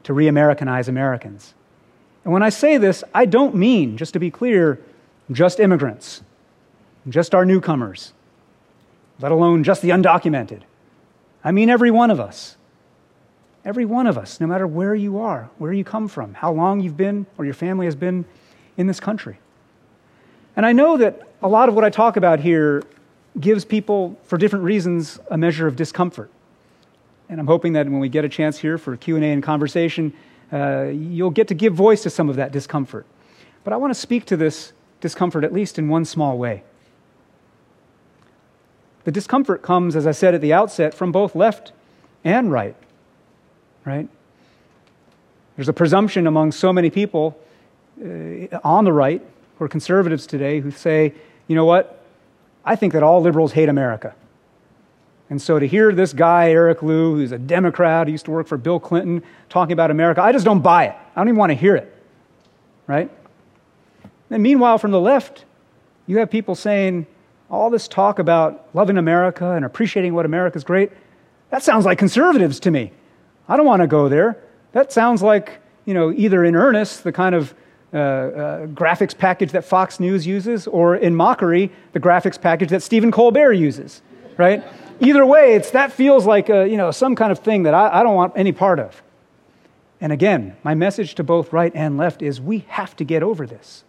to 0.02 0.12
re 0.12 0.26
Americanize 0.26 0.88
Americans. 0.88 1.54
And 2.24 2.32
when 2.32 2.42
I 2.42 2.48
say 2.48 2.78
this, 2.78 3.04
I 3.14 3.26
don't 3.26 3.54
mean, 3.54 3.96
just 3.96 4.12
to 4.14 4.18
be 4.18 4.28
clear, 4.28 4.80
just 5.30 5.60
immigrants, 5.60 6.22
just 7.08 7.32
our 7.32 7.44
newcomers, 7.44 8.12
let 9.20 9.30
alone 9.30 9.62
just 9.62 9.82
the 9.82 9.90
undocumented. 9.90 10.62
I 11.44 11.52
mean 11.52 11.70
every 11.70 11.92
one 11.92 12.10
of 12.10 12.18
us. 12.18 12.56
Every 13.64 13.84
one 13.84 14.08
of 14.08 14.18
us, 14.18 14.40
no 14.40 14.48
matter 14.48 14.66
where 14.66 14.96
you 14.96 15.20
are, 15.20 15.48
where 15.58 15.72
you 15.72 15.84
come 15.84 16.08
from, 16.08 16.34
how 16.34 16.52
long 16.52 16.80
you've 16.80 16.96
been 16.96 17.26
or 17.38 17.44
your 17.44 17.54
family 17.54 17.86
has 17.86 17.94
been 17.94 18.24
in 18.76 18.88
this 18.88 18.98
country. 18.98 19.38
And 20.56 20.66
I 20.66 20.72
know 20.72 20.96
that 20.98 21.28
a 21.42 21.48
lot 21.48 21.68
of 21.68 21.74
what 21.74 21.84
I 21.84 21.90
talk 21.90 22.16
about 22.16 22.40
here 22.40 22.82
gives 23.40 23.64
people, 23.64 24.18
for 24.24 24.36
different 24.36 24.64
reasons, 24.64 25.18
a 25.30 25.38
measure 25.38 25.66
of 25.66 25.76
discomfort. 25.76 26.30
And 27.28 27.40
I'm 27.40 27.46
hoping 27.46 27.72
that 27.72 27.86
when 27.86 27.98
we 27.98 28.08
get 28.08 28.24
a 28.24 28.28
chance 28.28 28.58
here 28.58 28.76
for 28.76 28.96
Q&A 28.96 29.20
and 29.20 29.42
conversation, 29.42 30.12
uh, 30.52 30.84
you'll 30.92 31.30
get 31.30 31.48
to 31.48 31.54
give 31.54 31.74
voice 31.74 32.02
to 32.02 32.10
some 32.10 32.28
of 32.28 32.36
that 32.36 32.52
discomfort. 32.52 33.06
But 33.64 33.72
I 33.72 33.76
want 33.76 33.94
to 33.94 33.98
speak 33.98 34.26
to 34.26 34.36
this 34.36 34.72
discomfort 35.00 35.44
at 35.44 35.52
least 35.52 35.78
in 35.78 35.88
one 35.88 36.04
small 36.04 36.36
way. 36.36 36.62
The 39.04 39.10
discomfort 39.10 39.62
comes, 39.62 39.96
as 39.96 40.06
I 40.06 40.12
said 40.12 40.34
at 40.34 40.40
the 40.40 40.52
outset, 40.52 40.94
from 40.94 41.10
both 41.10 41.34
left 41.34 41.72
and 42.22 42.52
right, 42.52 42.76
right? 43.84 44.08
There's 45.56 45.68
a 45.68 45.72
presumption 45.72 46.26
among 46.26 46.52
so 46.52 46.72
many 46.72 46.90
people 46.90 47.38
uh, 48.00 48.58
on 48.62 48.84
the 48.84 48.92
right 48.92 49.22
who 49.62 49.66
are 49.66 49.68
conservatives 49.68 50.26
today 50.26 50.58
who 50.58 50.72
say, 50.72 51.14
you 51.46 51.54
know 51.54 51.64
what? 51.64 52.04
I 52.64 52.74
think 52.74 52.94
that 52.94 53.04
all 53.04 53.20
liberals 53.20 53.52
hate 53.52 53.68
America. 53.68 54.12
And 55.30 55.40
so 55.40 55.60
to 55.60 55.66
hear 55.66 55.92
this 55.92 56.12
guy, 56.12 56.50
Eric 56.50 56.82
Liu, 56.82 57.14
who's 57.14 57.30
a 57.30 57.38
Democrat, 57.38 58.08
who 58.08 58.12
used 58.12 58.24
to 58.24 58.32
work 58.32 58.48
for 58.48 58.56
Bill 58.56 58.80
Clinton, 58.80 59.22
talking 59.48 59.72
about 59.72 59.92
America, 59.92 60.20
I 60.20 60.32
just 60.32 60.44
don't 60.44 60.62
buy 60.62 60.86
it. 60.86 60.96
I 61.14 61.20
don't 61.20 61.28
even 61.28 61.38
want 61.38 61.50
to 61.50 61.54
hear 61.54 61.76
it. 61.76 61.94
Right? 62.88 63.08
And 64.30 64.42
meanwhile, 64.42 64.78
from 64.78 64.90
the 64.90 65.00
left, 65.00 65.44
you 66.06 66.18
have 66.18 66.28
people 66.28 66.56
saying 66.56 67.06
all 67.48 67.70
this 67.70 67.86
talk 67.86 68.18
about 68.18 68.66
loving 68.74 68.98
America 68.98 69.52
and 69.52 69.64
appreciating 69.64 70.12
what 70.12 70.26
America's 70.26 70.64
great. 70.64 70.90
That 71.50 71.62
sounds 71.62 71.84
like 71.84 71.98
conservatives 71.98 72.58
to 72.60 72.70
me. 72.72 72.90
I 73.48 73.56
don't 73.56 73.66
want 73.66 73.82
to 73.82 73.86
go 73.86 74.08
there. 74.08 74.38
That 74.72 74.90
sounds 74.92 75.22
like, 75.22 75.60
you 75.84 75.94
know, 75.94 76.12
either 76.12 76.44
in 76.44 76.56
earnest, 76.56 77.04
the 77.04 77.12
kind 77.12 77.34
of 77.36 77.54
uh, 77.92 77.96
uh, 77.96 78.66
graphics 78.68 79.16
package 79.16 79.52
that 79.52 79.64
Fox 79.64 80.00
News 80.00 80.26
uses, 80.26 80.66
or 80.66 80.96
in 80.96 81.14
mockery, 81.14 81.70
the 81.92 82.00
graphics 82.00 82.40
package 82.40 82.70
that 82.70 82.82
Stephen 82.82 83.10
Colbert 83.10 83.52
uses, 83.52 84.00
right? 84.38 84.64
Either 85.00 85.26
way, 85.26 85.54
it's, 85.54 85.70
that 85.70 85.92
feels 85.92 86.26
like 86.26 86.48
a, 86.48 86.66
you 86.66 86.76
know, 86.76 86.90
some 86.90 87.14
kind 87.14 87.32
of 87.32 87.40
thing 87.40 87.64
that 87.64 87.74
I, 87.74 88.00
I 88.00 88.02
don't 88.02 88.14
want 88.14 88.32
any 88.36 88.52
part 88.52 88.78
of. 88.78 89.02
And 90.00 90.12
again, 90.12 90.56
my 90.64 90.74
message 90.74 91.14
to 91.16 91.24
both 91.24 91.52
right 91.52 91.72
and 91.74 91.96
left 91.96 92.22
is 92.22 92.40
we 92.40 92.64
have 92.68 92.96
to 92.96 93.04
get 93.04 93.22
over 93.22 93.46
this. 93.46 93.84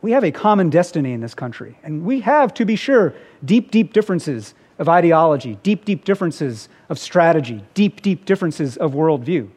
We 0.00 0.12
have 0.12 0.24
a 0.24 0.30
common 0.30 0.70
destiny 0.70 1.12
in 1.12 1.20
this 1.20 1.34
country, 1.34 1.78
and 1.82 2.04
we 2.04 2.20
have, 2.20 2.54
to 2.54 2.64
be 2.64 2.76
sure, 2.76 3.14
deep, 3.44 3.70
deep 3.70 3.92
differences 3.92 4.54
of 4.78 4.88
ideology, 4.88 5.58
deep, 5.62 5.84
deep 5.84 6.04
differences 6.04 6.68
of 6.88 6.98
strategy, 6.98 7.64
deep, 7.74 8.00
deep 8.00 8.24
differences 8.24 8.76
of 8.76 8.92
worldview. 8.92 9.50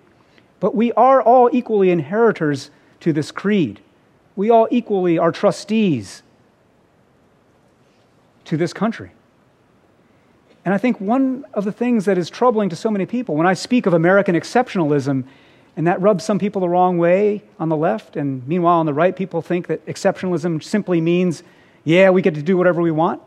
But 0.61 0.73
we 0.73 0.93
are 0.93 1.21
all 1.21 1.49
equally 1.51 1.89
inheritors 1.89 2.71
to 3.01 3.11
this 3.11 3.31
creed. 3.31 3.81
We 4.37 4.49
all 4.49 4.69
equally 4.71 5.17
are 5.17 5.33
trustees 5.33 6.23
to 8.45 8.55
this 8.55 8.71
country. 8.71 9.11
And 10.63 10.73
I 10.73 10.77
think 10.77 11.01
one 11.01 11.45
of 11.53 11.65
the 11.65 11.71
things 11.71 12.05
that 12.05 12.17
is 12.17 12.29
troubling 12.29 12.69
to 12.69 12.75
so 12.75 12.91
many 12.91 13.05
people, 13.05 13.35
when 13.35 13.47
I 13.47 13.55
speak 13.55 13.87
of 13.87 13.93
American 13.93 14.35
exceptionalism, 14.35 15.25
and 15.75 15.87
that 15.87 15.99
rubs 15.99 16.23
some 16.23 16.37
people 16.37 16.61
the 16.61 16.69
wrong 16.69 16.97
way 16.99 17.41
on 17.59 17.69
the 17.69 17.75
left, 17.75 18.15
and 18.15 18.47
meanwhile 18.47 18.79
on 18.79 18.85
the 18.85 18.93
right, 18.93 19.15
people 19.15 19.41
think 19.41 19.65
that 19.67 19.83
exceptionalism 19.87 20.61
simply 20.61 21.01
means, 21.01 21.41
yeah, 21.83 22.11
we 22.11 22.21
get 22.21 22.35
to 22.35 22.43
do 22.43 22.55
whatever 22.55 22.81
we 22.81 22.91
want. 22.91 23.21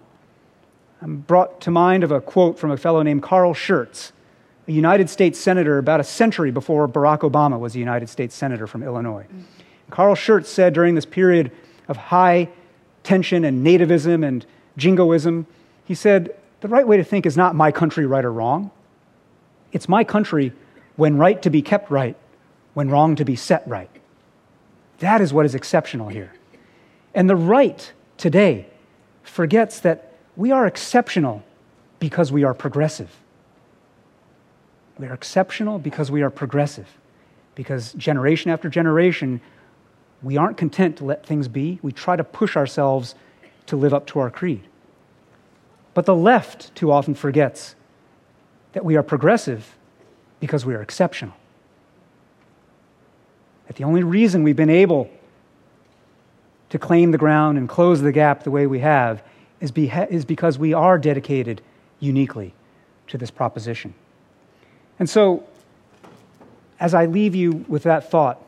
I'm 1.03 1.17
brought 1.17 1.61
to 1.63 1.73
mind 1.73 2.05
of 2.05 2.13
a 2.13 2.21
quote 2.21 2.59
from 2.59 2.71
a 2.71 2.77
fellow 2.77 3.03
named 3.03 3.25
Carl 3.25 3.55
Schurz, 3.55 4.13
a 4.67 4.73
United 4.73 5.11
States 5.11 5.39
Senator 5.39 5.79
about 5.79 6.01
a 6.01 6.05
century 6.05 6.51
before 6.51 6.89
Barack 6.89 7.21
Obama 7.21 7.59
was 7.59 7.75
a 7.75 7.79
United 7.79 8.09
States 8.09 8.35
Senator 8.35 8.67
from 8.67 8.83
Illinois. 8.83 9.27
Carl 9.91 10.15
Schurz 10.15 10.49
said 10.49 10.73
during 10.73 10.95
this 10.95 11.05
period 11.05 11.53
of 11.89 11.97
high 11.97 12.49
tension 13.03 13.45
and 13.45 13.65
nativism 13.65 14.27
and 14.27 14.47
jingoism, 14.77 15.47
he 15.85 15.95
said, 15.95 16.35
The 16.61 16.69
right 16.69 16.87
way 16.87 16.97
to 16.97 17.05
think 17.05 17.27
is 17.27 17.37
not 17.37 17.55
my 17.55 17.71
country 17.71 18.07
right 18.07 18.25
or 18.25 18.33
wrong. 18.33 18.71
It's 19.73 19.89
my 19.89 20.05
country 20.05 20.53
when 20.97 21.19
right 21.19 21.43
to 21.43 21.51
be 21.51 21.61
kept 21.61 21.91
right, 21.91 22.17
when 22.73 22.89
wrong 22.89 23.17
to 23.17 23.25
be 23.25 23.37
set 23.37 23.67
right. 23.67 23.91
That 24.99 25.21
is 25.21 25.33
what 25.33 25.45
is 25.45 25.55
exceptional 25.55 26.09
here. 26.09 26.33
And 27.15 27.29
the 27.29 27.37
right 27.37 27.93
today 28.17 28.67
forgets 29.23 29.81
that 29.81 30.13
we 30.37 30.51
are 30.51 30.67
exceptional 30.67 31.43
because 31.99 32.33
we 32.33 32.45
are 32.45 32.55
progressive. 32.55 33.11
We 34.99 35.07
are 35.07 35.15
exceptional 35.15 35.79
because 35.79 36.11
we 36.11 36.23
are 36.23 36.31
progressive, 36.31 36.89
because 37.55 37.93
generation 37.95 38.51
after 38.51 38.69
generation, 38.69 39.41
we 40.23 40.37
aren't 40.37 40.57
content 40.57 40.97
to 40.99 41.05
let 41.05 41.27
things 41.27 41.49
be. 41.49 41.79
We 41.83 41.93
try 41.93 42.17
to 42.17 42.25
push 42.25 42.57
ourselves 42.57 43.15
to 43.67 43.77
live 43.77 43.93
up 43.93 44.07
to 44.09 44.21
our 44.21 44.31
creed. 44.31 44.63
But 45.95 46.07
the 46.07 46.15
left 46.15 46.75
too 46.75 46.91
often 46.91 47.15
forgets 47.15 47.75
that 48.73 48.85
we 48.85 48.97
are 48.97 49.03
progressive 49.03 49.77
because 50.41 50.67
we 50.67 50.75
are 50.75 50.83
exceptional. 50.83 51.35
That 53.67 53.77
the 53.77 53.85
only 53.85 54.03
reason 54.03 54.43
we've 54.43 54.57
been 54.57 54.71
able 54.71 55.09
to 56.71 56.79
claim 56.79 57.13
the 57.13 57.19
ground 57.19 57.57
and 57.57 57.69
close 57.69 58.01
the 58.01 58.13
gap 58.13 58.43
the 58.43 58.51
way 58.51 58.67
we 58.67 58.81
have 58.81 59.23
is, 59.61 59.71
be, 59.71 59.89
is 59.89 60.25
because 60.25 60.59
we 60.59 60.75
are 60.75 60.99
dedicated 60.99 61.63
uniquely 62.01 62.53
to 63.07 63.17
this 63.17 63.31
proposition. 63.31 63.95
And 64.99 65.09
so, 65.09 65.45
as 66.81 66.95
I 66.95 67.07
leave 67.07 67.35
you 67.35 67.65
with 67.69 67.85
that 67.85 68.11
thought, 68.11 68.43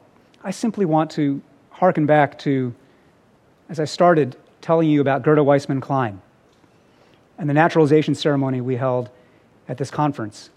I 0.45 0.51
simply 0.51 0.85
want 0.85 1.11
to 1.13 1.41
hearken 1.71 2.07
back 2.07 2.39
to, 2.41 2.75
as 3.69 3.81
I 3.81 3.85
started 3.85 4.37
telling 4.61 4.89
you 4.89 5.01
about 5.01 5.23
Gerda 5.23 5.43
Weissmann 5.43 5.81
Klein 5.81 6.21
and 7.39 7.49
the 7.49 7.55
naturalization 7.55 8.15
ceremony 8.15 8.61
we 8.61 8.77
held 8.77 9.11
at 9.69 9.79
this 9.79 9.91
conference. 9.91 10.51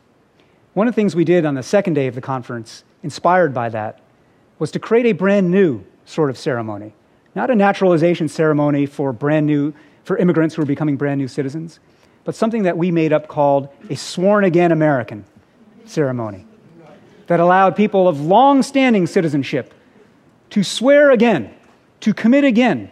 One 0.74 0.88
of 0.88 0.94
the 0.94 0.96
things 0.96 1.16
we 1.16 1.26
did 1.26 1.46
on 1.46 1.56
the 1.56 1.64
second 1.64 1.96
day 1.96 2.08
of 2.08 2.16
the 2.16 2.22
conference, 2.22 2.84
inspired 3.04 3.54
by 3.54 3.70
that, 3.70 4.00
was 4.60 4.72
to 4.72 4.80
create 4.80 5.06
a 5.06 5.14
brand 5.14 5.52
new 5.52 5.84
sort 6.06 6.30
of 6.30 6.38
ceremony 6.38 6.94
not 7.36 7.50
a 7.50 7.56
naturalization 7.56 8.28
ceremony 8.28 8.86
for 8.86 9.14
brand 9.14 9.46
new, 9.46 9.74
for 10.04 10.18
immigrants 10.18 10.56
who 10.56 10.62
are 10.62 10.66
becoming 10.66 10.98
brand 10.98 11.20
new 11.20 11.28
citizens, 11.28 11.80
but 12.24 12.36
something 12.36 12.64
that 12.64 12.78
we 12.78 12.92
made 12.92 13.14
up 13.14 13.28
called 13.28 13.70
a 13.90 13.96
sworn 13.96 14.44
again 14.44 14.72
American 14.72 15.24
ceremony 15.90 16.46
that 17.30 17.40
allowed 17.40 17.76
people 17.76 18.08
of 18.08 18.20
long 18.20 18.64
standing 18.64 19.06
citizenship 19.06 19.72
to 20.50 20.64
swear 20.64 21.12
again, 21.12 21.54
to 22.00 22.12
commit 22.12 22.44
again, 22.44 22.90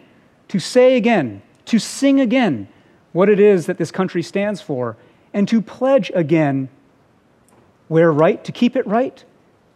to 0.47 0.59
say 0.59 0.95
again, 0.95 1.41
to 1.65 1.79
sing 1.79 2.19
again 2.19 2.67
what 3.13 3.29
it 3.29 3.39
is 3.39 3.65
that 3.65 3.79
this 3.79 3.89
country 3.89 4.21
stands 4.21 4.61
for, 4.61 4.95
and 5.33 5.47
to 5.47 5.59
pledge 5.59 6.11
again 6.13 6.69
where 7.87 8.11
right 8.11 8.43
to 8.43 8.51
keep 8.51 8.75
it 8.75 8.85
right, 8.85 9.23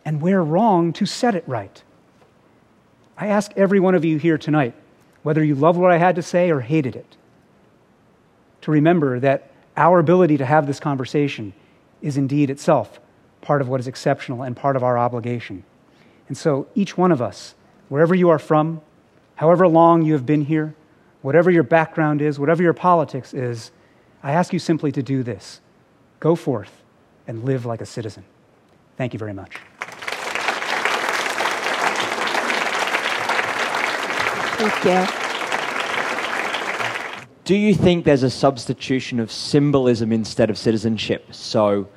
and 0.05 0.21
where 0.21 0.43
wrong 0.43 0.93
to 0.93 1.07
set 1.07 1.33
it 1.33 1.43
right. 1.47 1.81
I 3.17 3.27
ask 3.27 3.51
every 3.55 3.79
one 3.79 3.95
of 3.95 4.05
you 4.05 4.17
here 4.17 4.37
tonight, 4.37 4.75
whether 5.23 5.43
you 5.43 5.55
loved 5.55 5.79
what 5.79 5.89
I 5.89 5.97
had 5.97 6.15
to 6.17 6.21
say 6.21 6.51
or 6.51 6.59
hated 6.59 6.95
it, 6.95 7.17
to 8.61 8.69
remember 8.69 9.19
that 9.19 9.49
our 9.75 9.97
ability 9.97 10.37
to 10.37 10.45
have 10.45 10.67
this 10.67 10.79
conversation 10.79 11.53
is 11.99 12.15
indeed 12.15 12.51
itself 12.51 12.99
part 13.41 13.61
of 13.61 13.67
what 13.67 13.79
is 13.79 13.87
exceptional 13.87 14.43
and 14.43 14.55
part 14.55 14.75
of 14.75 14.83
our 14.83 14.97
obligation. 14.97 15.63
And 16.27 16.37
so, 16.37 16.67
each 16.75 16.97
one 16.97 17.11
of 17.11 17.21
us, 17.21 17.55
wherever 17.89 18.15
you 18.15 18.29
are 18.29 18.39
from, 18.39 18.81
however 19.35 19.67
long 19.67 20.03
you 20.03 20.13
have 20.13 20.25
been 20.25 20.45
here, 20.45 20.75
whatever 21.21 21.51
your 21.51 21.63
background 21.63 22.21
is, 22.21 22.39
whatever 22.39 22.63
your 22.63 22.73
politics 22.73 23.33
is, 23.33 23.71
I 24.23 24.33
ask 24.33 24.53
you 24.53 24.59
simply 24.59 24.91
to 24.93 25.03
do 25.03 25.23
this 25.23 25.61
go 26.19 26.35
forth 26.35 26.83
and 27.27 27.43
live 27.43 27.65
like 27.65 27.81
a 27.81 27.85
citizen. 27.85 28.23
Thank 28.95 29.13
you 29.13 29.19
very 29.19 29.33
much. 29.33 29.57
Thank 34.57 34.85
you. 34.85 35.21
Do 37.43 37.55
you 37.55 37.73
think 37.73 38.05
there's 38.05 38.21
a 38.21 38.29
substitution 38.29 39.19
of 39.19 39.31
symbolism 39.31 40.11
instead 40.11 40.51
of 40.51 40.57
citizenship? 40.57 41.33
So 41.33 41.87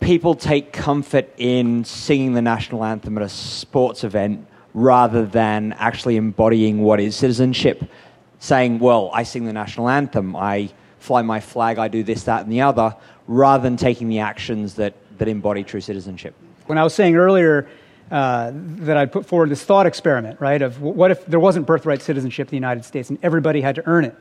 people 0.00 0.34
take 0.34 0.72
comfort 0.72 1.28
in 1.36 1.84
singing 1.84 2.34
the 2.34 2.42
national 2.42 2.84
anthem 2.84 3.16
at 3.16 3.22
a 3.22 3.28
sports 3.28 4.04
event 4.04 4.46
rather 4.74 5.26
than 5.26 5.72
actually 5.74 6.16
embodying 6.16 6.80
what 6.80 7.00
is 7.00 7.16
citizenship. 7.16 7.84
Saying, 8.38 8.78
well, 8.78 9.10
I 9.12 9.24
sing 9.24 9.44
the 9.44 9.52
national 9.52 9.88
anthem, 9.88 10.36
I 10.36 10.70
fly 10.98 11.22
my 11.22 11.40
flag, 11.40 11.78
I 11.78 11.88
do 11.88 12.02
this, 12.02 12.24
that, 12.24 12.42
and 12.42 12.52
the 12.52 12.60
other, 12.60 12.94
rather 13.26 13.62
than 13.62 13.76
taking 13.76 14.08
the 14.08 14.20
actions 14.20 14.74
that, 14.74 14.94
that 15.18 15.26
embody 15.26 15.64
true 15.64 15.80
citizenship. 15.80 16.34
When 16.66 16.78
I 16.78 16.84
was 16.84 16.94
saying 16.94 17.16
earlier, 17.16 17.68
uh, 18.10 18.52
that 18.54 18.96
I'd 18.96 19.12
put 19.12 19.26
forward 19.26 19.50
this 19.50 19.64
thought 19.64 19.86
experiment, 19.86 20.40
right? 20.40 20.62
Of 20.62 20.80
what 20.80 21.10
if 21.10 21.26
there 21.26 21.40
wasn't 21.40 21.66
birthright 21.66 22.00
citizenship 22.00 22.46
in 22.46 22.50
the 22.50 22.56
United 22.56 22.84
States 22.84 23.10
and 23.10 23.18
everybody 23.22 23.60
had 23.60 23.74
to 23.74 23.86
earn 23.86 24.04
it? 24.04 24.16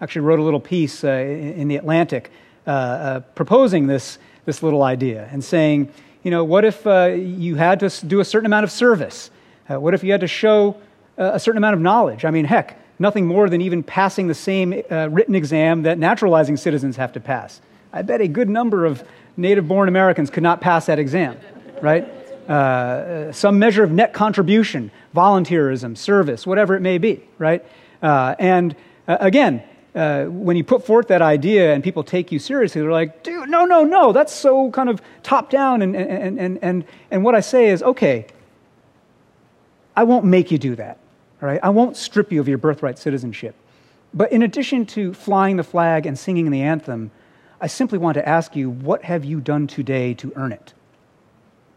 I 0.00 0.04
actually 0.04 0.22
wrote 0.22 0.38
a 0.38 0.42
little 0.42 0.60
piece 0.60 1.04
uh, 1.04 1.08
in, 1.08 1.68
the 1.68 1.76
Atlantic 1.76 2.30
uh, 2.66 2.70
uh, 2.70 3.20
proposing 3.20 3.86
this, 3.86 4.18
this 4.50 4.62
little 4.62 4.82
idea 4.82 5.28
and 5.32 5.42
saying, 5.42 5.92
you 6.22 6.30
know, 6.30 6.44
what 6.44 6.64
if 6.64 6.86
uh, 6.86 7.06
you 7.06 7.54
had 7.56 7.80
to 7.80 8.06
do 8.06 8.20
a 8.20 8.24
certain 8.24 8.46
amount 8.46 8.64
of 8.64 8.70
service? 8.70 9.30
what 9.68 9.94
if 9.94 10.02
you 10.02 10.10
had 10.10 10.20
to 10.20 10.26
show 10.26 10.76
a 11.16 11.38
certain 11.38 11.56
amount 11.58 11.74
of 11.74 11.80
knowledge? 11.80 12.24
I 12.24 12.32
mean, 12.32 12.44
heck, 12.44 12.76
nothing 12.98 13.24
more 13.24 13.48
than 13.48 13.60
even 13.60 13.84
passing 13.84 14.26
the 14.26 14.34
same 14.34 14.72
written 14.90 15.36
exam 15.36 15.84
that 15.84 15.96
naturalizing 15.96 16.56
citizens 16.56 16.96
have 16.96 17.12
to 17.12 17.20
pass. 17.20 17.60
I 17.92 18.02
bet 18.02 18.20
a 18.20 18.26
good 18.26 18.48
number 18.48 18.84
of 18.84 19.04
native 19.36 19.68
born 19.68 19.86
Americans 19.86 20.28
could 20.28 20.42
not 20.42 20.60
pass 20.60 20.86
that 20.86 20.98
exam, 20.98 21.38
right? 21.80 22.04
uh, 22.50 23.30
some 23.30 23.58
measure 23.58 23.84
of 23.84 23.92
net 23.92 24.12
contribution, 24.12 24.90
volunteerism, 25.14 25.96
service, 25.96 26.46
whatever 26.46 26.74
it 26.74 26.80
may 26.80 26.98
be, 26.98 27.22
right? 27.38 27.64
Uh, 28.02 28.34
and 28.38 28.74
uh, 29.06 29.18
again, 29.20 29.62
uh, 29.94 30.24
when 30.26 30.56
you 30.56 30.64
put 30.64 30.86
forth 30.86 31.08
that 31.08 31.22
idea 31.22 31.74
and 31.74 31.82
people 31.82 32.04
take 32.04 32.30
you 32.30 32.38
seriously, 32.38 32.80
they're 32.80 32.92
like, 32.92 33.22
dude, 33.22 33.48
no, 33.48 33.64
no, 33.64 33.84
no, 33.84 34.12
that's 34.12 34.32
so 34.32 34.70
kind 34.70 34.88
of 34.88 35.02
top 35.22 35.50
down. 35.50 35.82
And, 35.82 35.96
and, 35.96 36.38
and, 36.38 36.58
and, 36.62 36.84
and 37.10 37.24
what 37.24 37.34
I 37.34 37.40
say 37.40 37.70
is, 37.70 37.82
okay, 37.82 38.26
I 39.96 40.04
won't 40.04 40.24
make 40.24 40.50
you 40.50 40.58
do 40.58 40.76
that, 40.76 40.98
all 41.42 41.48
right? 41.48 41.60
I 41.62 41.70
won't 41.70 41.96
strip 41.96 42.30
you 42.30 42.40
of 42.40 42.48
your 42.48 42.58
birthright 42.58 42.98
citizenship. 42.98 43.54
But 44.14 44.32
in 44.32 44.42
addition 44.42 44.86
to 44.86 45.12
flying 45.12 45.56
the 45.56 45.64
flag 45.64 46.06
and 46.06 46.18
singing 46.18 46.50
the 46.50 46.62
anthem, 46.62 47.10
I 47.60 47.66
simply 47.66 47.98
want 47.98 48.14
to 48.14 48.28
ask 48.28 48.56
you, 48.56 48.70
what 48.70 49.04
have 49.04 49.24
you 49.24 49.40
done 49.40 49.66
today 49.66 50.14
to 50.14 50.32
earn 50.36 50.52
it? 50.52 50.72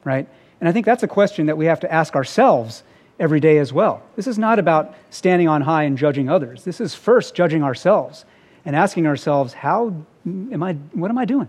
Right? 0.04 0.28
And 0.60 0.70
I 0.70 0.72
think 0.72 0.86
that's 0.86 1.04
a 1.04 1.08
question 1.08 1.48
that 1.48 1.58
we 1.58 1.66
have 1.66 1.80
to 1.82 1.92
ask 1.92 2.16
ourselves 2.16 2.84
every 3.24 3.40
day 3.40 3.58
as 3.58 3.72
well. 3.72 4.04
This 4.18 4.28
is 4.28 4.38
not 4.38 4.60
about 4.60 4.94
standing 5.10 5.48
on 5.48 5.62
high 5.62 5.84
and 5.84 5.98
judging 5.98 6.28
others. 6.30 6.66
This 6.66 6.82
is 6.82 6.94
first 6.94 7.34
judging 7.34 7.64
ourselves 7.64 8.26
and 8.66 8.76
asking 8.76 9.08
ourselves, 9.08 9.54
how 9.54 9.96
am 10.26 10.62
I, 10.62 10.74
what 10.92 11.10
am 11.10 11.18
I 11.18 11.24
doing? 11.24 11.48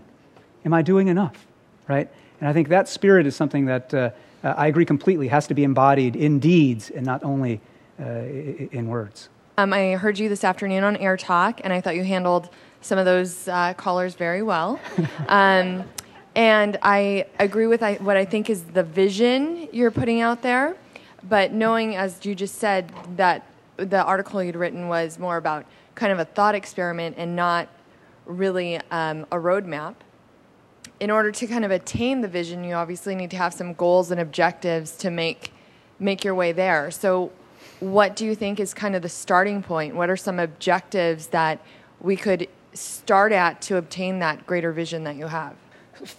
Am 0.63 0.73
I 0.73 0.81
doing 0.81 1.09
enough? 1.09 1.45
Right? 1.89 2.09
And 2.39 2.47
I 2.47 2.53
think 2.53 2.69
that 2.69 2.87
spirit 2.87 3.27
is 3.27 3.35
something 3.35 3.65
that 3.65 3.93
uh, 3.93 4.11
I 4.41 4.67
agree 4.67 4.85
completely 4.85 5.27
has 5.27 5.47
to 5.47 5.53
be 5.53 5.65
embodied 5.65 6.15
in 6.15 6.39
deeds 6.39 6.91
and 6.91 7.05
not 7.05 7.25
only 7.25 7.59
uh, 7.99 8.05
in 8.71 8.87
words. 8.87 9.27
Um, 9.57 9.73
I 9.73 9.95
heard 9.95 10.17
you 10.17 10.29
this 10.29 10.45
afternoon 10.45 10.85
on 10.85 10.95
Air 10.95 11.17
Talk, 11.17 11.59
and 11.63 11.73
I 11.73 11.81
thought 11.81 11.95
you 11.95 12.05
handled 12.05 12.49
some 12.79 12.97
of 12.97 13.05
those 13.05 13.49
uh, 13.49 13.73
callers 13.73 14.15
very 14.15 14.41
well. 14.41 14.79
Um, 15.27 15.83
and 16.35 16.77
I 16.81 17.27
agree 17.39 17.65
with 17.65 17.81
what 18.01 18.17
I 18.17 18.25
think 18.25 18.49
is 18.49 18.63
the 18.63 18.83
vision 18.83 19.69
you're 19.71 19.89
putting 19.89 20.19
out 20.19 20.41
there. 20.41 20.75
But 21.27 21.53
knowing, 21.53 21.95
as 21.95 22.23
you 22.25 22.35
just 22.35 22.55
said, 22.55 22.91
that 23.17 23.47
the 23.77 24.03
article 24.03 24.43
you'd 24.43 24.55
written 24.55 24.87
was 24.87 25.17
more 25.19 25.37
about 25.37 25.65
kind 25.95 26.11
of 26.11 26.19
a 26.19 26.25
thought 26.25 26.55
experiment 26.55 27.15
and 27.17 27.35
not 27.35 27.67
really 28.25 28.79
um, 28.91 29.25
a 29.31 29.37
roadmap. 29.37 29.95
In 30.99 31.11
order 31.11 31.31
to 31.31 31.47
kind 31.47 31.65
of 31.65 31.71
attain 31.71 32.21
the 32.21 32.27
vision, 32.27 32.63
you 32.63 32.75
obviously 32.75 33.15
need 33.15 33.31
to 33.31 33.37
have 33.37 33.53
some 33.53 33.73
goals 33.73 34.11
and 34.11 34.19
objectives 34.19 34.91
to 34.97 35.09
make 35.09 35.51
make 35.99 36.23
your 36.23 36.35
way 36.35 36.51
there. 36.51 36.91
So, 36.91 37.31
what 37.79 38.15
do 38.15 38.25
you 38.25 38.35
think 38.35 38.59
is 38.59 38.73
kind 38.73 38.95
of 38.95 39.01
the 39.01 39.09
starting 39.09 39.63
point? 39.63 39.95
What 39.95 40.09
are 40.09 40.17
some 40.17 40.39
objectives 40.39 41.27
that 41.27 41.59
we 41.99 42.15
could 42.15 42.47
start 42.73 43.31
at 43.31 43.61
to 43.63 43.77
obtain 43.77 44.19
that 44.19 44.45
greater 44.45 44.71
vision 44.71 45.03
that 45.05 45.15
you 45.15 45.27
have? 45.27 45.55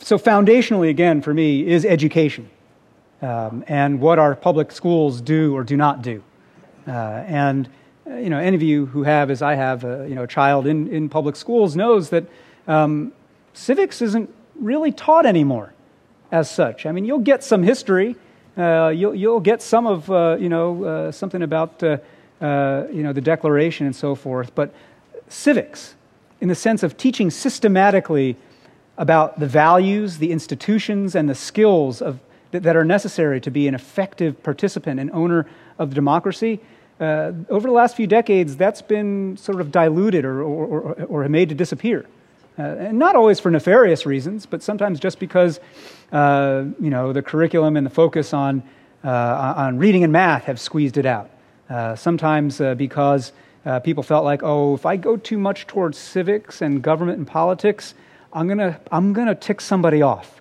so 0.00 0.18
foundationally, 0.18 0.88
again, 0.88 1.20
for 1.20 1.34
me, 1.34 1.66
is 1.66 1.84
education 1.84 2.50
um, 3.26 3.64
and 3.66 4.00
what 4.00 4.18
our 4.18 4.36
public 4.36 4.70
schools 4.70 5.20
do 5.20 5.56
or 5.56 5.64
do 5.64 5.76
not 5.76 6.02
do. 6.02 6.22
Uh, 6.86 7.24
and 7.26 7.68
uh, 8.06 8.14
you 8.14 8.30
know, 8.30 8.38
any 8.38 8.54
of 8.54 8.62
you 8.62 8.86
who 8.86 9.02
have, 9.02 9.30
as 9.30 9.42
I 9.42 9.56
have, 9.56 9.82
a, 9.84 10.02
uh, 10.02 10.04
you 10.04 10.14
know, 10.14 10.22
a 10.22 10.28
child 10.28 10.66
in, 10.66 10.86
in 10.88 11.08
public 11.08 11.34
schools 11.34 11.74
knows 11.74 12.10
that 12.10 12.24
um, 12.68 13.12
civics 13.52 14.00
isn't 14.00 14.32
really 14.54 14.92
taught 14.92 15.26
anymore 15.26 15.72
as 16.30 16.48
such. 16.48 16.86
I 16.86 16.92
mean, 16.92 17.04
you'll 17.04 17.18
get 17.18 17.42
some 17.42 17.64
history, 17.64 18.14
uh, 18.56 18.92
you'll, 18.94 19.14
you'll 19.14 19.40
get 19.40 19.60
some 19.60 19.86
of, 19.86 20.10
uh, 20.10 20.36
you 20.38 20.48
know, 20.48 20.84
uh, 20.84 21.12
something 21.12 21.42
about, 21.42 21.82
you 21.82 21.98
know, 23.02 23.12
the 23.12 23.20
Declaration 23.20 23.86
and 23.86 23.96
so 23.96 24.14
forth, 24.14 24.54
but 24.54 24.72
civics, 25.28 25.94
in 26.40 26.48
the 26.48 26.54
sense 26.54 26.82
of 26.82 26.96
teaching 26.96 27.30
systematically 27.30 28.36
about 28.98 29.40
the 29.40 29.46
values, 29.46 30.18
the 30.18 30.30
institutions, 30.30 31.14
and 31.14 31.28
the 31.28 31.34
skills 31.34 32.00
of, 32.00 32.20
that, 32.56 32.62
that, 32.62 32.76
are 32.76 32.84
necessary 32.84 33.40
to 33.40 33.50
be 33.50 33.68
an 33.68 33.74
effective 33.74 34.42
participant 34.42 34.98
and 34.98 35.10
owner 35.12 35.46
of 35.78 35.92
democracy. 35.92 36.60
Uh, 36.98 37.32
over 37.50 37.68
the 37.68 37.74
last 37.74 37.94
few 37.94 38.06
decades, 38.06 38.56
that's 38.56 38.80
been 38.80 39.36
sort 39.36 39.60
of 39.60 39.70
diluted 39.70 40.24
or, 40.24 40.42
or, 40.42 40.66
or, 40.66 41.04
or 41.04 41.28
made 41.28 41.50
to 41.50 41.54
disappear. 41.54 42.06
Uh, 42.58 42.62
and 42.62 42.98
not 42.98 43.14
always 43.14 43.38
for 43.38 43.50
nefarious 43.50 44.06
reasons, 44.06 44.46
but 44.46 44.62
sometimes 44.62 44.98
just 44.98 45.18
because 45.18 45.60
uh, 46.12 46.64
you 46.80 46.88
know 46.88 47.12
the 47.12 47.20
curriculum 47.20 47.76
and 47.76 47.84
the 47.84 47.90
focus 47.90 48.32
on 48.32 48.62
uh, 49.04 49.54
on 49.56 49.76
reading 49.76 50.04
and 50.04 50.12
math 50.12 50.44
have 50.44 50.58
squeezed 50.58 50.96
it 50.96 51.04
out. 51.04 51.28
Uh, 51.68 51.94
sometimes 51.94 52.60
uh, 52.62 52.74
because 52.74 53.32
people 53.82 54.02
felt 54.02 54.24
like, 54.24 54.42
oh, 54.42 54.74
if 54.74 54.86
I 54.86 54.96
go 54.96 55.18
too 55.18 55.36
much 55.36 55.66
towards 55.66 55.98
civics 55.98 56.62
and 56.62 56.80
government 56.80 57.18
and 57.18 57.26
politics, 57.26 57.92
I'm 58.32 58.48
gonna 58.48 58.80
I'm 58.90 59.12
gonna 59.12 59.34
tick 59.34 59.60
somebody 59.60 60.00
off. 60.00 60.35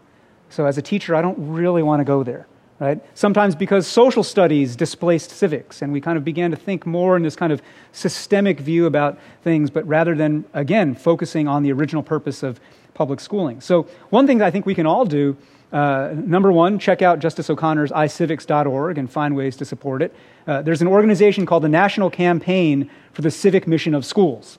So 0.55 0.65
as 0.65 0.77
a 0.77 0.81
teacher, 0.81 1.15
I 1.15 1.21
don't 1.21 1.37
really 1.37 1.83
want 1.83 1.99
to 1.99 2.05
go 2.05 2.23
there 2.23 2.47
right? 2.77 3.01
Sometimes 3.13 3.55
because 3.55 3.87
social 3.87 4.21
studies 4.21 4.75
displaced 4.75 5.31
civics, 5.31 5.81
and 5.81 5.93
we 5.93 6.01
kind 6.01 6.17
of 6.17 6.25
began 6.25 6.51
to 6.51 6.57
think 6.57 6.85
more 6.85 7.15
in 7.15 7.23
this 7.23 7.35
kind 7.35 7.53
of 7.53 7.61
systemic 7.93 8.59
view 8.59 8.85
about 8.85 9.17
things, 9.43 9.69
but 9.69 9.87
rather 9.87 10.13
than, 10.13 10.43
again, 10.53 10.93
focusing 10.93 11.47
on 11.47 11.63
the 11.63 11.71
original 11.71 12.03
purpose 12.03 12.43
of 12.43 12.59
public 12.93 13.21
schooling. 13.21 13.61
So, 13.61 13.83
one 14.09 14.27
thing 14.27 14.41
I 14.41 14.51
think 14.51 14.65
we 14.65 14.75
can 14.75 14.85
all 14.85 15.05
do 15.05 15.37
uh, 15.71 16.13
number 16.15 16.51
one, 16.51 16.79
check 16.79 17.01
out 17.01 17.19
Justice 17.19 17.49
O'Connor's 17.49 17.91
icivics.org 17.91 18.97
and 18.97 19.11
find 19.11 19.35
ways 19.35 19.57
to 19.57 19.65
support 19.65 20.01
it. 20.01 20.15
Uh, 20.47 20.61
there's 20.61 20.81
an 20.81 20.87
organization 20.87 21.45
called 21.45 21.63
the 21.63 21.69
National 21.69 22.09
Campaign 22.09 22.89
for 23.11 23.21
the 23.21 23.31
Civic 23.31 23.67
Mission 23.67 23.93
of 23.93 24.05
Schools. 24.05 24.57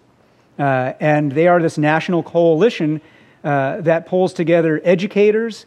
Uh, 0.58 0.92
and 1.00 1.32
they 1.32 1.48
are 1.48 1.62
this 1.62 1.78
national 1.78 2.22
coalition 2.22 3.00
uh, 3.44 3.80
that 3.80 4.06
pulls 4.06 4.34
together 4.34 4.80
educators, 4.84 5.64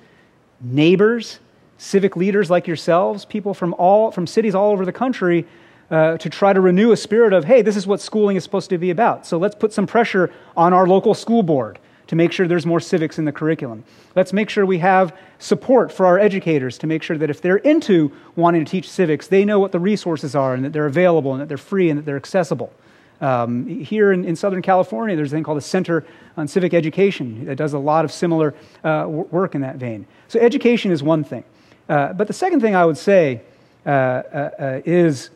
neighbors, 0.62 1.40
civic 1.78 2.16
leaders 2.16 2.50
like 2.50 2.68
yourselves, 2.68 3.26
people 3.26 3.54
from, 3.54 3.74
all, 3.76 4.12
from 4.12 4.28
cities 4.28 4.56
all 4.56 4.72
over 4.72 4.86
the 4.86 4.92
country, 4.92 5.46
uh, 5.92 6.18
to 6.18 6.30
try 6.30 6.54
to 6.54 6.62
renew 6.62 6.92
a 6.92 6.98
spirit 6.98 7.34
of, 7.34 7.46
hey, 7.46 7.62
this 7.62 7.76
is 7.76 7.88
what 7.88 8.00
schooling 8.00 8.38
is 8.38 8.44
supposed 8.44 8.70
to 8.70 8.78
be 8.78 8.92
about. 8.92 9.26
So 9.26 9.38
let's 9.38 9.56
put 9.56 9.74
some 9.74 9.88
pressure 9.88 10.32
on 10.56 10.74
our 10.74 10.88
local 10.88 11.14
school 11.14 11.42
board 11.42 11.80
to 12.08 12.16
make 12.16 12.32
sure 12.32 12.48
there's 12.48 12.66
more 12.66 12.80
civics 12.80 13.20
in 13.20 13.26
the 13.26 13.32
curriculum. 13.32 13.84
Let's 14.16 14.34
make 14.34 14.50
sure 14.50 14.66
we 14.66 14.80
have 14.80 15.16
support 15.38 15.92
for 15.92 16.06
our 16.08 16.18
educators 16.18 16.78
to 16.80 16.88
make 16.88 17.04
sure 17.04 17.18
that 17.18 17.30
if 17.30 17.42
they're 17.42 17.58
into 17.58 18.12
wanting 18.36 18.66
to 18.66 18.70
teach 18.70 18.90
civics, 18.90 19.28
they 19.28 19.46
know 19.46 19.60
what 19.60 19.72
the 19.72 19.80
resources 19.80 20.36
are 20.36 20.56
and 20.56 20.66
that 20.66 20.74
they're 20.74 20.88
available 20.88 21.34
and 21.34 21.42
that 21.42 21.48
they're 21.48 21.58
free 21.58 21.90
and 21.90 22.00
that 22.00 22.06
they're 22.06 22.18
accessible. 22.18 22.74
Um, 23.22 23.68
here 23.68 24.14
in, 24.14 24.24
in, 24.24 24.36
Southern 24.36 24.62
California, 24.62 25.16
there's 25.16 25.34
a 25.34 25.36
thing 25.36 25.44
called 25.44 25.58
the 25.58 25.62
Center 25.62 26.06
on 26.38 26.48
Civic 26.48 26.74
Education 26.74 27.46
that 27.46 27.58
does 27.58 27.74
a 27.74 27.80
lot 27.80 28.06
of 28.06 28.14
similar 28.14 28.56
uh, 28.84 29.06
work 29.08 29.56
in 29.56 29.62
that 29.62 29.76
vein. 29.76 30.06
So, 30.30 30.40
education 30.40 30.92
is 30.92 31.04
one 31.04 31.26
thing. 31.26 31.44
Uh, 31.90 32.14
but 32.14 32.28
the 32.28 32.34
second 32.34 32.62
thing 32.62 32.76
I 32.76 32.86
would 32.86 32.98
say 32.98 33.42
uh, 33.86 33.90
uh, 33.90 33.92
uh 34.60 34.82
is, 34.86 35.32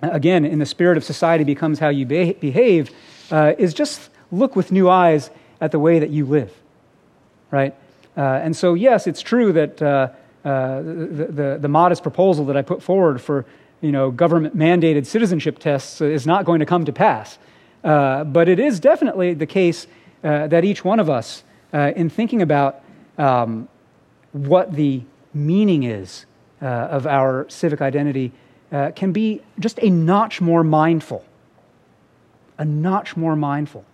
again, 0.00 0.46
in 0.46 0.58
the 0.58 0.66
spirit 0.66 0.96
of 0.96 1.04
society 1.04 1.44
becomes 1.44 1.78
how 1.78 1.90
you 1.90 2.06
be- 2.06 2.32
behave, 2.32 2.90
uh, 3.30 3.52
is 3.58 3.74
just 3.74 4.08
look 4.30 4.56
with 4.56 4.72
new 4.72 4.88
eyes 4.88 5.28
at 5.60 5.70
the 5.70 5.78
way 5.78 5.98
that 5.98 6.10
you 6.10 6.24
live, 6.24 6.52
right? 7.50 7.74
and 8.14 8.54
so, 8.54 8.74
yes, 8.74 9.06
it's 9.06 9.22
true 9.22 9.52
that 9.52 9.78
the, 9.78 10.14
the, 10.42 11.58
the, 11.60 11.68
modest 11.68 12.02
proposal 12.02 12.44
that 12.46 12.56
I 12.58 12.62
put 12.62 12.82
forward 12.82 13.22
for 13.22 13.46
you 13.82 13.92
know, 13.92 14.10
government 14.10 14.56
mandated 14.56 15.04
citizenship 15.04 15.58
tests 15.58 16.00
is 16.00 16.26
not 16.26 16.46
going 16.46 16.60
to 16.60 16.66
come 16.66 16.86
to 16.86 16.92
pass. 16.92 17.38
but 17.82 18.48
it 18.48 18.58
is 18.58 18.80
definitely 18.80 19.34
the 19.34 19.46
case 19.46 19.86
that 20.22 20.64
each 20.64 20.84
one 20.84 20.98
of 21.00 21.10
us, 21.10 21.44
in 21.72 22.08
thinking 22.08 22.40
about 22.40 22.82
um, 23.18 23.68
what 24.32 24.72
the 24.72 25.02
meaning 25.34 25.82
is 25.82 26.26
uh, 26.60 26.66
of 26.66 27.06
our 27.06 27.46
civic 27.48 27.80
identity 27.80 28.32
uh, 28.70 28.90
can 28.94 29.12
be 29.12 29.42
just 29.58 29.78
a 29.82 29.90
notch 29.90 30.40
more 30.40 30.64
mindful. 30.64 31.24
A 32.58 32.64
notch 32.64 33.16
more 33.16 33.36
mindful. 33.36 33.84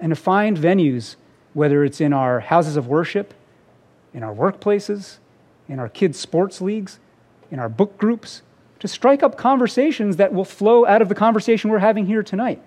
And 0.00 0.10
to 0.10 0.16
find 0.16 0.56
venues, 0.56 1.16
whether 1.54 1.84
it's 1.84 2.00
in 2.00 2.12
our 2.12 2.40
houses 2.40 2.76
of 2.76 2.86
worship, 2.86 3.34
in 4.12 4.22
our 4.22 4.34
workplaces, 4.34 5.18
in 5.68 5.78
our 5.78 5.88
kids' 5.88 6.18
sports 6.18 6.60
leagues, 6.60 6.98
in 7.50 7.58
our 7.58 7.68
book 7.68 7.96
groups, 7.98 8.42
to 8.80 8.88
strike 8.88 9.22
up 9.22 9.36
conversations 9.36 10.16
that 10.16 10.32
will 10.32 10.44
flow 10.44 10.86
out 10.86 11.02
of 11.02 11.08
the 11.08 11.14
conversation 11.14 11.70
we're 11.70 11.78
having 11.78 12.06
here 12.06 12.22
tonight. 12.22 12.60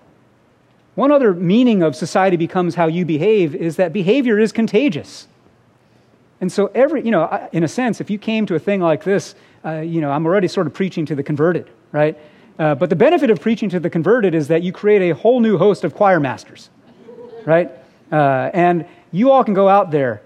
One 0.94 1.10
other 1.10 1.32
meaning 1.32 1.82
of 1.82 1.96
society 1.96 2.36
becomes 2.36 2.74
how 2.74 2.86
you 2.86 3.04
behave 3.04 3.54
is 3.54 3.76
that 3.76 3.92
behavior 3.92 4.38
is 4.38 4.52
contagious. 4.52 5.26
And 6.40 6.52
so, 6.52 6.70
every, 6.74 7.02
you 7.02 7.10
know, 7.10 7.48
in 7.52 7.64
a 7.64 7.68
sense, 7.68 8.00
if 8.00 8.10
you 8.10 8.18
came 8.18 8.46
to 8.46 8.54
a 8.54 8.58
thing 8.58 8.80
like 8.80 9.04
this, 9.04 9.34
uh, 9.64 9.76
you 9.76 10.00
know, 10.00 10.10
I'm 10.10 10.26
already 10.26 10.48
sort 10.48 10.66
of 10.66 10.74
preaching 10.74 11.06
to 11.06 11.14
the 11.14 11.22
converted, 11.22 11.70
right? 11.92 12.18
Uh, 12.58 12.74
but 12.74 12.90
the 12.90 12.96
benefit 12.96 13.30
of 13.30 13.40
preaching 13.40 13.70
to 13.70 13.80
the 13.80 13.88
converted 13.88 14.34
is 14.34 14.48
that 14.48 14.62
you 14.62 14.72
create 14.72 15.10
a 15.10 15.14
whole 15.14 15.40
new 15.40 15.56
host 15.56 15.84
of 15.84 15.94
choir 15.94 16.20
masters, 16.20 16.68
right? 17.46 17.70
Uh, 18.10 18.50
and 18.52 18.86
you 19.12 19.30
all 19.30 19.44
can 19.44 19.54
go 19.54 19.68
out 19.68 19.90
there 19.90 20.20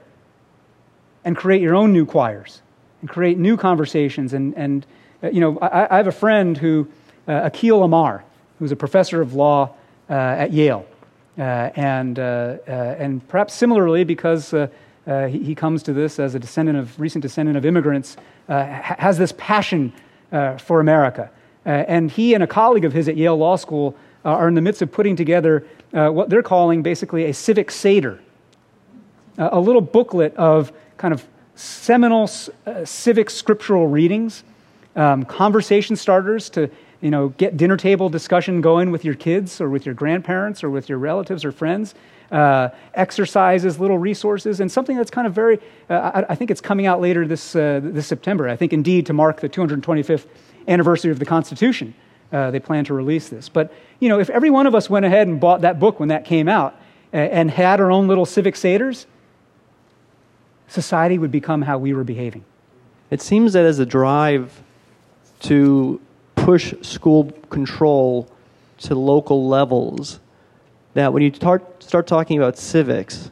and 1.24 1.36
create 1.36 1.62
your 1.62 1.74
own 1.74 1.92
new 1.92 2.06
choirs 2.06 2.62
and 3.00 3.10
create 3.10 3.38
new 3.38 3.56
conversations. 3.56 4.32
And, 4.32 4.54
and 4.56 4.86
you 5.22 5.40
know, 5.40 5.58
I, 5.58 5.94
I, 5.94 5.96
have 5.96 6.06
a 6.06 6.12
friend 6.12 6.56
who, 6.56 6.88
uh, 7.26 7.50
Akhil 7.50 7.84
Amar, 7.84 8.24
who's 8.58 8.72
a 8.72 8.76
professor 8.76 9.20
of 9.20 9.34
law 9.34 9.74
uh, 10.08 10.12
at 10.12 10.52
Yale. 10.52 10.86
and, 11.36 12.18
and 12.18 13.28
perhaps 13.28 13.54
similarly, 13.54 14.04
because 14.04 14.54
uh, 15.06 15.26
he, 15.28 15.38
he, 15.38 15.54
comes 15.54 15.82
to 15.84 15.92
this 15.92 16.18
as 16.18 16.34
a 16.34 16.38
descendant 16.38 16.78
of 16.78 16.98
recent 16.98 17.22
descendant 17.22 17.56
of 17.56 17.64
immigrants, 17.64 18.16
uh, 18.48 18.64
has 18.64 19.18
this 19.18 19.32
passion 19.36 19.92
uh, 20.32 20.56
for 20.56 20.80
America. 20.80 21.30
Uh, 21.64 21.68
and 21.68 22.10
he 22.10 22.34
and 22.34 22.42
a 22.42 22.46
colleague 22.46 22.84
of 22.84 22.92
his 22.92 23.08
at 23.08 23.16
Yale 23.16 23.36
Law 23.36 23.56
School 23.56 23.96
uh, 24.24 24.30
are 24.30 24.48
in 24.48 24.54
the 24.54 24.60
midst 24.60 24.82
of 24.82 24.90
putting 24.90 25.16
together 25.16 25.66
uh, 25.92 26.08
what 26.08 26.28
they're 26.28 26.42
calling 26.42 26.82
basically 26.82 27.24
a 27.24 27.34
civic 27.34 27.70
seder, 27.70 28.20
a 29.38 29.60
little 29.60 29.80
booklet 29.80 30.34
of 30.36 30.72
kind 30.96 31.12
of 31.12 31.26
seminal 31.54 32.26
civic 32.84 33.30
scriptural 33.30 33.86
readings, 33.86 34.44
um, 34.96 35.24
conversation 35.24 35.94
starters 35.94 36.50
to 36.50 36.70
you 37.00 37.10
know, 37.10 37.28
get 37.28 37.56
dinner 37.56 37.76
table 37.76 38.08
discussion 38.08 38.60
going 38.60 38.90
with 38.90 39.04
your 39.04 39.14
kids 39.14 39.60
or 39.60 39.68
with 39.68 39.86
your 39.86 39.94
grandparents 39.94 40.64
or 40.64 40.70
with 40.70 40.88
your 40.88 40.98
relatives 40.98 41.44
or 41.44 41.52
friends 41.52 41.94
uh, 42.30 42.70
exercises, 42.94 43.78
little 43.78 43.98
resources, 43.98 44.60
and 44.60 44.70
something 44.70 44.96
that's 44.96 45.10
kind 45.10 45.26
of 45.26 45.32
very, 45.32 45.58
uh, 45.88 46.10
I, 46.14 46.32
I, 46.32 46.34
think 46.34 46.50
it's 46.50 46.60
coming 46.60 46.86
out 46.86 47.00
later 47.00 47.26
this, 47.26 47.54
uh, 47.54 47.80
this 47.82 48.06
September. 48.06 48.48
I 48.48 48.56
think 48.56 48.72
indeed 48.72 49.06
to 49.06 49.12
mark 49.12 49.40
the 49.40 49.48
225th 49.48 50.26
anniversary 50.66 51.12
of 51.12 51.18
the 51.18 51.24
Constitution, 51.24 51.94
uh, 52.32 52.50
they 52.50 52.58
plan 52.58 52.84
to 52.86 52.94
release 52.94 53.28
this. 53.28 53.48
But, 53.48 53.72
you 54.00 54.08
know, 54.08 54.18
if 54.18 54.28
every 54.30 54.50
one 54.50 54.66
of 54.66 54.74
us 54.74 54.90
went 54.90 55.06
ahead 55.06 55.28
and 55.28 55.40
bought 55.40 55.60
that 55.60 55.78
book 55.78 56.00
when 56.00 56.08
that 56.08 56.24
came 56.24 56.48
out 56.48 56.74
and 57.12 57.50
had 57.50 57.80
our 57.80 57.90
own 57.90 58.08
little 58.08 58.26
civic 58.26 58.56
seders, 58.56 59.06
society 60.66 61.18
would 61.18 61.30
become 61.30 61.62
how 61.62 61.78
we 61.78 61.94
were 61.94 62.02
behaving. 62.02 62.44
It 63.10 63.22
seems 63.22 63.52
that 63.52 63.64
as 63.64 63.78
a 63.78 63.86
drive 63.86 64.64
to 65.40 66.00
push 66.34 66.74
school 66.82 67.30
control 67.50 68.30
to 68.78 68.94
local 68.94 69.48
levels, 69.48 70.20
that 70.94 71.12
when 71.12 71.22
you 71.22 71.32
start, 71.34 71.82
start 71.82 72.06
talking 72.06 72.38
about 72.38 72.56
civics, 72.56 73.30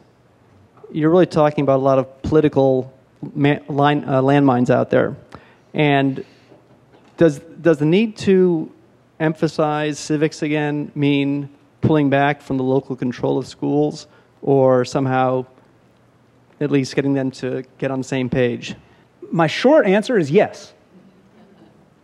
you're 0.91 1.09
really 1.09 1.25
talking 1.25 1.63
about 1.63 1.77
a 1.77 1.83
lot 1.83 1.97
of 1.97 2.21
political 2.21 2.93
line, 3.33 4.03
uh, 4.03 4.21
landmines 4.21 4.69
out 4.69 4.89
there. 4.89 5.15
And 5.73 6.23
does, 7.17 7.39
does 7.39 7.79
the 7.79 7.85
need 7.85 8.17
to 8.17 8.71
emphasize 9.19 9.97
civics 9.97 10.41
again 10.41 10.91
mean 10.95 11.49
pulling 11.81 12.09
back 12.09 12.41
from 12.41 12.57
the 12.57 12.63
local 12.63 12.95
control 12.95 13.37
of 13.37 13.47
schools 13.47 14.07
or 14.41 14.85
somehow 14.85 15.45
at 16.59 16.71
least 16.71 16.95
getting 16.95 17.13
them 17.13 17.31
to 17.31 17.63
get 17.77 17.91
on 17.91 17.99
the 17.99 18.07
same 18.07 18.29
page? 18.29 18.75
My 19.31 19.47
short 19.47 19.85
answer 19.85 20.17
is 20.17 20.29
yes. 20.29 20.74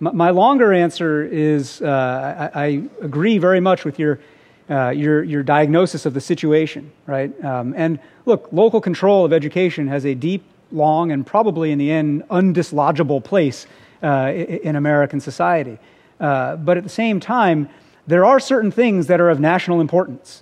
My, 0.03 0.31
longer 0.31 0.73
answer 0.73 1.23
is 1.23 1.79
uh, 1.79 2.49
I, 2.55 2.59
I, 2.59 2.65
agree 3.03 3.37
very 3.37 3.59
much 3.59 3.85
with 3.85 3.99
your 3.99 4.19
uh, 4.67 4.89
your, 4.89 5.23
your 5.23 5.43
diagnosis 5.43 6.07
of 6.07 6.15
the 6.15 6.21
situation, 6.21 6.91
right? 7.05 7.31
Um, 7.45 7.75
and 7.77 7.99
look, 8.25 8.47
local 8.51 8.81
control 8.81 9.25
of 9.25 9.33
education 9.33 9.87
has 9.89 10.05
a 10.05 10.15
deep, 10.15 10.43
long, 10.71 11.11
and 11.11 11.27
probably 11.27 11.71
in 11.71 11.77
the 11.77 11.91
end 11.91 12.23
undislodgeable 12.29 13.23
place 13.23 13.67
uh, 14.01 14.31
in 14.33 14.75
American 14.75 15.19
society. 15.19 15.77
Uh, 16.19 16.55
but 16.55 16.77
at 16.77 16.83
the 16.83 16.89
same 16.89 17.19
time, 17.19 17.69
there 18.07 18.25
are 18.25 18.39
certain 18.39 18.71
things 18.71 19.05
that 19.05 19.21
are 19.21 19.29
of 19.29 19.39
national 19.39 19.81
importance. 19.81 20.41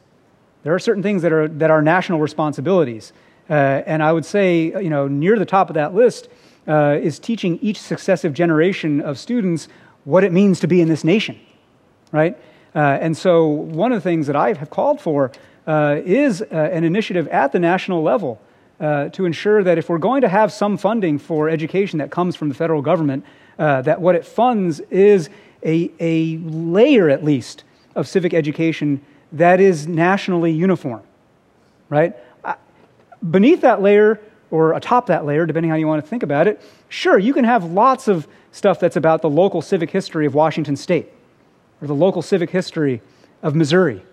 There 0.63 0.73
are 0.73 0.79
certain 0.79 1.03
things 1.03 1.21
that 1.23 1.33
are, 1.33 1.47
that 1.47 1.71
are 1.71 1.81
national 1.81 2.19
responsibilities. 2.19 3.11
Uh, 3.49 3.53
and 3.53 4.01
I 4.03 4.13
would 4.13 4.25
say, 4.25 4.65
you 4.65 4.89
know, 4.89 5.07
near 5.07 5.37
the 5.37 5.45
top 5.45 5.69
of 5.69 5.73
that 5.73 5.93
list 5.93 6.29
uh, 6.69 6.97
is 7.01 7.17
teaching 7.19 7.57
each 7.61 7.81
successive 7.81 8.33
generation 8.33 9.01
of 9.01 9.17
students 9.17 9.67
what 10.05 10.23
it 10.23 10.31
means 10.31 10.59
to 10.59 10.67
be 10.67 10.79
in 10.79 10.87
this 10.87 11.03
nation, 11.03 11.37
right? 12.11 12.37
Uh, 12.75 12.79
and 13.01 13.17
so, 13.17 13.47
one 13.47 13.91
of 13.91 13.97
the 13.97 14.01
things 14.01 14.27
that 14.27 14.35
I 14.35 14.53
have 14.53 14.69
called 14.69 15.01
for 15.01 15.31
uh, 15.65 15.99
is 16.05 16.41
uh, 16.41 16.45
an 16.51 16.83
initiative 16.83 17.27
at 17.29 17.51
the 17.51 17.59
national 17.59 18.03
level 18.03 18.39
uh, 18.79 19.09
to 19.09 19.25
ensure 19.25 19.63
that 19.63 19.77
if 19.77 19.89
we're 19.89 19.97
going 19.97 20.21
to 20.21 20.29
have 20.29 20.53
some 20.53 20.77
funding 20.77 21.17
for 21.17 21.49
education 21.49 21.99
that 21.99 22.11
comes 22.11 22.35
from 22.35 22.47
the 22.47 22.55
federal 22.55 22.81
government, 22.81 23.25
uh, 23.57 23.81
that 23.81 23.99
what 23.99 24.15
it 24.15 24.25
funds 24.25 24.79
is 24.91 25.29
a, 25.63 25.91
a 25.99 26.37
layer 26.37 27.09
at 27.09 27.23
least 27.23 27.63
of 27.95 28.07
civic 28.07 28.33
education 28.33 29.01
that 29.31 29.59
is 29.59 29.87
nationally 29.87 30.51
uniform, 30.51 31.01
right? 31.89 32.15
beneath 33.29 33.61
that 33.61 33.81
layer, 33.81 34.19
or 34.51 34.73
atop 34.73 35.07
that 35.07 35.25
layer, 35.25 35.45
depending 35.45 35.69
how 35.69 35.77
you 35.77 35.87
want 35.87 36.03
to 36.03 36.09
think 36.09 36.23
about 36.23 36.47
it, 36.47 36.61
sure, 36.89 37.17
you 37.17 37.33
can 37.33 37.45
have 37.45 37.63
lots 37.63 38.07
of 38.07 38.27
stuff 38.51 38.79
that's 38.79 38.95
about 38.95 39.21
the 39.21 39.29
local 39.29 39.61
civic 39.61 39.91
history 39.91 40.25
of 40.25 40.33
Washington 40.33 40.75
State 40.75 41.11
or 41.81 41.87
the 41.87 41.95
local 41.95 42.21
civic 42.21 42.49
history 42.49 43.01
of 43.43 43.55
Missouri. 43.55 44.03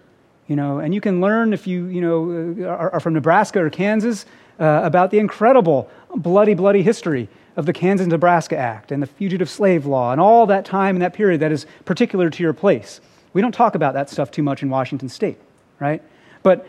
You 0.46 0.54
know, 0.54 0.78
and 0.78 0.94
you 0.94 1.00
can 1.00 1.20
learn 1.20 1.52
if 1.52 1.66
you, 1.66 1.86
you 1.86 2.00
know, 2.00 2.68
are, 2.68 2.92
are 2.92 3.00
from 3.00 3.14
Nebraska 3.14 3.60
or 3.60 3.70
Kansas 3.70 4.26
uh, 4.60 4.80
about 4.84 5.10
the 5.10 5.18
incredible, 5.18 5.90
bloody, 6.14 6.54
bloody 6.54 6.82
history 6.82 7.28
of 7.56 7.66
the 7.66 7.72
Kansas 7.72 8.06
Nebraska 8.06 8.56
Act 8.56 8.92
and 8.92 9.02
the 9.02 9.06
Fugitive 9.06 9.50
Slave 9.50 9.86
Law 9.86 10.12
and 10.12 10.20
all 10.20 10.46
that 10.46 10.64
time 10.64 10.94
and 10.94 11.02
that 11.02 11.14
period 11.14 11.40
that 11.40 11.50
is 11.50 11.66
particular 11.84 12.30
to 12.30 12.42
your 12.42 12.52
place. 12.52 13.00
We 13.32 13.42
don't 13.42 13.52
talk 13.52 13.74
about 13.74 13.94
that 13.94 14.08
stuff 14.08 14.30
too 14.30 14.42
much 14.42 14.62
in 14.62 14.70
Washington 14.70 15.08
State, 15.08 15.38
right? 15.80 16.02
But 16.42 16.66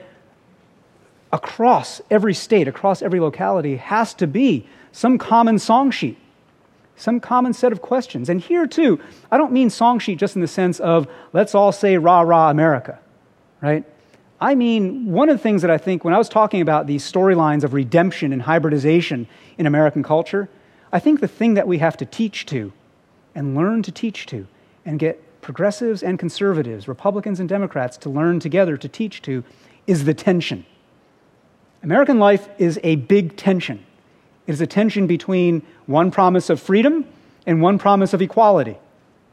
across 1.31 2.01
every 2.09 2.33
state, 2.33 2.67
across 2.67 3.01
every 3.01 3.19
locality, 3.19 3.77
has 3.77 4.13
to 4.15 4.27
be 4.27 4.67
some 4.91 5.17
common 5.17 5.59
song 5.59 5.91
sheet 5.91 6.17
some 6.97 7.19
common 7.19 7.53
set 7.53 7.71
of 7.71 7.81
questions. 7.81 8.27
And 8.27 8.41
here, 8.41 8.67
too, 8.67 8.99
I 9.31 9.37
don't 9.37 9.53
mean 9.53 9.69
song 9.69 9.99
sheet 9.99 10.17
just 10.17 10.35
in 10.35 10.41
the 10.41 10.47
sense 10.47 10.79
of 10.79 11.07
let's 11.31 11.55
all 11.55 11.71
say 11.71 11.97
rah, 11.97 12.21
rah, 12.21 12.49
America, 12.49 12.99
right? 13.61 13.85
I 14.41 14.55
mean, 14.55 15.05
one 15.11 15.29
of 15.29 15.37
the 15.37 15.41
things 15.41 15.61
that 15.61 15.71
I 15.71 15.77
think 15.77 16.03
when 16.03 16.13
I 16.13 16.17
was 16.17 16.29
talking 16.29 16.61
about 16.61 16.85
these 16.85 17.09
storylines 17.09 17.63
of 17.63 17.73
redemption 17.73 18.33
and 18.33 18.41
hybridization 18.41 19.27
in 19.57 19.65
American 19.65 20.03
culture, 20.03 20.49
I 20.91 20.99
think 20.99 21.21
the 21.21 21.27
thing 21.27 21.53
that 21.53 21.67
we 21.67 21.77
have 21.77 21.97
to 21.97 22.05
teach 22.05 22.45
to 22.47 22.73
and 23.33 23.55
learn 23.55 23.83
to 23.83 23.91
teach 23.91 24.25
to 24.27 24.47
and 24.85 24.99
get 24.99 25.23
progressives 25.41 26.03
and 26.03 26.19
conservatives, 26.19 26.87
Republicans 26.87 27.39
and 27.39 27.47
Democrats 27.47 27.97
to 27.97 28.09
learn 28.09 28.39
together 28.39 28.77
to 28.77 28.87
teach 28.87 29.21
to 29.23 29.43
is 29.85 30.05
the 30.05 30.13
tension. 30.13 30.65
American 31.87 32.19
life 32.19 32.49
is 32.57 32.77
a 32.83 32.97
big 32.97 33.37
tension. 33.37 33.81
It 34.45 34.51
is 34.51 34.59
a 34.59 34.67
tension 34.67 35.07
between 35.07 35.65
one 35.85 36.11
promise 36.11 36.49
of 36.49 36.59
freedom 36.59 37.05
and 37.45 37.61
one 37.61 37.79
promise 37.79 38.13
of 38.13 38.21
equality. 38.21 38.77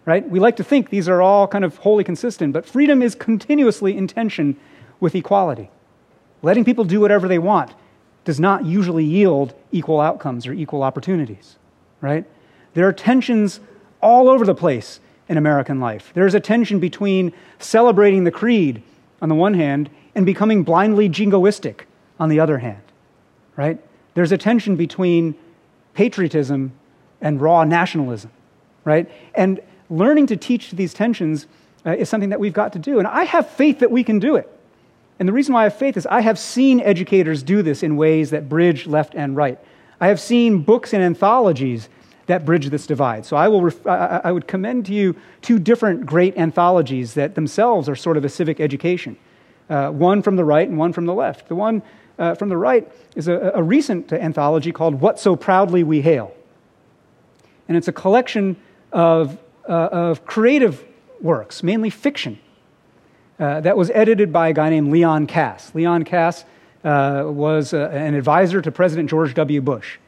Right? 0.05 0.25
We 0.31 0.39
like 0.39 0.55
to 0.59 0.63
think 0.63 0.89
these 0.89 1.09
are 1.09 1.21
all 1.21 1.49
kind 1.49 1.65
of 1.65 1.79
wholly 1.79 2.05
consistent, 2.05 2.53
but 2.53 2.65
freedom 2.65 3.03
is 3.03 3.17
continuously 3.17 3.97
in 3.97 4.07
tension 4.07 4.57
with 5.01 5.17
equality. 5.17 5.69
Letting 6.43 6.65
people 6.65 6.85
do 6.85 7.01
whatever 7.01 7.27
they 7.27 7.41
want 7.41 7.75
does 8.25 8.39
not 8.39 8.65
usually 8.65 9.05
yield 9.05 9.53
equal 9.73 10.01
outcomes 10.01 10.47
or 10.47 10.53
equal 10.53 10.85
opportunities. 10.85 11.57
Right? 12.01 12.25
There 12.75 12.87
are 12.87 12.93
tensions 12.93 13.59
all 14.01 14.29
over 14.29 14.45
the 14.47 14.55
place 14.55 15.01
in 15.29 15.37
American 15.37 15.81
life. 15.81 16.13
There's 16.15 16.35
a 16.35 16.41
tension 16.41 16.79
between 16.79 17.33
celebrating 17.59 18.23
the 18.23 18.31
creed 18.31 18.81
on 19.21 19.29
the 19.29 19.35
one 19.35 19.55
hand 19.55 19.91
and 20.15 20.25
becoming 20.25 20.63
blindly 20.63 21.09
jingoistic 21.09 21.87
on 22.19 22.29
the 22.29 22.41
other 22.41 22.59
hand. 22.59 22.83
Right? 23.57 23.79
There's 24.15 24.33
a 24.33 24.39
tension 24.39 24.77
between 24.77 25.35
patriotism 25.95 26.73
and 27.21 27.41
raw 27.41 27.65
nationalism, 27.65 28.31
right? 28.85 29.11
And 29.35 29.61
learning 29.89 30.27
to 30.29 30.37
teach 30.37 30.73
these 30.73 30.93
tensions 30.93 31.47
uh, 31.87 31.93
is 31.93 32.09
something 32.09 32.31
that 32.31 32.41
we've 32.41 32.53
got 32.53 32.73
to 32.73 32.79
do. 32.79 32.99
And 32.99 33.07
I 33.07 33.25
have 33.25 33.49
faith 33.49 33.81
that 33.81 33.91
we 33.91 34.03
can 34.03 34.19
do 34.19 34.37
it. 34.37 34.51
And 35.19 35.29
the 35.29 35.33
reason 35.33 35.55
why 35.55 35.61
I 35.61 35.65
have 35.65 35.77
faith 35.77 35.97
is 35.97 36.07
I 36.07 36.21
have 36.21 36.39
seen 36.39 36.81
educators 36.81 37.43
do 37.43 37.63
this 37.63 37.83
in 37.83 37.97
ways 37.97 38.31
that 38.31 38.49
bridge 38.49 38.87
left 38.87 39.15
and 39.15 39.37
right. 39.37 39.59
I 40.01 40.09
have 40.09 40.21
seen 40.21 40.63
books 40.63 40.93
and 40.93 41.03
anthologies 41.03 41.89
that 42.27 42.45
bridge 42.45 42.69
this 42.71 42.87
divide. 42.87 43.25
So 43.25 43.37
I, 43.37 43.49
will 43.49 43.63
ref- 43.63 43.87
I, 43.87 44.23
I 44.25 44.33
would 44.33 44.49
commend 44.49 44.87
to 44.87 44.95
you 44.95 45.15
two 45.43 45.59
different 45.59 46.07
great 46.07 46.37
anthologies 46.37 47.15
that 47.15 47.35
themselves 47.35 47.89
are 47.89 47.95
sort 47.95 48.17
of 48.17 48.25
a 48.25 48.29
civic 48.29 48.61
education 48.61 49.17
uh, 49.69 49.91
one 49.91 50.23
from 50.23 50.37
the 50.37 50.45
right 50.45 50.69
and 50.69 50.79
one 50.79 50.93
from 50.93 51.07
the 51.07 51.15
left. 51.15 51.49
The 51.49 51.55
one 51.55 51.83
uh, 52.19 52.35
from 52.35 52.49
the 52.49 52.57
right 52.57 52.91
is 53.17 53.29
a, 53.29 53.53
a 53.55 53.63
recent 53.63 54.13
anthology 54.13 54.73
called 54.73 55.01
What 55.01 55.19
So 55.19 55.37
Proudly 55.37 55.83
We 55.83 56.01
Hail. 56.03 56.35
And 57.69 57.77
it's 57.77 57.89
a 57.89 57.93
collection 57.93 58.57
of, 58.93 59.39
uh, 59.69 59.73
of 59.73 60.27
creative 60.27 60.85
works, 61.21 61.63
mainly 61.63 61.91
fiction, 61.91 62.39
uh, 63.39 63.61
that 63.63 63.77
was 63.77 63.91
edited 63.91 64.33
by 64.33 64.49
a 64.49 64.53
guy 64.53 64.71
named 64.71 64.93
Leon 64.93 65.27
Kass. 65.27 65.75
Leon 65.75 66.05
Kass 66.05 66.45
uh, 66.85 67.25
was 67.27 67.73
uh, 67.73 67.89
an 67.93 68.15
advisor 68.15 68.61
to 68.61 68.71
President 68.71 69.11
George 69.11 69.35
W. 69.35 69.61
Bush 69.61 69.99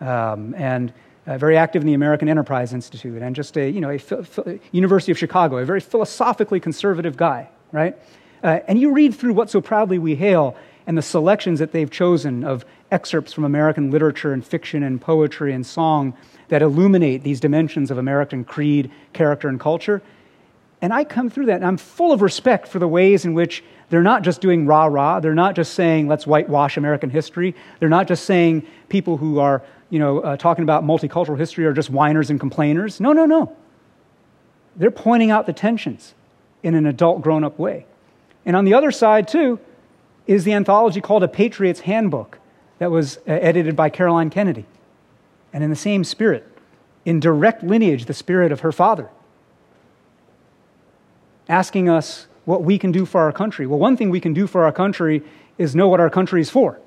um, 0.00 0.54
and 0.54 0.92
uh, 1.26 1.38
very 1.38 1.56
active 1.56 1.82
in 1.82 1.86
the 1.86 1.94
American 1.94 2.28
Enterprise 2.28 2.72
Institute 2.72 3.20
and 3.20 3.34
just 3.34 3.56
a, 3.56 3.68
you 3.68 3.80
know, 3.80 3.90
a 3.90 4.60
University 4.72 5.10
of 5.10 5.18
Chicago, 5.18 5.56
a 5.56 5.64
very 5.64 5.80
philosophically 5.80 6.60
conservative 6.60 7.16
guy, 7.16 7.48
right? 7.72 7.96
And 8.42 8.80
you 8.80 8.92
read 8.92 9.14
through 9.14 9.32
What 9.32 9.50
So 9.50 9.60
Proudly 9.60 9.98
We 9.98 10.14
Hail, 10.14 10.56
and 10.88 10.96
the 10.96 11.02
selections 11.02 11.58
that 11.58 11.70
they've 11.70 11.90
chosen 11.90 12.42
of 12.42 12.64
excerpts 12.90 13.34
from 13.34 13.44
American 13.44 13.90
literature 13.90 14.32
and 14.32 14.44
fiction 14.44 14.82
and 14.82 14.98
poetry 14.98 15.52
and 15.52 15.64
song 15.64 16.14
that 16.48 16.62
illuminate 16.62 17.22
these 17.22 17.40
dimensions 17.40 17.90
of 17.90 17.98
American 17.98 18.42
creed, 18.42 18.90
character, 19.12 19.48
and 19.48 19.60
culture. 19.60 20.00
And 20.80 20.90
I 20.90 21.04
come 21.04 21.28
through 21.28 21.46
that, 21.46 21.56
and 21.56 21.66
I'm 21.66 21.76
full 21.76 22.10
of 22.10 22.22
respect 22.22 22.66
for 22.66 22.78
the 22.78 22.88
ways 22.88 23.26
in 23.26 23.34
which 23.34 23.62
they're 23.90 24.02
not 24.02 24.22
just 24.22 24.40
doing 24.40 24.64
rah 24.64 24.86
rah. 24.86 25.20
They're 25.20 25.34
not 25.34 25.54
just 25.54 25.74
saying, 25.74 26.08
let's 26.08 26.26
whitewash 26.26 26.78
American 26.78 27.10
history. 27.10 27.54
They're 27.80 27.90
not 27.90 28.08
just 28.08 28.24
saying 28.24 28.66
people 28.88 29.18
who 29.18 29.40
are, 29.40 29.62
you 29.90 29.98
know, 29.98 30.20
uh, 30.20 30.36
talking 30.38 30.62
about 30.62 30.84
multicultural 30.84 31.36
history 31.36 31.66
are 31.66 31.74
just 31.74 31.90
whiners 31.90 32.30
and 32.30 32.40
complainers. 32.40 32.98
No, 32.98 33.12
no, 33.12 33.26
no. 33.26 33.54
They're 34.76 34.90
pointing 34.90 35.30
out 35.30 35.44
the 35.44 35.52
tensions 35.52 36.14
in 36.62 36.74
an 36.74 36.86
adult, 36.86 37.20
grown 37.20 37.44
up 37.44 37.58
way. 37.58 37.84
And 38.46 38.56
on 38.56 38.64
the 38.64 38.72
other 38.72 38.90
side, 38.90 39.28
too, 39.28 39.60
is 40.28 40.44
the 40.44 40.52
anthology 40.52 41.00
called 41.00 41.24
A 41.24 41.28
Patriot's 41.28 41.80
Handbook 41.80 42.38
that 42.78 42.92
was 42.92 43.16
uh, 43.26 43.32
edited 43.32 43.74
by 43.74 43.88
Caroline 43.88 44.30
Kennedy. 44.30 44.66
And 45.52 45.64
in 45.64 45.70
the 45.70 45.76
same 45.76 46.04
spirit, 46.04 46.46
in 47.04 47.18
direct 47.18 47.64
lineage, 47.64 48.04
the 48.04 48.14
spirit 48.14 48.52
of 48.52 48.60
her 48.60 48.70
father, 48.70 49.08
asking 51.48 51.88
us 51.88 52.26
what 52.44 52.62
we 52.62 52.78
can 52.78 52.92
do 52.92 53.06
for 53.06 53.22
our 53.22 53.32
country. 53.32 53.66
Well, 53.66 53.78
one 53.78 53.96
thing 53.96 54.10
we 54.10 54.20
can 54.20 54.34
do 54.34 54.46
for 54.46 54.64
our 54.64 54.72
country 54.72 55.22
is 55.56 55.74
know 55.74 55.88
what 55.88 55.98
our 55.98 56.10
country 56.10 56.42
is 56.42 56.50
for, 56.50 56.78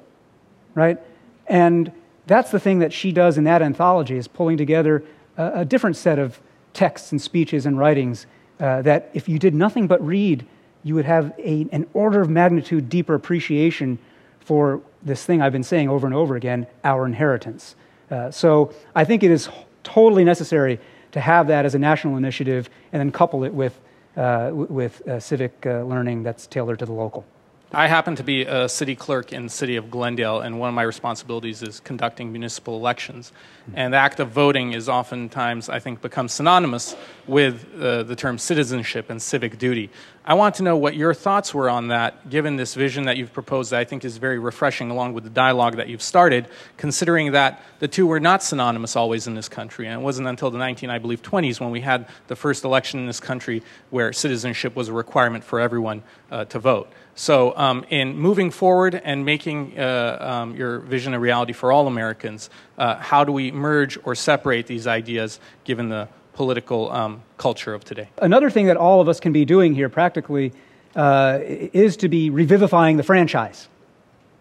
right? 0.76 1.00
And 1.48 1.92
that's 2.28 2.52
the 2.52 2.60
thing 2.60 2.80
that 2.80 2.94
she 2.94 3.12
does 3.12 3.40
in 3.40 3.44
that 3.46 3.64
anthology 3.64 4.18
is 4.18 4.28
pulling 4.28 4.58
together 4.58 5.04
a, 5.36 5.62
a 5.62 5.66
different 5.66 5.96
set 5.96 6.20
of 6.20 6.40
texts 6.74 7.12
and 7.12 7.20
speeches 7.20 7.66
and 7.66 7.78
writings 7.78 8.28
uh, 8.60 8.84
that 8.84 9.10
if 9.16 9.28
you 9.28 9.40
did 9.40 9.56
nothing 9.56 9.88
but 9.88 10.06
read 10.06 10.46
you 10.84 10.96
would 10.96 11.06
have 11.06 11.34
a, 11.38 11.68
an 11.72 11.88
order 11.94 12.22
of 12.22 12.30
magnitude 12.30 12.90
deeper 12.90 13.14
appreciation 13.14 14.00
for 14.40 14.82
this 15.04 15.26
thing 15.26 15.42
I've 15.42 15.52
been 15.52 15.64
saying 15.64 15.90
over 15.90 16.08
and 16.08 16.16
over 16.16 16.36
again 16.36 16.68
our 16.84 17.06
inheritance. 17.06 17.76
Uh, 18.10 18.32
so 18.32 18.74
I 18.96 19.06
think 19.06 19.24
it 19.24 19.32
is 19.32 19.50
totally 19.84 20.24
necessary 20.24 20.80
to 21.12 21.20
have 21.20 21.48
that 21.48 21.66
as 21.66 21.76
a 21.76 21.80
national 21.80 22.18
initiative 22.18 22.70
and 22.92 23.00
then 23.00 23.12
couple 23.12 23.44
it 23.44 23.54
with, 23.54 23.80
uh, 24.18 24.52
with 24.54 25.08
uh, 25.08 25.20
civic 25.20 25.66
uh, 25.66 25.84
learning 25.84 26.24
that's 26.24 26.48
tailored 26.48 26.80
to 26.80 26.86
the 26.86 26.94
local. 26.94 27.26
I 27.74 27.88
happen 27.88 28.18
to 28.18 28.24
be 28.24 28.44
a 28.44 28.68
city 28.68 28.98
clerk 28.98 29.32
in 29.32 29.44
the 29.44 29.50
city 29.50 29.78
of 29.78 29.90
Glendale, 29.90 30.42
and 30.42 30.60
one 30.60 30.68
of 30.68 30.76
my 30.76 30.82
responsibilities 30.82 31.64
is 31.64 31.80
conducting 31.80 32.34
municipal 32.34 32.76
elections. 32.76 33.32
And 33.74 33.94
the 33.94 33.98
act 33.98 34.20
of 34.20 34.32
voting 34.32 34.74
is 34.74 34.90
oftentimes, 34.90 35.70
I 35.70 35.80
think, 35.80 36.02
becomes 36.02 36.34
synonymous 36.34 36.98
with 37.28 37.66
uh, 37.80 38.04
the 38.04 38.18
term 38.18 38.38
citizenship 38.40 39.10
and 39.10 39.22
civic 39.22 39.58
duty. 39.58 39.90
I 40.26 40.34
want 40.34 40.56
to 40.56 40.64
know 40.64 40.76
what 40.76 40.96
your 40.96 41.14
thoughts 41.14 41.54
were 41.54 41.70
on 41.70 41.88
that, 41.88 42.30
given 42.30 42.58
this 42.58 42.74
vision 42.74 43.06
that 43.06 43.16
you've 43.16 43.32
proposed 43.32 43.72
that 43.72 43.80
I 43.80 43.86
think 43.86 44.04
is 44.04 44.18
very 44.18 44.38
refreshing, 44.38 44.92
along 44.92 45.14
with 45.14 45.24
the 45.24 45.30
dialogue 45.30 45.78
that 45.78 45.88
you've 45.88 46.02
started, 46.02 46.50
considering 46.76 47.32
that 47.32 47.64
the 47.80 47.88
two 47.88 48.06
were 48.06 48.20
not 48.20 48.44
synonymous 48.44 48.98
always 48.98 49.28
in 49.28 49.36
this 49.36 49.48
country. 49.48 49.88
And 49.88 50.02
it 50.02 50.04
wasn't 50.04 50.28
until 50.28 50.52
the 50.52 50.58
19, 50.58 50.90
I 50.90 51.00
believe, 51.00 51.22
20s 51.22 51.62
when 51.62 51.72
we 51.72 51.80
had 51.80 52.10
the 52.28 52.36
first 52.36 52.66
election 52.66 53.00
in 53.00 53.08
this 53.08 53.22
country 53.22 53.64
where 53.92 54.12
citizenship 54.12 54.76
was 54.76 54.90
a 54.90 54.94
requirement 54.94 55.46
for 55.46 55.62
everyone 55.62 56.04
uh, 56.30 56.44
to 56.46 56.60
vote. 56.60 56.92
So, 57.16 57.56
um, 57.58 57.86
in 57.90 58.18
moving 58.18 58.52
forward 58.52 58.96
and 58.96 59.26
making 59.26 59.78
uh, 59.78 60.18
um, 60.20 60.56
your 60.56 60.80
vision 60.80 61.14
a 61.14 61.20
reality 61.20 61.54
for 61.54 61.72
all 61.72 61.88
Americans, 61.88 62.50
uh, 62.78 62.96
how 62.96 63.24
do 63.24 63.32
we 63.32 63.52
merge 63.52 63.98
or 64.04 64.16
separate 64.16 64.66
these 64.68 64.88
ideas 64.88 65.40
given 65.64 65.90
the 65.90 66.08
political 66.34 66.92
um, 66.92 67.22
culture 67.38 67.74
of 67.74 67.84
today? 67.84 68.10
Another 68.22 68.50
thing 68.50 68.68
that 68.68 68.78
all 68.78 69.02
of 69.02 69.10
us 69.10 69.20
can 69.20 69.34
be 69.34 69.46
doing 69.46 69.76
here 69.76 69.90
practically 69.90 70.54
uh, 70.96 71.40
is 71.42 71.98
to 71.98 72.10
be 72.10 72.30
revivifying 72.30 72.98
the 72.98 73.04
franchise. 73.04 73.68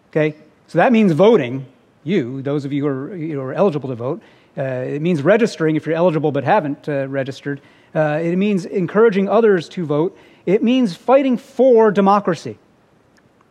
Okay? 0.09 0.35
So 0.67 0.77
that 0.77 0.91
means 0.91 1.11
voting, 1.11 1.65
you, 2.03 2.41
those 2.41 2.65
of 2.65 2.73
you 2.73 2.83
who 2.83 2.87
are, 2.87 3.15
you 3.15 3.35
know, 3.35 3.41
are 3.41 3.53
eligible 3.53 3.89
to 3.89 3.95
vote. 3.95 4.21
Uh, 4.57 4.61
it 4.61 5.01
means 5.01 5.21
registering 5.21 5.75
if 5.75 5.85
you're 5.85 5.95
eligible 5.95 6.31
but 6.31 6.43
haven't 6.43 6.87
uh, 6.89 7.07
registered. 7.07 7.61
Uh, 7.93 8.19
it 8.21 8.35
means 8.37 8.65
encouraging 8.65 9.29
others 9.29 9.69
to 9.69 9.85
vote. 9.85 10.17
It 10.45 10.63
means 10.63 10.95
fighting 10.95 11.37
for 11.37 11.91
democracy, 11.91 12.57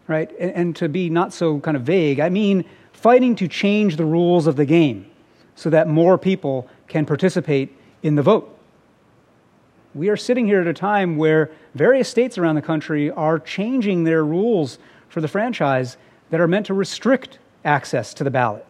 right? 0.08 0.30
And, 0.38 0.52
and, 0.52 0.76
to 0.76 0.88
be 0.88 1.10
not 1.10 1.32
so 1.32 1.60
kind 1.60 1.76
of 1.76 1.84
vague, 1.84 2.20
I 2.20 2.28
mean 2.28 2.64
fighting 2.92 3.34
to 3.36 3.48
change 3.48 3.96
the 3.96 4.04
rules 4.04 4.46
of 4.46 4.56
the 4.56 4.66
game 4.66 5.06
so 5.54 5.70
that 5.70 5.88
more 5.88 6.18
people 6.18 6.68
can 6.88 7.06
participate 7.06 7.74
in 8.02 8.14
the 8.14 8.22
vote. 8.22 8.56
We 9.94 10.08
are 10.08 10.16
sitting 10.16 10.46
here 10.46 10.60
at 10.60 10.66
a 10.66 10.72
time 10.72 11.16
where 11.16 11.50
various 11.74 12.08
states 12.08 12.38
around 12.38 12.54
the 12.54 12.62
country 12.62 13.10
are 13.10 13.38
changing 13.38 14.04
their 14.04 14.24
rules 14.24 14.78
for 15.08 15.20
the 15.20 15.28
franchise 15.28 15.96
that 16.30 16.40
are 16.40 16.46
meant 16.46 16.66
to 16.66 16.74
restrict 16.74 17.38
access 17.64 18.14
to 18.14 18.24
the 18.24 18.30
ballot. 18.30 18.64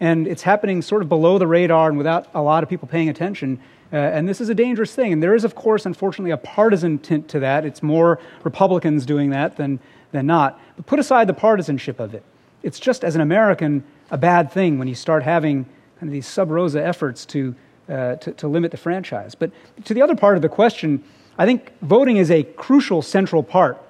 And 0.00 0.26
it's 0.26 0.42
happening 0.42 0.82
sort 0.82 1.02
of 1.02 1.08
below 1.08 1.38
the 1.38 1.46
radar 1.46 1.88
and 1.88 1.98
without 1.98 2.28
a 2.34 2.42
lot 2.42 2.62
of 2.62 2.68
people 2.68 2.88
paying 2.88 3.08
attention. 3.08 3.60
Uh, 3.94 3.98
and 3.98 4.28
this 4.28 4.40
is 4.40 4.48
a 4.48 4.54
dangerous 4.56 4.92
thing. 4.92 5.12
And 5.12 5.22
there 5.22 5.36
is, 5.36 5.44
of 5.44 5.54
course, 5.54 5.86
unfortunately, 5.86 6.32
a 6.32 6.36
partisan 6.36 6.98
tint 6.98 7.28
to 7.28 7.38
that. 7.38 7.64
It's 7.64 7.80
more 7.80 8.18
Republicans 8.42 9.06
doing 9.06 9.30
that 9.30 9.56
than, 9.56 9.78
than 10.10 10.26
not. 10.26 10.60
But 10.74 10.86
put 10.86 10.98
aside 10.98 11.28
the 11.28 11.34
partisanship 11.34 12.00
of 12.00 12.12
it. 12.12 12.24
It's 12.64 12.80
just, 12.80 13.04
as 13.04 13.14
an 13.14 13.20
American, 13.20 13.84
a 14.10 14.18
bad 14.18 14.50
thing 14.50 14.80
when 14.80 14.88
you 14.88 14.96
start 14.96 15.22
having 15.22 15.64
kind 16.00 16.08
of 16.08 16.10
these 16.10 16.26
sub 16.26 16.50
rosa 16.50 16.84
efforts 16.84 17.24
to, 17.26 17.54
uh, 17.88 18.16
to, 18.16 18.32
to 18.32 18.48
limit 18.48 18.72
the 18.72 18.76
franchise. 18.76 19.36
But 19.36 19.52
to 19.84 19.94
the 19.94 20.02
other 20.02 20.16
part 20.16 20.34
of 20.34 20.42
the 20.42 20.48
question, 20.48 21.04
I 21.38 21.46
think 21.46 21.72
voting 21.80 22.16
is 22.16 22.32
a 22.32 22.42
crucial 22.42 23.00
central 23.00 23.44
part 23.44 23.80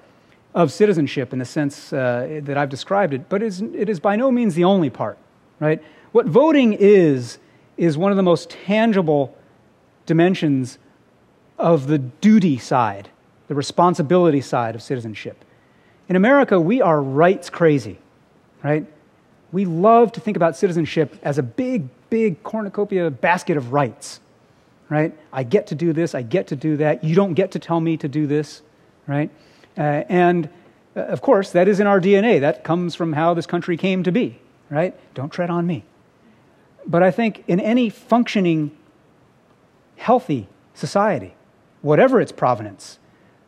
of 0.53 0.71
citizenship 0.71 1.33
in 1.33 1.39
the 1.39 1.45
sense 1.45 1.91
uh, 1.91 2.41
that 2.43 2.57
I've 2.57 2.69
described 2.69 3.13
it, 3.13 3.27
but 3.27 3.41
it 3.41 3.47
is, 3.47 3.61
it 3.61 3.89
is 3.89 3.99
by 3.99 4.15
no 4.15 4.31
means 4.31 4.53
the 4.55 4.63
only 4.65 4.89
part, 4.89 5.17
right? 5.59 5.83
What 6.11 6.27
voting 6.27 6.73
is, 6.73 7.39
is 7.75 7.97
one 7.97 8.11
of 8.11 8.17
the 8.17 8.23
most 8.23 8.51
tangible 8.51 9.35
dimensions 10.05 10.77
of 11.57 11.87
the 11.87 11.97
duty 11.97 12.57
side, 12.57 13.09
the 13.47 13.55
responsibility 13.55 14.41
side 14.41 14.75
of 14.75 14.81
citizenship. 14.81 15.43
In 16.07 16.15
America, 16.15 16.59
we 16.59 16.81
are 16.81 17.01
rights 17.01 17.49
crazy, 17.49 17.97
right? 18.63 18.85
We 19.51 19.65
love 19.65 20.11
to 20.13 20.19
think 20.19 20.37
about 20.37 20.55
citizenship 20.57 21.17
as 21.23 21.37
a 21.37 21.43
big, 21.43 21.87
big 22.09 22.43
cornucopia 22.43 23.09
basket 23.09 23.57
of 23.57 23.71
rights, 23.73 24.19
right? 24.89 25.17
I 25.31 25.43
get 25.43 25.67
to 25.67 25.75
do 25.75 25.93
this, 25.93 26.13
I 26.13 26.21
get 26.21 26.47
to 26.47 26.55
do 26.55 26.77
that, 26.77 27.03
you 27.03 27.15
don't 27.15 27.33
get 27.33 27.51
to 27.51 27.59
tell 27.59 27.79
me 27.79 27.97
to 27.97 28.07
do 28.07 28.27
this, 28.27 28.61
right? 29.07 29.31
Uh, 29.77 30.03
and 30.09 30.49
uh, 30.95 31.01
of 31.01 31.21
course, 31.21 31.51
that 31.51 31.67
is 31.67 31.79
in 31.79 31.87
our 31.87 31.99
DNA. 31.99 32.39
That 32.39 32.63
comes 32.63 32.95
from 32.95 33.13
how 33.13 33.33
this 33.33 33.45
country 33.45 33.77
came 33.77 34.03
to 34.03 34.11
be, 34.11 34.39
right? 34.69 34.95
Don't 35.13 35.29
tread 35.29 35.49
on 35.49 35.67
me. 35.67 35.83
But 36.87 37.03
I 37.03 37.11
think 37.11 37.43
in 37.47 37.59
any 37.59 37.89
functioning, 37.89 38.71
healthy 39.95 40.47
society, 40.73 41.33
whatever 41.81 42.19
its 42.21 42.31
provenance, 42.31 42.99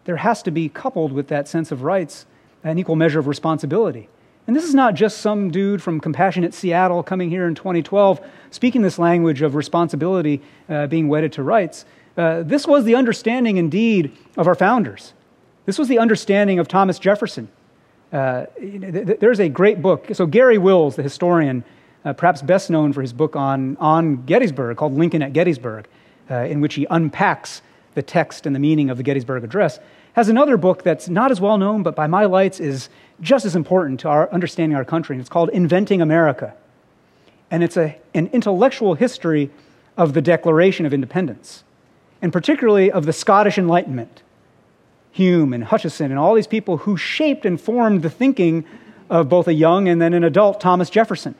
there 0.05 0.17
has 0.17 0.41
to 0.43 0.51
be 0.51 0.69
coupled 0.69 1.11
with 1.11 1.27
that 1.27 1.47
sense 1.47 1.71
of 1.71 1.83
rights 1.83 2.25
an 2.63 2.77
equal 2.77 2.95
measure 2.95 3.19
of 3.19 3.27
responsibility. 3.27 4.09
And 4.47 4.55
this 4.55 4.63
is 4.63 4.73
not 4.73 4.93
just 4.93 5.19
some 5.19 5.51
dude 5.51 5.83
from 5.83 5.99
compassionate 5.99 6.53
Seattle 6.53 7.03
coming 7.03 7.29
here 7.29 7.47
in 7.47 7.55
2012 7.55 8.21
speaking 8.49 8.81
this 8.81 8.97
language 8.97 9.41
of 9.41 9.55
responsibility 9.55 10.41
uh, 10.69 10.87
being 10.87 11.09
wedded 11.09 11.33
to 11.33 11.43
rights. 11.43 11.85
Uh, 12.15 12.43
this 12.43 12.65
was 12.65 12.85
the 12.85 12.95
understanding, 12.95 13.57
indeed, 13.57 14.15
of 14.37 14.47
our 14.47 14.55
founders. 14.55 15.13
This 15.65 15.77
was 15.77 15.89
the 15.89 15.99
understanding 15.99 16.59
of 16.59 16.67
Thomas 16.67 16.97
Jefferson. 16.97 17.49
Uh, 18.11 18.45
there's 18.57 19.41
a 19.41 19.49
great 19.49 19.81
book. 19.81 20.07
So, 20.13 20.25
Garry 20.25 20.57
Wills, 20.57 20.95
the 20.95 21.03
historian, 21.03 21.65
uh, 22.05 22.13
perhaps 22.13 22.41
best 22.41 22.69
known 22.69 22.93
for 22.93 23.01
his 23.01 23.11
book 23.11 23.35
on, 23.35 23.75
on 23.77 24.25
Gettysburg 24.25 24.77
called 24.77 24.93
Lincoln 24.93 25.21
at 25.21 25.33
Gettysburg, 25.33 25.87
uh, 26.29 26.35
in 26.35 26.61
which 26.61 26.75
he 26.75 26.85
unpacks 26.89 27.61
the 27.95 28.01
text 28.01 28.45
and 28.45 28.55
the 28.55 28.59
meaning 28.59 28.89
of 28.89 28.97
the 28.97 29.03
Gettysburg 29.03 29.43
Address, 29.43 29.79
has 30.13 30.29
another 30.29 30.57
book 30.57 30.83
that's 30.83 31.09
not 31.09 31.31
as 31.31 31.39
well 31.39 31.57
known, 31.57 31.83
but 31.83 31.95
by 31.95 32.07
my 32.07 32.25
lights 32.25 32.59
is 32.59 32.89
just 33.21 33.45
as 33.45 33.55
important 33.55 33.99
to 33.99 34.09
our 34.09 34.31
understanding 34.31 34.75
our 34.75 34.85
country. 34.85 35.15
And 35.15 35.21
it's 35.21 35.29
called 35.29 35.49
Inventing 35.49 36.01
America. 36.01 36.55
And 37.49 37.63
it's 37.63 37.77
a, 37.77 37.97
an 38.13 38.27
intellectual 38.33 38.95
history 38.95 39.51
of 39.95 40.13
the 40.13 40.21
Declaration 40.21 40.85
of 40.85 40.93
Independence, 40.93 41.63
and 42.21 42.33
particularly 42.33 42.91
of 42.91 43.05
the 43.05 43.13
Scottish 43.13 43.57
Enlightenment 43.57 44.21
Hume 45.11 45.53
and 45.53 45.63
Hutcheson 45.63 46.05
and 46.05 46.19
all 46.19 46.35
these 46.35 46.47
people 46.47 46.77
who 46.77 46.95
shaped 46.95 47.43
and 47.45 47.59
formed 47.59 48.03
the 48.03 48.09
thinking 48.09 48.65
of 49.09 49.29
both 49.29 49.47
a 49.47 49.53
young 49.53 49.87
and 49.87 49.99
then 49.99 50.13
an 50.13 50.23
adult 50.23 50.61
Thomas 50.61 50.91
Jefferson. 50.91 51.33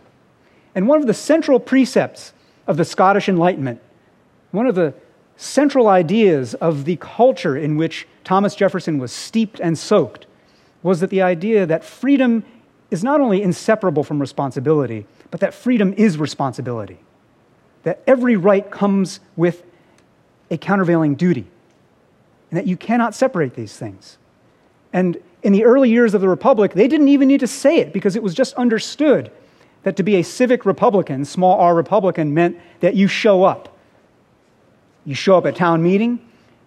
And 0.74 0.88
one 0.88 1.00
of 1.00 1.06
the 1.06 1.14
central 1.14 1.60
precepts 1.60 2.34
of 2.66 2.78
the 2.78 2.86
Scottish 2.86 3.30
Enlightenment, 3.30 3.82
one 4.58 4.68
of 4.68 4.76
the 4.76 4.94
central 5.38 5.88
ideas 5.88 6.56
of 6.56 6.86
the 6.86 6.96
culture 6.98 7.56
in 7.56 7.78
which 7.78 8.08
Thomas 8.24 8.56
Jefferson 8.56 8.98
was 8.98 9.12
steeped 9.12 9.60
and 9.60 9.78
soaked, 9.78 10.26
was 10.82 11.00
that 11.00 11.12
the 11.12 11.22
idea 11.22 11.66
that 11.66 11.86
freedom 11.86 12.44
is 12.90 13.04
not 13.04 13.22
only 13.22 13.42
inseparable 13.42 14.04
from 14.04 14.20
responsibility, 14.20 15.06
but 15.30 15.40
that 15.42 15.54
freedom 15.54 15.94
is 15.94 16.18
responsibility. 16.18 16.98
That 17.84 18.02
every 18.08 18.36
right 18.36 18.70
comes 18.70 19.20
with 19.36 19.64
a 20.50 20.58
countervailing 20.58 21.16
duty 21.16 21.46
and 22.50 22.58
that 22.58 22.66
you 22.66 22.78
cannot 22.78 23.14
separate 23.14 23.54
these 23.54 23.78
things. 23.78 24.18
And 24.92 25.22
in 25.44 25.54
the 25.54 25.66
early 25.66 25.90
years 25.90 26.14
of 26.14 26.22
the 26.22 26.30
Republic, 26.30 26.74
they 26.74 26.88
didn't 26.88 27.10
even 27.10 27.28
need 27.28 27.42
to 27.42 27.48
say 27.48 27.78
it 27.78 27.94
because 27.94 28.16
it 28.16 28.24
was 28.24 28.34
just 28.34 28.54
understood 28.56 29.32
that 29.84 29.98
to 29.98 30.04
be 30.04 30.16
a 30.16 30.24
civic 30.24 30.66
Republican, 30.66 31.26
small 31.26 31.60
r 31.60 31.76
Republican, 31.76 32.34
meant 32.34 32.58
that 32.80 32.96
you 32.96 33.08
show 33.08 33.44
up. 33.44 33.77
You 35.08 35.16
show 35.16 35.38
up 35.38 35.46
at 35.46 35.56
town 35.56 35.82
meeting, 35.82 36.20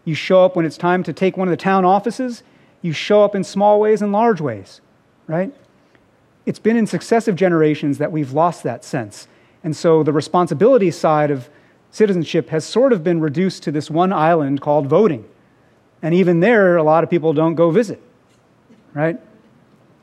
you 0.07 0.15
show 0.15 0.47
up 0.47 0.57
when 0.57 0.65
it's 0.65 0.79
time 0.79 1.03
to 1.03 1.13
take 1.13 1.37
one 1.37 1.47
of 1.47 1.51
the 1.51 1.59
town 1.59 1.85
offices, 1.85 2.43
you 2.81 2.95
show 2.95 3.23
up 3.23 3.35
in 3.35 3.45
small 3.45 3.79
ways 3.79 4.01
and 4.01 4.13
large 4.13 4.41
ways, 4.41 4.81
right? 5.27 5.55
It's 6.47 6.59
been 6.59 6.79
in 6.79 6.87
successive 6.87 7.37
generations 7.37 7.99
that 7.99 8.11
we've 8.11 8.33
lost 8.33 8.63
that 8.63 8.83
sense. 8.83 9.29
And 9.63 9.77
so 9.77 10.03
the 10.03 10.15
responsibility 10.15 10.91
side 10.91 11.31
of 11.31 11.51
citizenship 11.91 12.49
has 12.49 12.65
sort 12.65 12.95
of 12.95 13.05
been 13.05 13.21
reduced 13.21 13.63
to 13.65 13.71
this 13.71 13.91
one 13.91 14.11
island 14.11 14.63
called 14.63 14.87
voting. 14.87 15.29
And 16.01 16.15
even 16.15 16.41
there, 16.41 16.79
a 16.79 16.83
lot 16.83 17.05
of 17.05 17.11
people 17.11 17.35
don't 17.35 17.57
go 17.57 17.71
visit, 17.71 18.01
right? 18.95 19.21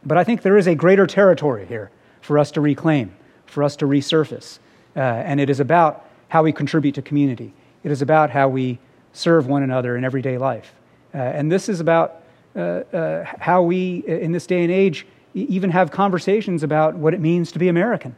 But 0.06 0.20
I 0.20 0.24
think 0.24 0.44
there 0.44 0.58
is 0.58 0.68
a 0.68 0.76
greater 0.76 1.08
territory 1.08 1.66
here 1.66 1.90
for 2.22 2.38
us 2.38 2.52
to 2.52 2.62
reclaim, 2.62 3.16
for 3.48 3.64
us 3.64 3.76
to 3.78 3.86
resurface. 3.86 4.60
Uh, 4.96 5.00
and 5.00 5.40
it 5.40 5.50
is 5.50 5.60
about 5.60 6.06
how 6.28 6.44
we 6.44 6.52
contribute 6.52 6.94
to 6.94 7.02
community, 7.02 7.52
it 7.88 7.92
is 7.92 8.02
about 8.02 8.30
how 8.30 8.50
we 8.50 8.80
serve 9.14 9.48
one 9.48 9.64
another 9.64 9.96
in 9.96 10.04
everyday 10.04 10.38
life. 10.38 10.74
Uh, 11.14 11.20
and 11.20 11.50
this 11.50 11.70
is 11.70 11.80
about 11.80 12.22
uh, 12.54 12.60
uh 12.60 13.24
how 13.40 13.62
we, 13.62 14.04
in 14.06 14.34
this 14.34 14.46
day 14.46 14.62
and 14.62 14.72
age, 14.72 15.08
even 15.34 15.70
have 15.70 15.90
conversations 15.90 16.64
about 16.64 16.96
what 16.96 17.14
it 17.14 17.22
means 17.22 17.50
to 17.54 17.60
be 17.60 17.70
American. 17.70 18.14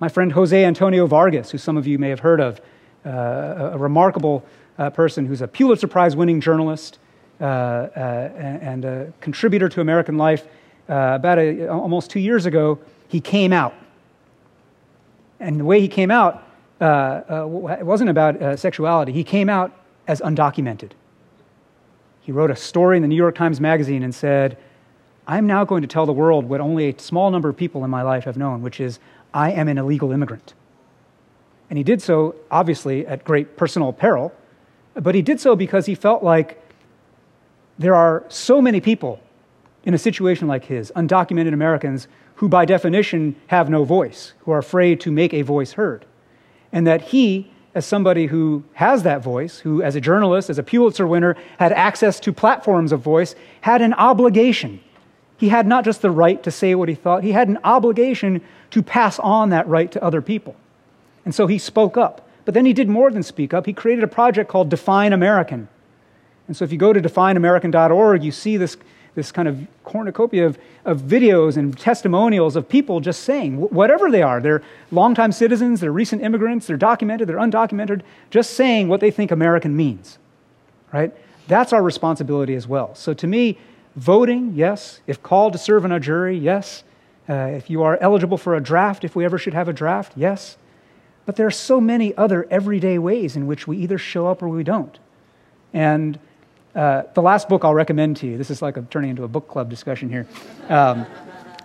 My 0.00 0.08
friend 0.08 0.32
Jose 0.32 0.64
Antonio 0.64 1.06
Vargas, 1.06 1.50
who 1.50 1.58
some 1.58 1.76
of 1.76 1.86
you 1.86 1.98
may 1.98 2.08
have 2.08 2.20
heard 2.20 2.40
of, 2.40 2.62
uh, 3.04 3.72
a 3.74 3.78
remarkable 3.78 4.42
uh, 4.78 4.88
person 4.88 5.26
who's 5.26 5.42
a 5.42 5.48
Pulitzer 5.48 5.86
Prize 5.86 6.16
winning 6.16 6.40
journalist 6.40 6.98
uh, 7.42 7.44
uh, 7.44 8.30
and 8.62 8.86
a 8.86 9.12
contributor 9.20 9.68
to 9.68 9.82
American 9.82 10.16
life. 10.16 10.46
Uh, 10.88 11.12
about 11.16 11.38
a, 11.38 11.68
almost 11.68 12.10
two 12.10 12.20
years 12.20 12.46
ago, 12.46 12.78
he 13.08 13.20
came 13.20 13.52
out. 13.52 13.74
And 15.40 15.60
the 15.60 15.64
way 15.66 15.82
he 15.82 15.88
came 15.88 16.10
out, 16.10 16.47
Uh, 16.80 16.84
uh, 16.84 17.76
it 17.78 17.86
wasn't 17.86 18.08
about 18.08 18.40
uh, 18.40 18.56
sexuality, 18.56 19.12
he 19.12 19.24
came 19.24 19.48
out 19.48 19.72
as 20.06 20.20
undocumented. 20.20 20.92
He 22.20 22.32
wrote 22.32 22.50
a 22.50 22.56
story 22.56 22.96
in 22.96 23.02
the 23.02 23.08
New 23.08 23.16
York 23.16 23.34
Times 23.34 23.60
Magazine 23.60 24.02
and 24.02 24.14
said, 24.14 24.56
I'm 25.26 25.46
now 25.46 25.64
going 25.64 25.82
to 25.82 25.88
tell 25.88 26.06
the 26.06 26.12
world 26.12 26.48
what 26.48 26.60
only 26.60 26.88
a 26.88 26.98
small 26.98 27.30
number 27.30 27.48
of 27.48 27.56
people 27.56 27.84
in 27.84 27.90
my 27.90 28.02
life 28.02 28.24
have 28.24 28.36
known, 28.36 28.62
which 28.62 28.80
is 28.80 28.98
I 29.34 29.50
am 29.52 29.68
an 29.68 29.76
illegal 29.76 30.12
immigrant. 30.12 30.54
And 31.68 31.76
he 31.76 31.84
did 31.84 32.00
so, 32.00 32.34
obviously, 32.50 33.06
at 33.06 33.24
great 33.24 33.56
personal 33.56 33.92
peril, 33.92 34.32
but 34.94 35.14
he 35.14 35.22
did 35.22 35.40
so 35.40 35.54
because 35.54 35.86
he 35.86 35.94
felt 35.94 36.22
like 36.22 36.62
there 37.78 37.94
are 37.94 38.24
so 38.28 38.62
many 38.62 38.80
people 38.80 39.20
in 39.84 39.94
a 39.94 39.98
situation 39.98 40.48
like 40.48 40.64
his, 40.64 40.90
undocumented 40.96 41.52
Americans, 41.52 42.08
who 42.36 42.48
by 42.48 42.64
definition 42.64 43.36
have 43.48 43.68
no 43.68 43.84
voice, 43.84 44.32
who 44.40 44.52
are 44.52 44.58
afraid 44.58 45.00
to 45.00 45.10
make 45.10 45.34
a 45.34 45.42
voice 45.42 45.72
heard. 45.72 46.04
And 46.72 46.86
that 46.86 47.02
he, 47.02 47.50
as 47.74 47.86
somebody 47.86 48.26
who 48.26 48.64
has 48.74 49.02
that 49.02 49.22
voice, 49.22 49.60
who 49.60 49.82
as 49.82 49.96
a 49.96 50.00
journalist, 50.00 50.50
as 50.50 50.58
a 50.58 50.62
Pulitzer 50.62 51.06
winner, 51.06 51.36
had 51.58 51.72
access 51.72 52.20
to 52.20 52.32
platforms 52.32 52.92
of 52.92 53.00
voice, 53.00 53.34
had 53.62 53.82
an 53.82 53.94
obligation. 53.94 54.80
He 55.36 55.48
had 55.48 55.66
not 55.66 55.84
just 55.84 56.02
the 56.02 56.10
right 56.10 56.42
to 56.42 56.50
say 56.50 56.74
what 56.74 56.88
he 56.88 56.94
thought, 56.94 57.22
he 57.22 57.32
had 57.32 57.48
an 57.48 57.58
obligation 57.64 58.42
to 58.70 58.82
pass 58.82 59.18
on 59.18 59.50
that 59.50 59.66
right 59.68 59.90
to 59.92 60.02
other 60.02 60.20
people. 60.20 60.56
And 61.24 61.34
so 61.34 61.46
he 61.46 61.58
spoke 61.58 61.96
up. 61.96 62.28
But 62.44 62.54
then 62.54 62.64
he 62.64 62.72
did 62.72 62.88
more 62.88 63.10
than 63.10 63.22
speak 63.22 63.52
up. 63.52 63.66
He 63.66 63.74
created 63.74 64.02
a 64.02 64.08
project 64.08 64.50
called 64.50 64.70
Define 64.70 65.12
American. 65.12 65.68
And 66.46 66.56
so 66.56 66.64
if 66.64 66.72
you 66.72 66.78
go 66.78 66.94
to 66.94 67.00
defineamerican.org, 67.00 68.24
you 68.24 68.32
see 68.32 68.56
this, 68.56 68.78
this 69.18 69.32
kind 69.32 69.48
of 69.48 69.66
cornucopia 69.82 70.46
of, 70.46 70.56
of 70.84 71.00
videos 71.00 71.56
and 71.56 71.76
testimonials 71.76 72.54
of 72.54 72.68
people 72.68 73.00
just 73.00 73.24
saying, 73.24 73.56
whatever 73.56 74.12
they 74.12 74.22
are, 74.22 74.40
they're 74.40 74.62
longtime 74.92 75.32
citizens, 75.32 75.80
they're 75.80 75.90
recent 75.90 76.22
immigrants, 76.22 76.68
they're 76.68 76.76
documented, 76.76 77.28
they're 77.28 77.36
undocumented, 77.36 78.02
just 78.30 78.54
saying 78.54 78.86
what 78.86 79.00
they 79.00 79.10
think 79.10 79.32
American 79.32 79.76
means. 79.76 80.18
Right? 80.92 81.12
That's 81.48 81.72
our 81.72 81.82
responsibility 81.82 82.54
as 82.54 82.68
well. 82.68 82.94
So 82.94 83.12
to 83.14 83.26
me, 83.26 83.58
voting, 83.96 84.52
yes. 84.54 85.00
If 85.08 85.20
called 85.20 85.52
to 85.54 85.58
serve 85.58 85.84
on 85.84 85.90
a 85.90 85.98
jury, 85.98 86.38
yes. 86.38 86.84
Uh, 87.28 87.50
if 87.56 87.68
you 87.68 87.82
are 87.82 87.98
eligible 88.00 88.38
for 88.38 88.54
a 88.54 88.60
draft, 88.60 89.02
if 89.02 89.16
we 89.16 89.24
ever 89.24 89.36
should 89.36 89.54
have 89.54 89.68
a 89.68 89.72
draft, 89.72 90.12
yes. 90.14 90.56
But 91.26 91.34
there 91.34 91.46
are 91.48 91.50
so 91.50 91.80
many 91.80 92.16
other 92.16 92.46
everyday 92.52 92.98
ways 92.98 93.34
in 93.34 93.48
which 93.48 93.66
we 93.66 93.78
either 93.78 93.98
show 93.98 94.28
up 94.28 94.42
or 94.42 94.48
we 94.48 94.62
don't. 94.62 94.96
And 95.74 96.20
uh, 96.78 97.02
the 97.14 97.22
last 97.22 97.48
book 97.48 97.64
I'll 97.64 97.74
recommend 97.74 98.18
to 98.18 98.26
you, 98.26 98.38
this 98.38 98.50
is 98.50 98.62
like 98.62 98.76
a, 98.76 98.82
turning 98.82 99.10
into 99.10 99.24
a 99.24 99.28
book 99.28 99.48
club 99.48 99.68
discussion 99.68 100.08
here. 100.08 100.26
Um, 100.68 101.06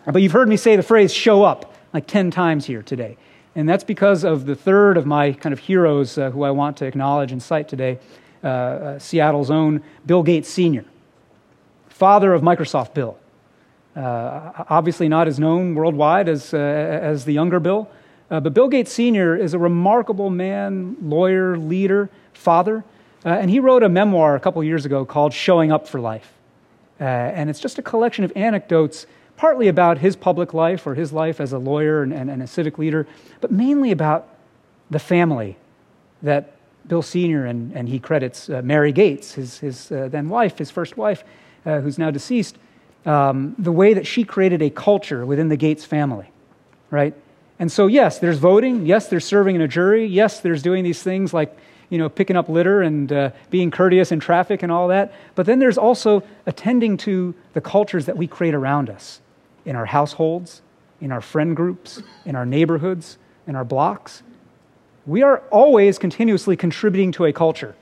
But 0.05 0.21
you've 0.21 0.33
heard 0.33 0.49
me 0.49 0.57
say 0.57 0.75
the 0.75 0.83
phrase 0.83 1.13
show 1.13 1.43
up 1.43 1.73
like 1.93 2.07
10 2.07 2.31
times 2.31 2.65
here 2.65 2.81
today. 2.81 3.17
And 3.55 3.69
that's 3.69 3.83
because 3.83 4.23
of 4.23 4.45
the 4.45 4.55
third 4.55 4.97
of 4.97 5.05
my 5.05 5.31
kind 5.31 5.53
of 5.53 5.59
heroes 5.59 6.17
uh, 6.17 6.31
who 6.31 6.43
I 6.43 6.51
want 6.51 6.77
to 6.77 6.85
acknowledge 6.85 7.31
and 7.31 7.41
cite 7.41 7.69
today 7.69 7.99
uh, 8.43 8.47
uh, 8.47 8.99
Seattle's 8.99 9.49
own 9.49 9.81
Bill 10.05 10.23
Gates 10.23 10.49
Sr., 10.49 10.83
father 11.87 12.33
of 12.33 12.41
Microsoft 12.41 12.93
Bill. 12.93 13.17
Uh, 13.95 14.65
obviously, 14.69 15.07
not 15.07 15.27
as 15.27 15.39
known 15.39 15.75
worldwide 15.75 16.27
as, 16.27 16.53
as 16.53 17.23
the 17.23 17.31
younger 17.31 17.59
Bill, 17.59 17.87
but 18.27 18.53
Bill 18.53 18.67
Gates 18.67 18.91
Sr. 18.91 19.37
is 19.37 19.53
a 19.53 19.59
remarkable 19.59 20.31
man, 20.31 20.97
lawyer, 20.99 21.55
leader, 21.55 22.09
father. 22.33 22.83
And 23.23 23.49
he 23.49 23.59
wrote 23.59 23.83
a 23.83 23.89
memoir 23.89 24.35
a 24.35 24.39
couple 24.39 24.63
years 24.63 24.85
ago 24.85 25.05
called 25.05 25.33
Showing 25.33 25.71
Up 25.71 25.87
for 25.87 25.99
Life. 25.99 26.31
and 26.99 27.49
it's 27.49 27.59
just 27.59 27.77
a 27.77 27.81
collection 27.81 28.23
of 28.23 28.31
anecdotes 28.35 29.05
partly 29.37 29.67
about 29.67 29.97
his 29.97 30.15
public 30.15 30.53
life 30.53 30.85
or 30.85 30.95
his 30.95 31.11
life 31.11 31.41
as 31.41 31.53
a 31.53 31.57
lawyer 31.57 32.03
and, 32.03 32.13
and, 32.13 32.29
and 32.29 32.41
a 32.41 32.47
civic 32.47 32.77
leader, 32.77 33.07
but 33.41 33.51
mainly 33.51 33.91
about 33.91 34.27
the 34.89 34.99
family 34.99 35.57
that 36.21 36.53
Bill 36.87 37.01
Sr. 37.01 37.45
and, 37.45 37.71
and 37.73 37.87
he 37.87 37.99
credits 37.99 38.49
uh, 38.49 38.61
Mary 38.63 38.91
Gates, 38.91 39.33
his, 39.33 39.59
his 39.59 39.91
uh, 39.91 40.07
then 40.09 40.29
wife, 40.29 40.57
his 40.57 40.69
first 40.69 40.97
wife, 40.97 41.23
uh, 41.65 41.79
who's 41.79 41.97
now 41.97 42.11
deceased, 42.11 42.57
um, 43.05 43.55
the 43.57 43.71
way 43.71 43.93
that 43.93 44.05
she 44.05 44.23
created 44.23 44.61
a 44.61 44.69
culture 44.69 45.25
within 45.25 45.49
the 45.49 45.57
Gates 45.57 45.83
family, 45.85 46.29
right? 46.89 47.13
And 47.59 47.71
so, 47.71 47.87
yes, 47.87 48.19
there's 48.19 48.37
voting. 48.37 48.85
Yes, 48.85 49.07
there's 49.07 49.25
serving 49.25 49.55
in 49.55 49.61
a 49.61 49.67
jury. 49.67 50.05
Yes, 50.05 50.39
there's 50.39 50.61
doing 50.61 50.83
these 50.83 51.01
things 51.01 51.33
like, 51.33 51.57
you 51.93 51.99
know, 51.99 52.09
picking 52.09 52.35
up 52.35 52.49
litter 52.49 52.81
and 52.81 53.13
uh, 53.13 53.29
being 53.51 53.69
courteous 53.69 54.11
in 54.11 54.19
traffic 54.19 54.63
and 54.63 54.71
all 54.71 54.87
that. 54.87 55.13
But 55.35 55.45
then 55.45 55.59
there's 55.59 55.77
also 55.77 56.23
attending 56.47 56.97
to 56.97 57.35
the 57.53 57.61
cultures 57.61 58.07
that 58.07 58.17
we 58.17 58.25
create 58.25 58.55
around 58.55 58.89
us 58.89 59.21
in 59.63 59.75
our 59.75 59.85
households, 59.85 60.63
in 60.99 61.11
our 61.11 61.21
friend 61.21 61.55
groups, 61.55 62.01
in 62.25 62.35
our 62.35 62.47
neighborhoods, 62.47 63.19
in 63.45 63.55
our 63.55 63.63
blocks. 63.63 64.23
We 65.05 65.21
are 65.21 65.43
always 65.51 65.99
continuously 65.99 66.57
contributing 66.57 67.11
to 67.11 67.25
a 67.25 67.31
culture. 67.31 67.75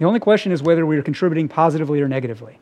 The 0.00 0.04
only 0.04 0.18
question 0.18 0.50
is 0.50 0.60
whether 0.60 0.84
we 0.84 0.98
are 0.98 1.02
contributing 1.02 1.46
positively 1.46 2.00
or 2.00 2.08
negatively. 2.08 2.58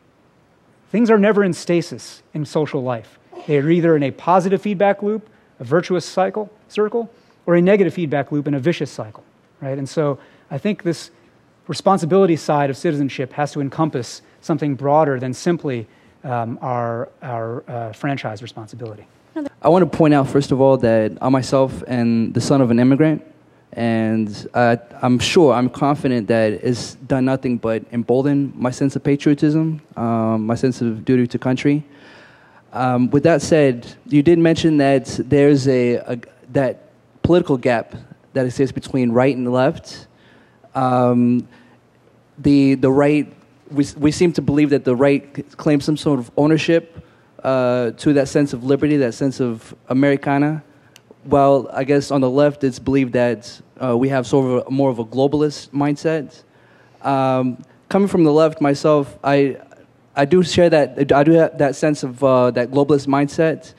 Things 0.91 1.09
are 1.09 1.17
never 1.17 1.43
in 1.43 1.53
stasis 1.53 2.21
in 2.35 2.45
social 2.45 2.83
life. 2.83 3.17
They 3.47 3.57
are 3.57 3.67
either 3.67 3.95
in 3.95 4.03
a 4.03 4.11
positive 4.11 4.61
feedback 4.61 5.01
loop, 5.01 5.27
a 5.59 5.63
virtuous 5.63 6.05
cycle, 6.05 6.51
circle, 6.67 7.09
or 7.47 7.55
a 7.55 7.61
negative 7.63 7.95
feedback 7.95 8.31
loop 8.31 8.45
and 8.45 8.55
a 8.55 8.59
vicious 8.59 8.91
cycle, 8.91 9.23
right? 9.59 9.79
And 9.79 9.89
so 9.89 10.19
I 10.51 10.57
think 10.57 10.83
this 10.83 11.11
responsibility 11.67 12.35
side 12.35 12.69
of 12.69 12.75
citizenship 12.75 13.31
has 13.33 13.53
to 13.53 13.61
encompass 13.61 14.21
something 14.41 14.75
broader 14.75 15.17
than 15.19 15.33
simply 15.33 15.87
um, 16.25 16.59
our, 16.61 17.09
our 17.21 17.63
uh, 17.69 17.93
franchise 17.93 18.43
responsibility. 18.43 19.07
I 19.61 19.69
want 19.69 19.89
to 19.89 19.97
point 19.97 20.13
out, 20.13 20.27
first 20.27 20.51
of 20.51 20.59
all, 20.59 20.75
that 20.77 21.17
I 21.21 21.29
myself 21.29 21.83
am 21.87 22.33
the 22.33 22.41
son 22.41 22.59
of 22.59 22.69
an 22.69 22.79
immigrant, 22.79 23.23
and 23.71 24.49
uh, 24.53 24.75
I'm 25.01 25.19
sure, 25.19 25.53
I'm 25.53 25.69
confident 25.69 26.27
that 26.27 26.51
it's 26.51 26.95
done 26.95 27.23
nothing 27.23 27.57
but 27.57 27.85
embolden 27.93 28.51
my 28.53 28.71
sense 28.71 28.97
of 28.97 29.03
patriotism, 29.03 29.81
um, 29.95 30.45
my 30.45 30.55
sense 30.55 30.81
of 30.81 31.05
duty 31.05 31.27
to 31.27 31.39
country. 31.39 31.85
Um, 32.73 33.09
with 33.09 33.23
that 33.23 33.41
said, 33.41 33.87
you 34.07 34.21
did 34.21 34.37
mention 34.37 34.77
that 34.77 35.05
there's 35.23 35.67
a, 35.69 35.95
a, 35.95 36.19
that 36.51 36.89
political 37.21 37.57
gap 37.57 37.95
that 38.33 38.45
exists 38.45 38.73
between 38.73 39.11
right 39.11 39.35
and 39.35 39.49
left. 39.51 40.07
Um, 40.75 41.47
the 42.37 42.75
the 42.75 42.91
right 42.91 43.31
we, 43.71 43.85
we 43.97 44.11
seem 44.11 44.33
to 44.33 44.41
believe 44.41 44.69
that 44.71 44.83
the 44.83 44.95
right 44.95 45.57
claims 45.57 45.85
some 45.85 45.97
sort 45.97 46.19
of 46.19 46.31
ownership 46.37 47.05
uh, 47.43 47.91
to 47.91 48.13
that 48.13 48.27
sense 48.27 48.53
of 48.53 48.63
liberty, 48.63 48.97
that 48.97 49.13
sense 49.13 49.39
of 49.39 49.73
Americana. 49.89 50.63
While 51.23 51.69
I 51.71 51.83
guess 51.83 52.11
on 52.11 52.21
the 52.21 52.29
left, 52.29 52.63
it's 52.63 52.79
believed 52.79 53.13
that 53.13 53.61
uh, 53.81 53.97
we 53.97 54.09
have 54.09 54.27
sort 54.27 54.45
of 54.45 54.67
a, 54.67 54.71
more 54.71 54.89
of 54.89 54.99
a 54.99 55.05
globalist 55.05 55.69
mindset. 55.69 56.43
Um, 57.01 57.63
coming 57.89 58.07
from 58.07 58.23
the 58.23 58.31
left 58.31 58.61
myself, 58.61 59.17
I, 59.23 59.57
I 60.15 60.25
do 60.25 60.43
share 60.43 60.69
that, 60.69 61.11
I 61.11 61.23
do 61.23 61.31
have 61.31 61.57
that 61.57 61.75
sense 61.75 62.03
of 62.03 62.23
uh, 62.23 62.51
that 62.51 62.71
globalist 62.71 63.07
mindset, 63.07 63.73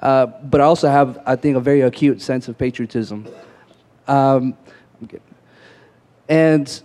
uh, 0.00 0.26
but 0.26 0.60
I 0.60 0.64
also 0.64 0.88
have, 0.88 1.20
I 1.26 1.36
think, 1.36 1.56
a 1.56 1.60
very 1.60 1.82
acute 1.82 2.20
sense 2.20 2.48
of 2.48 2.58
patriotism. 2.58 3.26
Um, 4.06 4.56
and 6.28 6.82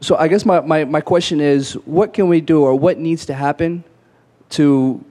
so 0.00 0.16
I 0.16 0.28
guess 0.28 0.44
my, 0.44 0.60
my, 0.60 0.84
my 0.84 1.00
question 1.00 1.40
is 1.40 1.72
what 1.86 2.12
can 2.12 2.28
we 2.28 2.40
do 2.40 2.62
or 2.62 2.74
what 2.74 2.98
needs 2.98 3.26
to 3.26 3.34
happen 3.34 3.84
to 4.50 5.04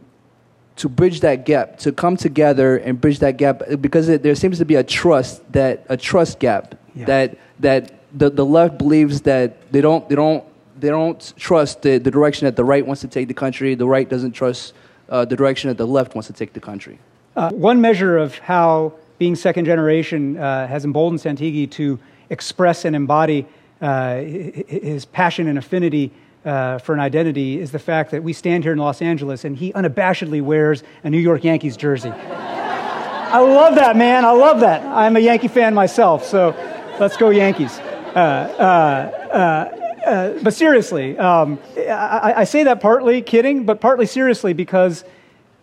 to 0.76 0.90
bridge 0.90 1.20
that 1.20 1.46
gap, 1.46 1.78
to 1.78 1.92
come 1.92 2.18
together 2.18 2.78
and 2.78 3.00
bridge 3.00 3.20
that 3.20 3.38
gap, 3.38 3.62
because 3.80 4.10
it, 4.10 4.24
there 4.24 4.34
seems 4.34 4.58
to 4.58 4.66
be 4.66 4.74
a 4.74 4.84
trust 4.84 5.44
that 5.54 5.86
a 5.88 5.96
trust 5.96 6.40
gap 6.40 6.76
yeah. 6.96 7.06
that 7.06 7.38
that 7.60 7.92
the, 8.18 8.30
the 8.30 8.46
left 8.46 8.78
believes 8.78 9.22
that 9.22 9.72
they 9.72 9.82
don't 9.82 10.08
they 10.10 10.16
don't 10.16 10.44
they 10.80 10.90
don't 10.90 11.34
trust 11.38 11.82
the, 11.84 11.98
the 11.98 12.10
direction 12.12 12.46
that 12.46 12.56
the 12.56 12.64
right 12.64 12.86
wants 12.86 13.02
to 13.02 13.08
take 13.08 13.28
the 13.28 13.34
country. 13.34 13.76
The 13.76 13.88
right 13.88 14.10
doesn't 14.10 14.32
trust 14.32 14.74
uh, 15.10 15.26
the 15.26 15.36
direction 15.36 15.68
that 15.68 15.78
the 15.78 15.88
left 15.88 16.16
wants 16.16 16.28
to 16.28 16.34
take 16.34 16.54
the 16.54 16.60
country. 16.60 17.00
Uh, 17.36 17.52
one 17.52 17.80
measure 17.80 18.18
of 18.18 18.38
how 18.40 18.94
being 19.20 19.36
second 19.36 19.66
generation 19.66 20.38
uh, 20.38 20.68
has 20.68 20.86
emboldened 20.86 21.22
Santigi 21.22 21.70
to 21.72 22.00
express 22.30 22.86
and 22.86 22.96
embody 22.96 23.46
uh, 23.84 24.22
his 24.22 25.04
passion 25.04 25.48
and 25.48 25.58
affinity 25.58 26.12
uh, 26.46 26.78
for 26.78 26.94
an 26.94 27.02
identity 27.02 27.60
is 27.60 27.72
the 27.72 27.80
fact 27.80 28.12
that 28.12 28.24
we 28.24 28.32
stand 28.32 28.64
here 28.64 28.72
in 28.72 28.80
Los 28.80 29.02
Angeles 29.02 29.44
and 29.44 29.58
he 29.58 29.74
unabashedly 29.74 30.42
wears 30.42 30.84
a 31.04 31.10
New 31.10 31.20
York 31.20 31.44
Yankees 31.44 31.76
jersey. 31.76 32.10
I 32.10 33.40
love 33.40 33.76
that, 33.76 33.98
man. 33.98 34.24
I 34.24 34.32
love 34.32 34.62
that. 34.62 34.86
I'm 34.86 35.18
a 35.18 35.20
Yankee 35.20 35.50
fan 35.50 35.74
myself, 35.74 36.24
so 36.24 36.56
let's 37.00 37.18
go 37.18 37.30
Yankees. 37.30 37.78
Uh, 37.80 38.20
uh, 38.60 40.06
uh, 40.06 40.40
but 40.44 40.54
seriously, 40.54 41.18
um, 41.18 41.60
I, 41.78 42.34
I 42.38 42.44
say 42.46 42.64
that 42.64 42.80
partly 42.80 43.22
kidding, 43.22 43.66
but 43.66 43.82
partly 43.82 44.06
seriously 44.06 44.54
because 44.54 45.04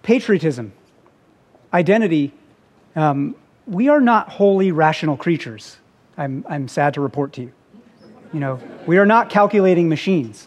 patriotism, 0.02 0.72
identity, 1.72 2.34
um, 2.96 3.34
we 3.66 3.88
are 3.88 4.00
not 4.00 4.28
wholly 4.28 4.72
rational 4.72 5.16
creatures. 5.16 5.78
I'm, 6.18 6.44
I'm 6.48 6.68
sad 6.68 6.94
to 6.94 7.00
report 7.00 7.32
to 7.34 7.42
you. 7.42 7.52
You 8.32 8.40
know, 8.40 8.60
we 8.86 8.98
are 8.98 9.06
not 9.06 9.28
calculating 9.28 9.88
machines. 9.88 10.46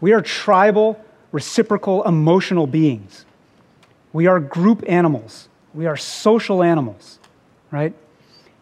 We 0.00 0.12
are 0.12 0.20
tribal, 0.20 1.02
reciprocal, 1.32 2.02
emotional 2.04 2.66
beings. 2.66 3.24
We 4.12 4.26
are 4.26 4.38
group 4.38 4.84
animals. 4.86 5.48
We 5.72 5.86
are 5.86 5.96
social 5.96 6.62
animals, 6.62 7.18
right? 7.70 7.94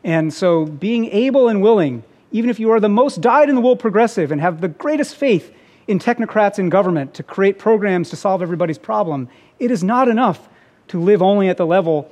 And 0.04 0.32
so 0.32 0.64
being 0.64 1.06
able 1.06 1.48
and 1.48 1.60
willing, 1.60 2.04
even 2.30 2.48
if 2.50 2.60
you 2.60 2.70
are 2.70 2.80
the 2.80 2.88
most 2.88 3.20
dyed 3.20 3.48
in 3.48 3.54
the 3.54 3.60
wool 3.60 3.76
progressive 3.76 4.32
and 4.32 4.40
have 4.40 4.60
the 4.60 4.68
greatest 4.68 5.16
faith 5.16 5.52
in 5.86 5.98
technocrats 5.98 6.58
in 6.58 6.68
government 6.68 7.14
to 7.14 7.22
create 7.22 7.58
programs 7.58 8.10
to 8.10 8.16
solve 8.16 8.42
everybody's 8.42 8.78
problem, 8.78 9.28
it 9.58 9.70
is 9.70 9.82
not 9.82 10.08
enough 10.08 10.48
to 10.88 11.00
live 11.00 11.20
only 11.20 11.48
at 11.48 11.56
the 11.56 11.66
level 11.66 12.10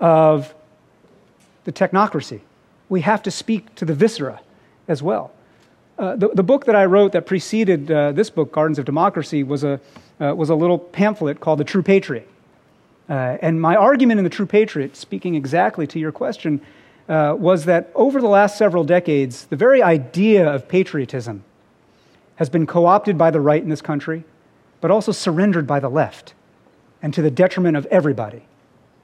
of 0.00 0.54
the 1.64 1.72
technocracy. 1.72 2.40
We 2.88 3.02
have 3.02 3.22
to 3.24 3.30
speak 3.30 3.74
to 3.74 3.84
the 3.84 3.94
viscera 3.94 4.40
as 4.86 5.02
well. 5.02 5.32
Uh, 5.98 6.14
the, 6.14 6.28
the, 6.28 6.44
book 6.44 6.64
that 6.66 6.76
I 6.76 6.84
wrote 6.84 7.10
that 7.12 7.26
preceded 7.26 7.90
uh, 7.90 8.12
this 8.12 8.30
book, 8.30 8.52
Gardens 8.52 8.78
of 8.78 8.84
Democracy, 8.84 9.42
was 9.42 9.64
a, 9.64 9.80
uh, 10.20 10.32
was 10.32 10.48
a 10.48 10.54
little 10.54 10.78
pamphlet 10.78 11.40
called 11.40 11.58
The 11.58 11.64
True 11.64 11.82
Patriot. 11.82 12.28
Uh, 13.08 13.36
and 13.42 13.60
my 13.60 13.74
argument 13.74 14.18
in 14.18 14.24
The 14.24 14.30
True 14.30 14.46
Patriot, 14.46 14.94
speaking 14.94 15.34
exactly 15.34 15.88
to 15.88 15.98
your 15.98 16.12
question, 16.12 16.60
uh, 17.08 17.34
was 17.36 17.64
that 17.64 17.90
over 17.96 18.20
the 18.20 18.28
last 18.28 18.56
several 18.56 18.84
decades, 18.84 19.46
the 19.46 19.56
very 19.56 19.82
idea 19.82 20.48
of 20.48 20.68
patriotism 20.68 21.42
has 22.36 22.48
been 22.48 22.64
co 22.64 22.86
opted 22.86 23.18
by 23.18 23.32
the 23.32 23.40
right 23.40 23.62
in 23.62 23.68
this 23.68 23.82
country, 23.82 24.22
but 24.80 24.92
also 24.92 25.10
surrendered 25.10 25.66
by 25.66 25.80
the 25.80 25.88
left, 25.88 26.32
and 27.02 27.12
to 27.12 27.22
the 27.22 27.30
detriment 27.30 27.76
of 27.76 27.86
everybody, 27.86 28.42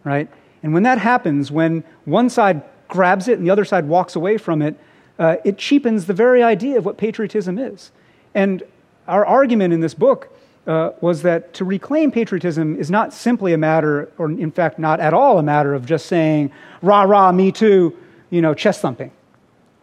right? 0.05 0.29
And 0.63 0.73
when 0.73 0.85
that 0.85 0.99
happens, 0.99 1.51
when 1.51 1.83
one 2.05 2.31
side 2.31 2.63
grabs 2.87 3.27
it 3.27 3.39
and 3.39 3.45
the 3.45 3.51
other 3.51 3.65
side 3.65 3.89
walks 3.89 4.15
away 4.15 4.37
from 4.39 4.63
it, 4.63 4.79
uh, 5.19 5.37
it 5.45 5.59
cheapens 5.59 6.07
the 6.07 6.15
very 6.15 6.43
idea 6.43 6.79
of 6.79 6.85
what 6.85 6.97
patriotism 6.97 7.59
is. 7.59 7.93
And 8.35 8.63
our 9.07 9.25
argument 9.25 9.73
in 9.73 9.81
this 9.81 9.95
book 9.95 10.31
uh, 10.67 10.91
was 11.01 11.23
that 11.23 11.53
to 11.55 11.65
reclaim 11.65 12.11
patriotism 12.11 12.77
is 12.77 12.91
not 12.91 13.13
simply 13.13 13.53
a 13.53 13.59
matter, 13.59 14.11
or 14.19 14.31
in 14.31 14.51
fact, 14.51 14.79
not 14.79 14.99
at 14.99 15.13
all 15.13 15.39
a 15.39 15.43
matter 15.43 15.75
of 15.75 15.87
just 15.87 16.07
saying, 16.07 16.51
rah, 16.83 17.03
rah, 17.03 17.31
me 17.33 17.53
too, 17.53 17.97
you 18.31 18.41
know, 18.41 18.55
chest 18.55 18.81
thumping, 18.81 19.13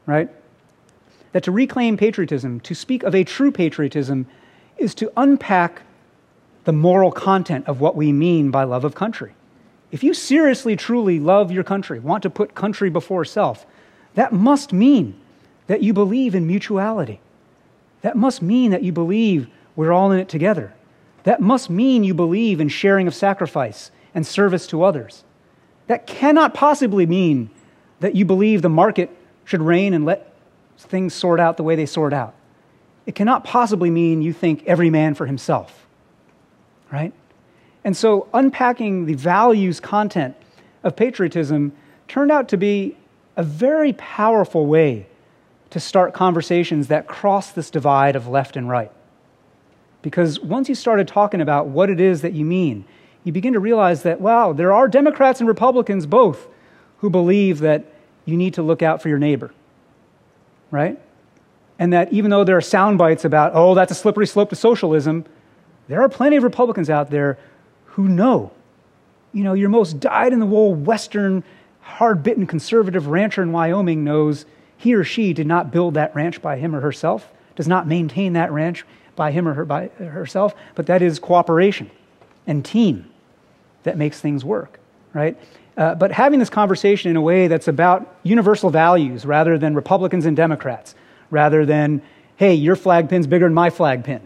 right? 0.05 0.29
That 1.33 1.43
to 1.43 1.51
reclaim 1.51 1.97
patriotism, 1.97 2.59
to 2.61 2.75
speak 2.75 3.03
of 3.03 3.15
a 3.15 3.23
true 3.23 3.51
patriotism, 3.51 4.25
is 4.77 4.95
to 4.95 5.11
unpack 5.15 5.83
the 6.63 6.73
moral 6.73 7.11
content 7.11 7.67
of 7.67 7.79
what 7.79 7.95
we 7.95 8.11
mean 8.11 8.51
by 8.51 8.63
love 8.63 8.83
of 8.83 8.95
country. 8.95 9.33
If 9.91 10.03
you 10.03 10.13
seriously, 10.13 10.75
truly 10.75 11.19
love 11.19 11.51
your 11.51 11.63
country, 11.63 11.99
want 11.99 12.23
to 12.23 12.29
put 12.29 12.55
country 12.55 12.89
before 12.89 13.25
self, 13.25 13.65
that 14.15 14.33
must 14.33 14.73
mean 14.73 15.20
that 15.67 15.81
you 15.81 15.93
believe 15.93 16.35
in 16.35 16.47
mutuality. 16.47 17.19
That 18.01 18.17
must 18.17 18.41
mean 18.41 18.71
that 18.71 18.83
you 18.83 18.91
believe 18.91 19.47
we're 19.75 19.91
all 19.91 20.11
in 20.11 20.19
it 20.19 20.29
together. 20.29 20.73
That 21.23 21.41
must 21.41 21.69
mean 21.69 22.03
you 22.03 22.13
believe 22.13 22.59
in 22.59 22.69
sharing 22.69 23.07
of 23.07 23.15
sacrifice 23.15 23.91
and 24.13 24.25
service 24.25 24.67
to 24.67 24.83
others. 24.83 25.23
That 25.87 26.07
cannot 26.07 26.53
possibly 26.53 27.05
mean 27.05 27.49
that 27.99 28.15
you 28.15 28.25
believe 28.25 28.61
the 28.61 28.69
market 28.69 29.09
should 29.45 29.61
reign 29.61 29.93
and 29.93 30.05
let 30.05 30.33
things 30.77 31.13
sort 31.13 31.39
out 31.39 31.57
the 31.57 31.63
way 31.63 31.75
they 31.75 31.85
sort 31.85 32.13
out. 32.13 32.33
It 33.05 33.15
cannot 33.15 33.43
possibly 33.43 33.89
mean 33.89 34.21
you 34.21 34.33
think 34.33 34.63
every 34.65 34.89
man 34.89 35.13
for 35.13 35.25
himself, 35.25 35.85
right? 36.91 37.13
And 37.83 37.95
so 37.95 38.27
unpacking 38.33 39.05
the 39.05 39.15
values 39.15 39.79
content 39.79 40.35
of 40.83 40.95
patriotism 40.95 41.73
turned 42.07 42.31
out 42.31 42.49
to 42.49 42.57
be 42.57 42.97
a 43.37 43.43
very 43.43 43.93
powerful 43.93 44.65
way 44.65 45.07
to 45.71 45.79
start 45.79 46.13
conversations 46.13 46.87
that 46.87 47.07
cross 47.07 47.51
this 47.51 47.69
divide 47.69 48.15
of 48.15 48.27
left 48.27 48.55
and 48.55 48.69
right. 48.69 48.91
Because 50.01 50.39
once 50.39 50.69
you 50.69 50.75
started 50.75 51.07
talking 51.07 51.41
about 51.41 51.67
what 51.67 51.89
it 51.89 51.99
is 51.99 52.21
that 52.21 52.33
you 52.33 52.45
mean, 52.45 52.85
you 53.23 53.31
begin 53.31 53.53
to 53.53 53.59
realize 53.59 54.03
that, 54.03 54.19
wow, 54.19 54.53
there 54.53 54.73
are 54.73 54.87
Democrats 54.87 55.39
and 55.39 55.47
Republicans 55.47 56.05
both 56.05 56.47
who 56.97 57.09
believe 57.09 57.59
that 57.59 57.85
you 58.25 58.35
need 58.35 58.53
to 58.55 58.63
look 58.63 58.81
out 58.81 59.01
for 59.01 59.09
your 59.09 59.17
neighbor, 59.17 59.53
right? 60.71 60.99
And 61.79 61.93
that 61.93 62.11
even 62.11 62.31
though 62.31 62.43
there 62.43 62.57
are 62.57 62.61
sound 62.61 62.97
bites 62.97 63.25
about, 63.25 63.51
oh, 63.55 63.73
that's 63.73 63.91
a 63.91 63.95
slippery 63.95 64.27
slope 64.27 64.49
to 64.49 64.55
socialism, 64.55 65.25
there 65.87 66.01
are 66.01 66.09
plenty 66.09 66.35
of 66.35 66.43
Republicans 66.43 66.89
out 66.89 67.09
there 67.09 67.37
who 67.85 68.07
know. 68.07 68.51
You 69.33 69.43
know, 69.43 69.53
your 69.53 69.69
most 69.69 69.99
dyed 69.99 70.33
in 70.33 70.39
the 70.39 70.45
wool 70.45 70.73
Western, 70.73 71.43
hard 71.79 72.23
bitten 72.23 72.45
conservative 72.45 73.07
rancher 73.07 73.41
in 73.41 73.51
Wyoming 73.51 74.03
knows 74.03 74.45
he 74.81 74.95
or 74.95 75.03
she 75.03 75.31
did 75.31 75.45
not 75.45 75.71
build 75.71 75.93
that 75.93 76.13
ranch 76.15 76.41
by 76.41 76.57
him 76.57 76.75
or 76.75 76.81
herself, 76.81 77.31
does 77.55 77.67
not 77.67 77.87
maintain 77.87 78.33
that 78.33 78.51
ranch 78.51 78.83
by 79.15 79.29
him 79.29 79.47
or 79.47 79.53
her, 79.53 79.63
by 79.63 79.89
herself, 79.89 80.55
but 80.73 80.87
that 80.87 81.03
is 81.03 81.19
cooperation 81.19 81.91
and 82.47 82.65
team 82.65 83.05
that 83.83 83.95
makes 83.95 84.19
things 84.19 84.43
work, 84.43 84.79
right? 85.13 85.37
Uh, 85.77 85.93
but 85.93 86.11
having 86.11 86.39
this 86.39 86.49
conversation 86.49 87.11
in 87.11 87.15
a 87.15 87.21
way 87.21 87.47
that's 87.47 87.67
about 87.67 88.15
universal 88.23 88.71
values 88.71 89.23
rather 89.23 89.59
than 89.59 89.75
Republicans 89.75 90.25
and 90.25 90.35
Democrats, 90.35 90.95
rather 91.29 91.63
than, 91.63 92.01
hey, 92.37 92.55
your 92.55 92.75
flag 92.75 93.07
pin's 93.07 93.27
bigger 93.27 93.45
than 93.45 93.53
my 93.53 93.69
flag 93.69 94.03
pin, 94.03 94.25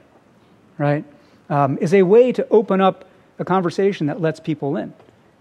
right, 0.78 1.03
um, 1.49 1.78
is 1.80 1.93
a 1.93 2.03
way 2.03 2.32
to 2.32 2.47
open 2.47 2.80
up 2.80 3.03
a 3.39 3.43
conversation 3.43 4.08
that 4.08 4.22
lets 4.22 4.39
people 4.39 4.78
in. 4.78 4.93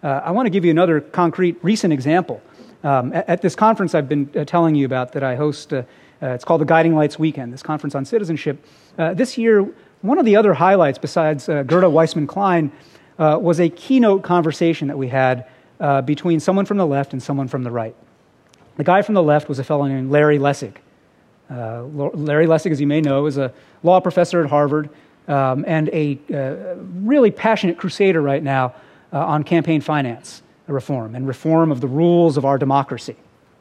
Uh, 0.03 0.21
I 0.25 0.33
want 0.33 0.47
to 0.47 0.51
give 0.51 0.65
you 0.65 0.73
another 0.73 1.01
concrete 1.01 1.57
recent 1.63 1.93
example. 1.93 2.43
Um, 2.85 3.15
at, 3.15 3.29
at, 3.29 3.43
this 3.43 3.57
conference 3.57 3.95
I've 3.95 4.11
been 4.11 4.31
uh, 4.37 4.45
telling 4.45 4.75
you 4.75 4.85
about 4.85 5.13
that 5.13 5.23
I 5.23 5.37
host, 5.37 5.73
uh, 5.73 5.85
uh, 6.23 6.27
it's 6.29 6.45
called 6.45 6.61
the 6.61 6.67
Guiding 6.67 6.95
Lights 6.95 7.19
Weekend, 7.19 7.51
this 7.51 7.63
conference 7.63 7.95
on 7.95 8.05
citizenship. 8.05 8.63
Uh, 8.99 9.15
this 9.15 9.39
year, 9.39 9.67
one 10.03 10.19
of 10.19 10.27
the 10.27 10.37
other 10.37 10.53
highlights 10.53 10.99
besides 10.99 11.47
Gerda 11.47 11.89
Weissmann 11.89 12.29
Klein 12.29 12.71
was 13.19 13.59
a 13.59 13.71
keynote 13.71 14.23
conversation 14.23 14.89
that 14.89 14.99
we 14.99 15.09
had 15.09 15.47
between 16.05 16.41
someone 16.41 16.67
from 16.67 16.77
the 16.77 16.87
left 16.87 17.15
and 17.15 17.23
someone 17.23 17.49
from 17.49 17.63
the 17.63 17.71
right. 17.71 17.97
The 18.77 18.85
guy 18.85 19.01
from 19.01 19.15
the 19.15 19.23
left 19.23 19.49
was 19.49 19.59
a 19.59 19.65
fellow 19.65 19.87
named 19.87 20.11
Larry 20.11 20.39
Lessig. 20.39 20.77
Larry 21.49 22.47
Lessig, 22.47 22.71
as 22.71 22.83
you 22.83 22.87
may 22.87 23.01
know, 23.01 23.25
is 23.25 23.39
a 23.39 23.53
law 23.83 23.99
professor 23.99 24.45
at 24.45 24.51
Harvard 24.51 24.91
um, 25.27 25.65
and 25.67 25.89
a 25.89 26.19
uh, 26.33 26.77
really 27.03 27.31
passionate 27.31 27.79
crusader 27.79 28.21
right 28.21 28.43
now 28.43 28.75
uh, 29.11 29.25
on 29.25 29.43
campaign 29.43 29.81
finance 29.81 30.43
reform 30.67 31.15
and 31.15 31.27
reform 31.27 31.71
of 31.71 31.81
the 31.81 31.87
rules 31.87 32.37
of 32.37 32.45
our 32.45 32.59
democracy, 32.59 33.17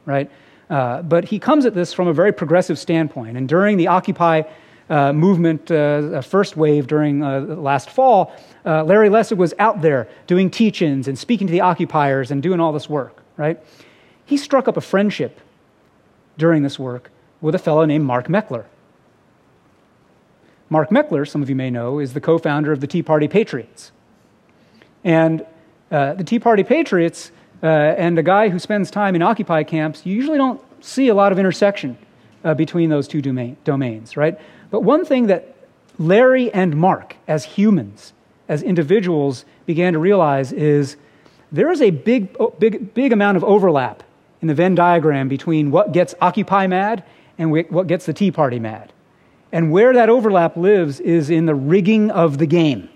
right? 0.06 0.30
Uh, 0.70 1.02
but 1.02 1.24
he 1.24 1.38
comes 1.38 1.66
at 1.66 1.74
this 1.74 1.92
from 1.92 2.08
a 2.08 2.12
very 2.12 2.32
progressive 2.32 2.78
standpoint. 2.78 3.36
And 3.36 3.48
during 3.48 3.76
the 3.76 3.88
Occupy 3.88 4.42
uh, 4.88 5.12
movement, 5.12 5.70
uh, 5.70 6.20
first 6.22 6.56
wave 6.56 6.86
during 6.86 7.22
uh, 7.22 7.40
last 7.40 7.90
fall, 7.90 8.34
Larry 8.64 9.08
Lessig 9.08 9.36
was 9.36 9.52
out 9.58 9.82
there 9.82 10.08
doing 10.26 10.50
teach 10.50 10.80
ins 10.82 11.08
and 11.08 11.18
speaking 11.18 11.46
to 11.46 11.52
the 11.52 11.60
occupiers 11.60 12.30
and 12.30 12.42
doing 12.42 12.60
all 12.60 12.72
this 12.72 12.88
work, 12.88 13.22
right? 13.36 13.60
He 14.24 14.36
struck 14.36 14.68
up 14.68 14.76
a 14.76 14.80
friendship 14.80 15.40
during 16.38 16.62
this 16.62 16.78
work 16.78 17.10
with 17.40 17.54
a 17.54 17.58
fellow 17.58 17.84
named 17.84 18.04
Mark 18.04 18.26
Meckler. 18.28 18.64
Mark 20.70 20.90
Meckler, 20.90 21.28
some 21.28 21.42
of 21.42 21.50
you 21.50 21.54
may 21.54 21.70
know, 21.70 21.98
is 21.98 22.14
the 22.14 22.20
co 22.20 22.38
founder 22.38 22.72
of 22.72 22.80
the 22.80 22.86
Tea 22.86 23.02
Party 23.02 23.28
Patriots. 23.28 23.92
And 25.04 25.44
uh, 25.94 26.14
the 26.14 26.24
Tea 26.24 26.40
Party 26.40 26.64
Patriots 26.64 27.30
uh, 27.62 27.66
and 27.66 28.18
a 28.18 28.22
guy 28.22 28.48
who 28.48 28.58
spends 28.58 28.90
time 28.90 29.14
in 29.14 29.22
Occupy 29.22 29.62
camps, 29.62 30.04
you 30.04 30.14
usually 30.14 30.38
don't 30.38 30.60
see 30.84 31.06
a 31.08 31.14
lot 31.14 31.30
of 31.30 31.38
intersection 31.38 31.96
uh, 32.42 32.52
between 32.52 32.90
those 32.90 33.06
two 33.06 33.22
domain, 33.22 33.56
domains, 33.62 34.16
right? 34.16 34.38
But 34.70 34.80
one 34.80 35.04
thing 35.04 35.28
that 35.28 35.54
Larry 35.96 36.52
and 36.52 36.76
Mark, 36.76 37.14
as 37.28 37.44
humans, 37.44 38.12
as 38.48 38.62
individuals, 38.62 39.44
began 39.66 39.92
to 39.92 40.00
realize 40.00 40.52
is 40.52 40.96
there 41.52 41.70
is 41.70 41.80
a 41.80 41.90
big, 41.90 42.36
big, 42.58 42.92
big 42.92 43.12
amount 43.12 43.36
of 43.36 43.44
overlap 43.44 44.02
in 44.42 44.48
the 44.48 44.54
Venn 44.54 44.74
diagram 44.74 45.28
between 45.28 45.70
what 45.70 45.92
gets 45.92 46.12
Occupy 46.20 46.66
mad 46.66 47.04
and 47.38 47.52
what 47.52 47.86
gets 47.86 48.04
the 48.06 48.12
Tea 48.12 48.32
Party 48.32 48.58
mad. 48.58 48.92
And 49.52 49.70
where 49.70 49.94
that 49.94 50.08
overlap 50.08 50.56
lives 50.56 50.98
is 50.98 51.30
in 51.30 51.46
the 51.46 51.54
rigging 51.54 52.10
of 52.10 52.38
the 52.38 52.46
game, 52.46 52.88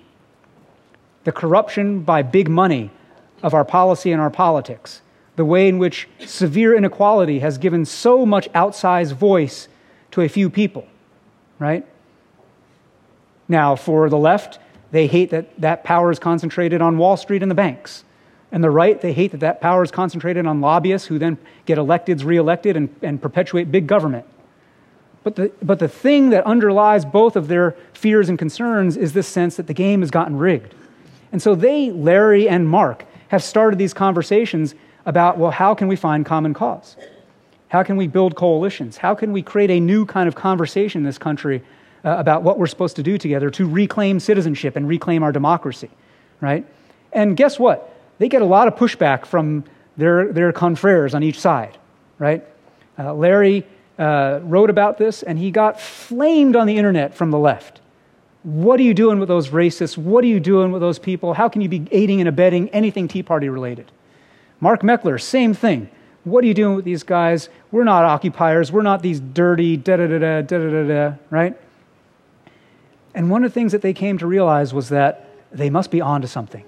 the 1.28 1.32
corruption 1.32 2.00
by 2.00 2.22
big 2.22 2.48
money 2.48 2.90
of 3.42 3.52
our 3.52 3.62
policy 3.62 4.12
and 4.12 4.18
our 4.18 4.30
politics, 4.30 5.02
the 5.36 5.44
way 5.44 5.68
in 5.68 5.76
which 5.76 6.08
severe 6.24 6.74
inequality 6.74 7.40
has 7.40 7.58
given 7.58 7.84
so 7.84 8.24
much 8.24 8.50
outsized 8.52 9.12
voice 9.12 9.68
to 10.10 10.22
a 10.22 10.28
few 10.28 10.48
people, 10.48 10.86
right? 11.58 11.84
Now, 13.46 13.76
for 13.76 14.08
the 14.08 14.16
left, 14.16 14.58
they 14.90 15.06
hate 15.06 15.28
that 15.28 15.60
that 15.60 15.84
power 15.84 16.10
is 16.10 16.18
concentrated 16.18 16.80
on 16.80 16.96
Wall 16.96 17.18
Street 17.18 17.42
and 17.42 17.50
the 17.50 17.54
banks. 17.54 18.04
And 18.50 18.64
the 18.64 18.70
right, 18.70 18.98
they 18.98 19.12
hate 19.12 19.32
that 19.32 19.40
that 19.40 19.60
power 19.60 19.82
is 19.82 19.90
concentrated 19.90 20.46
on 20.46 20.62
lobbyists 20.62 21.08
who 21.08 21.18
then 21.18 21.36
get 21.66 21.76
elected, 21.76 22.22
reelected, 22.22 22.74
and, 22.74 22.88
and 23.02 23.20
perpetuate 23.20 23.70
big 23.70 23.86
government. 23.86 24.24
But 25.24 25.36
the, 25.36 25.52
but 25.60 25.78
the 25.78 25.88
thing 25.88 26.30
that 26.30 26.46
underlies 26.46 27.04
both 27.04 27.36
of 27.36 27.48
their 27.48 27.76
fears 27.92 28.30
and 28.30 28.38
concerns 28.38 28.96
is 28.96 29.12
this 29.12 29.28
sense 29.28 29.56
that 29.56 29.66
the 29.66 29.74
game 29.74 30.00
has 30.00 30.10
gotten 30.10 30.38
rigged. 30.38 30.74
And 31.32 31.42
so 31.42 31.54
they, 31.54 31.90
Larry 31.90 32.48
and 32.48 32.68
Mark, 32.68 33.04
have 33.28 33.42
started 33.42 33.78
these 33.78 33.94
conversations 33.94 34.74
about, 35.04 35.38
well, 35.38 35.50
how 35.50 35.74
can 35.74 35.88
we 35.88 35.96
find 35.96 36.24
common 36.24 36.54
cause? 36.54 36.96
How 37.68 37.82
can 37.82 37.96
we 37.96 38.06
build 38.06 38.34
coalitions? 38.34 38.96
How 38.96 39.14
can 39.14 39.32
we 39.32 39.42
create 39.42 39.70
a 39.70 39.80
new 39.80 40.06
kind 40.06 40.28
of 40.28 40.34
conversation 40.34 41.00
in 41.00 41.04
this 41.04 41.18
country 41.18 41.62
uh, 42.04 42.16
about 42.18 42.42
what 42.42 42.58
we're 42.58 42.66
supposed 42.66 42.96
to 42.96 43.02
do 43.02 43.18
together 43.18 43.50
to 43.50 43.68
reclaim 43.68 44.20
citizenship 44.20 44.76
and 44.76 44.88
reclaim 44.88 45.22
our 45.22 45.32
democracy, 45.32 45.90
right? 46.40 46.64
And 47.12 47.36
guess 47.36 47.58
what? 47.58 47.94
They 48.18 48.28
get 48.28 48.42
a 48.42 48.46
lot 48.46 48.68
of 48.68 48.74
pushback 48.76 49.26
from 49.26 49.64
their, 49.96 50.32
their 50.32 50.52
confreres 50.52 51.14
on 51.14 51.22
each 51.22 51.38
side, 51.38 51.76
right? 52.18 52.44
Uh, 52.98 53.14
Larry 53.14 53.66
uh, 53.98 54.40
wrote 54.42 54.70
about 54.70 54.98
this, 54.98 55.22
and 55.22 55.38
he 55.38 55.50
got 55.50 55.80
flamed 55.80 56.56
on 56.56 56.66
the 56.66 56.76
internet 56.76 57.14
from 57.14 57.30
the 57.30 57.38
left. 57.38 57.80
What 58.42 58.78
are 58.80 58.84
you 58.84 58.94
doing 58.94 59.18
with 59.18 59.28
those 59.28 59.48
racists? 59.48 59.98
What 59.98 60.22
are 60.24 60.28
you 60.28 60.40
doing 60.40 60.72
with 60.72 60.80
those 60.80 60.98
people? 60.98 61.34
How 61.34 61.48
can 61.48 61.60
you 61.60 61.68
be 61.68 61.86
aiding 61.90 62.20
and 62.20 62.28
abetting 62.28 62.68
anything 62.70 63.08
Tea 63.08 63.22
Party 63.22 63.48
related? 63.48 63.90
Mark 64.60 64.82
Meckler, 64.82 65.20
same 65.20 65.54
thing. 65.54 65.90
What 66.24 66.44
are 66.44 66.46
you 66.46 66.54
doing 66.54 66.76
with 66.76 66.84
these 66.84 67.02
guys? 67.02 67.48
We're 67.72 67.84
not 67.84 68.04
occupiers. 68.04 68.70
We're 68.70 68.82
not 68.82 69.02
these 69.02 69.20
dirty 69.20 69.76
da 69.76 69.96
da 69.96 70.06
da 70.06 70.18
da 70.18 70.42
da 70.42 70.58
da 70.58 70.88
da, 70.88 71.14
right? 71.30 71.56
And 73.14 73.30
one 73.30 73.44
of 73.44 73.50
the 73.50 73.54
things 73.54 73.72
that 73.72 73.82
they 73.82 73.92
came 73.92 74.18
to 74.18 74.26
realize 74.26 74.72
was 74.74 74.90
that 74.90 75.28
they 75.50 75.70
must 75.70 75.90
be 75.90 76.00
onto 76.00 76.26
something. 76.26 76.64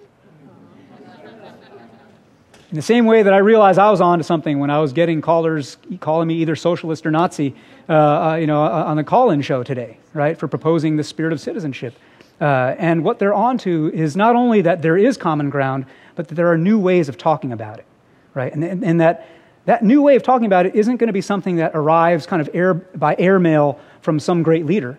In 2.71 2.77
the 2.77 2.83
same 2.83 3.05
way 3.05 3.25
that 3.25 3.33
I 3.33 3.39
realized 3.39 3.81
I 3.81 3.91
was 3.91 4.01
onto 4.01 4.23
something 4.23 4.61
when 4.61 4.71
I 4.71 4.79
was 4.79 4.93
getting 4.93 5.21
callers 5.21 5.77
calling 5.99 6.29
me 6.29 6.37
either 6.37 6.55
socialist 6.55 7.05
or 7.05 7.11
Nazi, 7.11 7.57
uh, 7.89 7.93
uh, 7.93 8.35
you 8.37 8.47
know, 8.47 8.63
uh, 8.63 8.85
on 8.87 8.97
the 8.97 9.03
call-in 9.03 9.43
show 9.43 9.65
today, 9.65 9.99
right, 10.15 10.39
for 10.39 10.47
proposing 10.47 10.95
the 10.95 11.03
spirit 11.03 11.33
of 11.33 11.41
citizenship. 11.41 11.95
Uh, 12.41 12.77
and 12.79 13.03
what 13.03 13.19
they're 13.19 13.35
onto 13.35 13.91
is 13.93 14.17
not 14.17 14.37
only 14.37 14.63
that 14.63 14.83
there 14.83 14.97
is 14.97 15.17
common 15.17 15.51
ground, 15.51 15.85
but 16.15 16.29
that 16.29 16.37
there 16.37 16.47
are 16.47 16.57
new 16.57 16.79
ways 16.79 17.09
of 17.09 17.19
talking 17.19 17.51
about 17.51 17.81
it, 17.81 17.87
right? 18.35 18.53
And, 18.53 18.63
and, 18.63 18.85
and 18.85 19.01
that 19.01 19.27
that 19.65 19.83
new 19.83 20.01
way 20.01 20.15
of 20.15 20.23
talking 20.23 20.47
about 20.47 20.65
it 20.65 20.75
isn't 20.77 20.97
going 20.97 21.09
to 21.09 21.13
be 21.13 21.21
something 21.21 21.57
that 21.57 21.73
arrives 21.75 22.25
kind 22.25 22.41
of 22.41 22.49
air, 22.55 22.75
by 22.75 23.15
airmail 23.19 23.81
from 24.01 24.21
some 24.21 24.43
great 24.45 24.65
leader. 24.65 24.99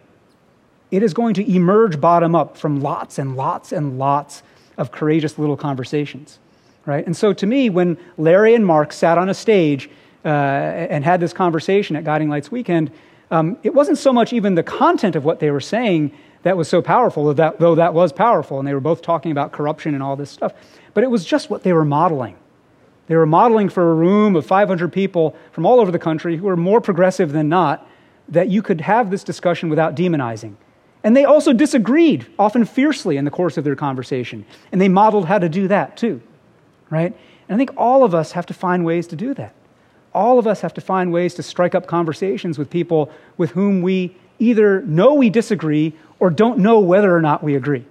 It 0.91 1.03
is 1.03 1.13
going 1.13 1.33
to 1.35 1.51
emerge 1.51 1.99
bottom 2.01 2.35
up 2.35 2.57
from 2.57 2.81
lots 2.81 3.17
and 3.17 3.35
lots 3.35 3.71
and 3.71 3.97
lots 3.97 4.43
of 4.77 4.91
courageous 4.91 5.39
little 5.39 5.57
conversations 5.57 6.37
right? 6.85 7.05
And 7.05 7.15
so 7.15 7.33
to 7.33 7.45
me, 7.45 7.69
when 7.69 7.97
Larry 8.17 8.55
and 8.55 8.65
Mark 8.65 8.93
sat 8.93 9.17
on 9.17 9.29
a 9.29 9.33
stage 9.33 9.89
uh, 10.25 10.27
and 10.27 11.03
had 11.03 11.19
this 11.19 11.33
conversation 11.33 11.95
at 11.95 12.03
Guiding 12.03 12.29
Lights 12.29 12.51
Weekend, 12.51 12.91
um, 13.29 13.57
it 13.63 13.73
wasn't 13.73 13.97
so 13.97 14.11
much 14.11 14.33
even 14.33 14.55
the 14.55 14.63
content 14.63 15.15
of 15.15 15.23
what 15.23 15.39
they 15.39 15.51
were 15.51 15.61
saying 15.61 16.11
that 16.43 16.57
was 16.57 16.67
so 16.67 16.81
powerful, 16.81 17.33
that, 17.33 17.59
though 17.59 17.75
that 17.75 17.93
was 17.93 18.11
powerful, 18.11 18.59
and 18.59 18.67
they 18.67 18.73
were 18.73 18.79
both 18.79 19.01
talking 19.01 19.31
about 19.31 19.51
corruption 19.51 19.93
and 19.93 20.03
all 20.03 20.15
this 20.15 20.29
stuff, 20.29 20.53
but 20.93 21.03
it 21.03 21.07
was 21.07 21.23
just 21.23 21.49
what 21.49 21.63
they 21.63 21.73
were 21.73 21.85
modeling. 21.85 22.35
They 23.07 23.15
were 23.15 23.25
modeling 23.25 23.69
for 23.69 23.91
a 23.91 23.95
room 23.95 24.35
of 24.35 24.45
500 24.45 24.91
people 24.91 25.35
from 25.51 25.65
all 25.65 25.79
over 25.79 25.91
the 25.91 25.99
country 25.99 26.37
who 26.37 26.45
were 26.45 26.57
more 26.57 26.81
progressive 26.81 27.31
than 27.31 27.49
not 27.49 27.87
that 28.29 28.49
you 28.49 28.61
could 28.61 28.81
have 28.81 29.11
this 29.11 29.23
discussion 29.23 29.69
without 29.69 29.95
demonizing 29.95 30.55
And 31.03 31.15
they 31.15 31.25
also 31.25 31.51
disagreed, 31.51 32.27
often 32.39 32.63
fiercely, 32.65 33.17
in 33.17 33.25
the 33.25 33.31
course 33.31 33.57
of 33.57 33.63
their 33.63 33.75
conversation. 33.75 34.45
And 34.71 34.79
they 34.79 34.87
modeled 34.87 35.25
how 35.25 35.39
to 35.39 35.49
do 35.49 35.67
that 35.67 35.97
too, 35.97 36.21
right? 36.91 37.17
And 37.47 37.55
I 37.55 37.57
think 37.57 37.71
all 37.75 38.03
of 38.03 38.13
us 38.13 38.33
have 38.33 38.45
to 38.47 38.53
find 38.53 38.85
ways 38.85 39.07
to 39.07 39.15
do 39.15 39.33
that. 39.33 39.55
All 40.13 40.37
of 40.37 40.45
us 40.45 40.61
have 40.61 40.73
to 40.75 40.81
find 40.81 41.11
ways 41.11 41.33
to 41.35 41.43
strike 41.43 41.73
up 41.73 41.87
conversations 41.87 42.59
with 42.59 42.69
people 42.69 43.09
with 43.37 43.51
whom 43.51 43.81
we 43.81 44.15
either 44.37 44.81
know 44.81 45.13
we 45.13 45.29
disagree 45.29 45.93
or 46.19 46.29
don't 46.29 46.59
know 46.59 46.79
whether 46.79 47.15
or 47.15 47.21
not 47.21 47.41
we 47.43 47.55
agree, 47.55 47.85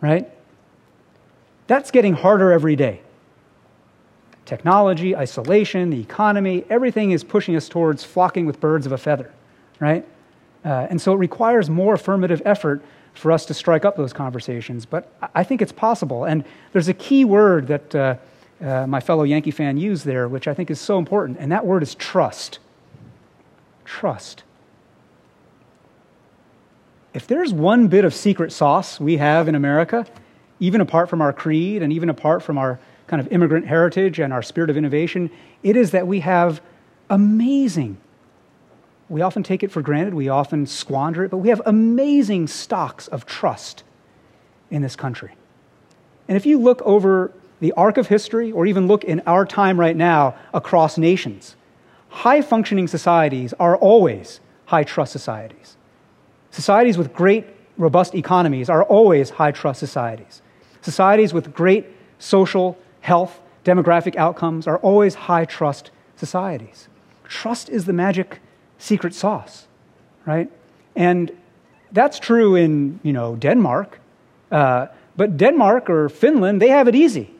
right? 0.00 0.28
That's 1.66 1.90
getting 1.90 2.14
harder 2.14 2.50
every 2.50 2.74
day. 2.74 3.02
Technology, 4.46 5.14
isolation, 5.14 5.90
the 5.90 6.00
economy, 6.00 6.64
everything 6.68 7.12
is 7.12 7.22
pushing 7.22 7.54
us 7.54 7.68
towards 7.68 8.02
flocking 8.02 8.46
with 8.46 8.60
birds 8.60 8.86
of 8.86 8.92
a 8.92 8.98
feather, 8.98 9.32
right? 9.78 10.06
Uh, 10.64 10.86
and 10.90 11.00
so 11.00 11.12
it 11.12 11.16
requires 11.16 11.68
more 11.68 11.94
affirmative 11.94 12.42
effort 12.44 12.82
for 13.14 13.30
us 13.32 13.46
to 13.46 13.54
strike 13.54 13.84
up 13.84 13.96
those 13.96 14.12
conversations. 14.12 14.86
But 14.86 15.12
I 15.34 15.44
think 15.44 15.62
it's 15.62 15.72
possible. 15.72 16.24
And 16.24 16.44
there's 16.72 16.88
a 16.88 16.94
key 16.94 17.24
word 17.24 17.68
that 17.68 17.94
uh, 17.94 18.16
uh, 18.62 18.86
my 18.86 19.00
fellow 19.00 19.24
Yankee 19.24 19.50
fan 19.50 19.76
used 19.76 20.04
there, 20.04 20.28
which 20.28 20.48
I 20.48 20.54
think 20.54 20.70
is 20.70 20.80
so 20.80 20.98
important, 20.98 21.38
and 21.38 21.50
that 21.52 21.66
word 21.66 21.82
is 21.82 21.94
trust. 21.94 22.58
Trust. 23.84 24.44
If 27.12 27.26
there's 27.26 27.52
one 27.52 27.88
bit 27.88 28.04
of 28.04 28.14
secret 28.14 28.52
sauce 28.52 28.98
we 28.98 29.18
have 29.18 29.48
in 29.48 29.54
America, 29.54 30.06
even 30.60 30.80
apart 30.80 31.10
from 31.10 31.20
our 31.20 31.32
creed 31.32 31.82
and 31.82 31.92
even 31.92 32.08
apart 32.08 32.42
from 32.42 32.56
our 32.56 32.78
kind 33.06 33.20
of 33.20 33.30
immigrant 33.32 33.66
heritage 33.66 34.18
and 34.18 34.32
our 34.32 34.42
spirit 34.42 34.70
of 34.70 34.76
innovation, 34.76 35.30
it 35.62 35.76
is 35.76 35.90
that 35.90 36.06
we 36.06 36.20
have 36.20 36.62
amazing, 37.10 37.98
we 39.12 39.20
often 39.20 39.42
take 39.42 39.62
it 39.62 39.70
for 39.70 39.82
granted, 39.82 40.14
we 40.14 40.30
often 40.30 40.66
squander 40.66 41.22
it, 41.24 41.30
but 41.30 41.36
we 41.36 41.50
have 41.50 41.60
amazing 41.66 42.46
stocks 42.46 43.08
of 43.08 43.26
trust 43.26 43.84
in 44.70 44.80
this 44.80 44.96
country. 44.96 45.32
And 46.28 46.36
if 46.38 46.46
you 46.46 46.58
look 46.58 46.80
over 46.80 47.30
the 47.60 47.72
arc 47.72 47.98
of 47.98 48.08
history, 48.08 48.50
or 48.50 48.64
even 48.64 48.86
look 48.86 49.04
in 49.04 49.20
our 49.26 49.44
time 49.44 49.78
right 49.78 49.94
now 49.94 50.34
across 50.54 50.96
nations, 50.96 51.56
high 52.08 52.40
functioning 52.40 52.88
societies 52.88 53.52
are 53.60 53.76
always 53.76 54.40
high 54.64 54.82
trust 54.82 55.12
societies. 55.12 55.76
Societies 56.50 56.96
with 56.96 57.12
great, 57.12 57.46
robust 57.76 58.14
economies 58.14 58.70
are 58.70 58.82
always 58.82 59.28
high 59.28 59.52
trust 59.52 59.78
societies. 59.78 60.40
Societies 60.80 61.34
with 61.34 61.52
great 61.52 61.86
social 62.18 62.78
health, 63.00 63.42
demographic 63.62 64.16
outcomes 64.16 64.66
are 64.66 64.78
always 64.78 65.14
high 65.14 65.44
trust 65.44 65.90
societies. 66.16 66.88
Trust 67.24 67.68
is 67.68 67.84
the 67.84 67.92
magic 67.92 68.40
secret 68.82 69.14
sauce, 69.14 69.66
right? 70.26 70.50
And 70.96 71.30
that's 71.92 72.18
true 72.18 72.56
in, 72.56 73.00
you 73.02 73.12
know, 73.12 73.36
Denmark. 73.36 74.00
Uh, 74.50 74.86
but 75.16 75.36
Denmark 75.36 75.88
or 75.90 76.08
Finland, 76.08 76.60
they 76.60 76.68
have 76.68 76.88
it 76.88 76.94
easy. 76.94 77.30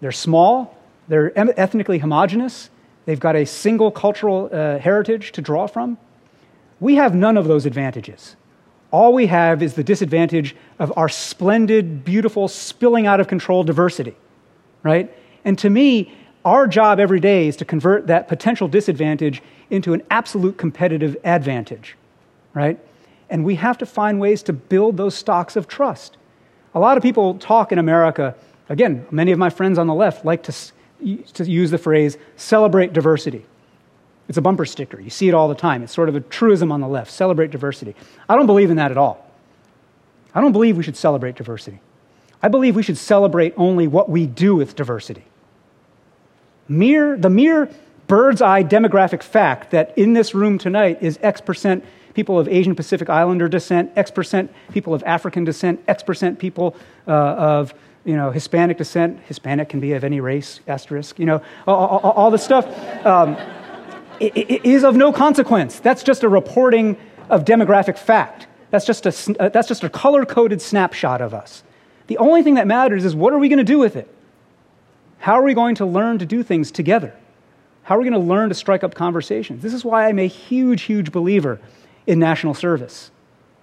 They're 0.00 0.12
small, 0.12 0.76
they're 1.08 1.32
ethnically 1.36 1.98
homogenous, 1.98 2.70
they've 3.06 3.20
got 3.20 3.36
a 3.36 3.46
single 3.46 3.90
cultural 3.90 4.48
uh, 4.52 4.78
heritage 4.78 5.32
to 5.32 5.40
draw 5.40 5.66
from. 5.66 5.98
We 6.80 6.96
have 6.96 7.14
none 7.14 7.36
of 7.36 7.46
those 7.46 7.64
advantages. 7.64 8.36
All 8.90 9.14
we 9.14 9.26
have 9.26 9.62
is 9.62 9.74
the 9.74 9.84
disadvantage 9.84 10.54
of 10.78 10.92
our 10.96 11.08
splendid, 11.08 12.04
beautiful, 12.04 12.48
spilling 12.48 13.06
out 13.06 13.20
of 13.20 13.28
control 13.28 13.64
diversity 13.64 14.14
right? 14.86 15.12
And 15.44 15.58
to 15.58 15.68
me, 15.68 16.15
our 16.46 16.68
job 16.68 17.00
every 17.00 17.18
day 17.18 17.48
is 17.48 17.56
to 17.56 17.64
convert 17.64 18.06
that 18.06 18.28
potential 18.28 18.68
disadvantage 18.68 19.42
into 19.68 19.92
an 19.92 20.02
absolute 20.10 20.56
competitive 20.56 21.16
advantage, 21.24 21.96
right? 22.54 22.78
And 23.28 23.44
we 23.44 23.56
have 23.56 23.76
to 23.78 23.86
find 23.86 24.20
ways 24.20 24.44
to 24.44 24.52
build 24.52 24.96
those 24.96 25.16
stocks 25.16 25.56
of 25.56 25.66
trust. 25.66 26.16
A 26.72 26.78
lot 26.78 26.96
of 26.96 27.02
people 27.02 27.34
talk 27.34 27.72
in 27.72 27.80
America, 27.80 28.36
again, 28.68 29.04
many 29.10 29.32
of 29.32 29.40
my 29.40 29.50
friends 29.50 29.76
on 29.76 29.88
the 29.88 29.94
left 29.94 30.24
like 30.24 30.44
to, 30.44 30.54
to 31.34 31.44
use 31.44 31.72
the 31.72 31.78
phrase 31.78 32.16
celebrate 32.36 32.92
diversity. 32.92 33.44
It's 34.28 34.38
a 34.38 34.42
bumper 34.42 34.66
sticker. 34.66 35.00
You 35.00 35.10
see 35.10 35.28
it 35.28 35.34
all 35.34 35.48
the 35.48 35.54
time. 35.56 35.82
It's 35.82 35.92
sort 35.92 36.08
of 36.08 36.14
a 36.14 36.20
truism 36.20 36.70
on 36.70 36.80
the 36.80 36.88
left 36.88 37.10
celebrate 37.10 37.50
diversity. 37.50 37.96
I 38.28 38.36
don't 38.36 38.46
believe 38.46 38.70
in 38.70 38.76
that 38.76 38.92
at 38.92 38.96
all. 38.96 39.28
I 40.32 40.40
don't 40.40 40.52
believe 40.52 40.76
we 40.76 40.84
should 40.84 40.96
celebrate 40.96 41.34
diversity. 41.34 41.80
I 42.40 42.46
believe 42.48 42.76
we 42.76 42.84
should 42.84 42.98
celebrate 42.98 43.52
only 43.56 43.88
what 43.88 44.08
we 44.08 44.26
do 44.26 44.54
with 44.54 44.76
diversity. 44.76 45.24
Mere, 46.68 47.16
the 47.16 47.30
mere 47.30 47.70
bird's 48.06 48.42
eye 48.42 48.62
demographic 48.62 49.22
fact 49.22 49.70
that 49.70 49.96
in 49.96 50.12
this 50.12 50.34
room 50.34 50.58
tonight 50.58 50.98
is 51.02 51.18
X 51.22 51.40
percent 51.40 51.84
people 52.14 52.38
of 52.38 52.48
Asian 52.48 52.74
Pacific 52.74 53.10
Islander 53.10 53.48
descent, 53.48 53.92
X 53.96 54.10
percent 54.10 54.50
people 54.72 54.94
of 54.94 55.02
African 55.04 55.44
descent, 55.44 55.82
X 55.86 56.02
percent 56.02 56.38
people 56.38 56.76
uh, 57.06 57.12
of 57.12 57.74
you 58.04 58.16
know, 58.16 58.30
Hispanic 58.30 58.78
descent. 58.78 59.20
Hispanic 59.26 59.68
can 59.68 59.80
be 59.80 59.92
of 59.92 60.04
any 60.04 60.20
race, 60.20 60.60
asterisk, 60.68 61.18
you 61.18 61.26
know, 61.26 61.42
all, 61.66 61.86
all, 61.86 62.10
all 62.12 62.30
this 62.30 62.44
stuff 62.44 62.66
um, 63.04 63.36
is 64.20 64.84
of 64.84 64.96
no 64.96 65.12
consequence. 65.12 65.80
That's 65.80 66.04
just 66.04 66.22
a 66.22 66.28
reporting 66.28 66.96
of 67.28 67.44
demographic 67.44 67.98
fact. 67.98 68.46
That's 68.70 68.86
just 68.86 69.06
a, 69.06 69.42
uh, 69.42 69.48
that's 69.48 69.68
just 69.68 69.84
a 69.84 69.88
color 69.90 70.24
coded 70.24 70.62
snapshot 70.62 71.20
of 71.20 71.34
us. 71.34 71.64
The 72.06 72.18
only 72.18 72.42
thing 72.42 72.54
that 72.54 72.66
matters 72.66 73.04
is 73.04 73.14
what 73.14 73.32
are 73.32 73.38
we 73.38 73.48
going 73.48 73.58
to 73.58 73.64
do 73.64 73.78
with 73.78 73.96
it? 73.96 74.08
How 75.18 75.34
are 75.34 75.42
we 75.42 75.54
going 75.54 75.74
to 75.76 75.86
learn 75.86 76.18
to 76.18 76.26
do 76.26 76.42
things 76.42 76.70
together? 76.70 77.14
How 77.82 77.96
are 77.96 77.98
we 77.98 78.08
going 78.08 78.20
to 78.20 78.26
learn 78.26 78.48
to 78.48 78.54
strike 78.54 78.82
up 78.82 78.94
conversations? 78.94 79.62
This 79.62 79.72
is 79.72 79.84
why 79.84 80.08
I'm 80.08 80.18
a 80.18 80.26
huge, 80.26 80.82
huge 80.82 81.12
believer 81.12 81.60
in 82.06 82.18
national 82.18 82.54
service. 82.54 83.10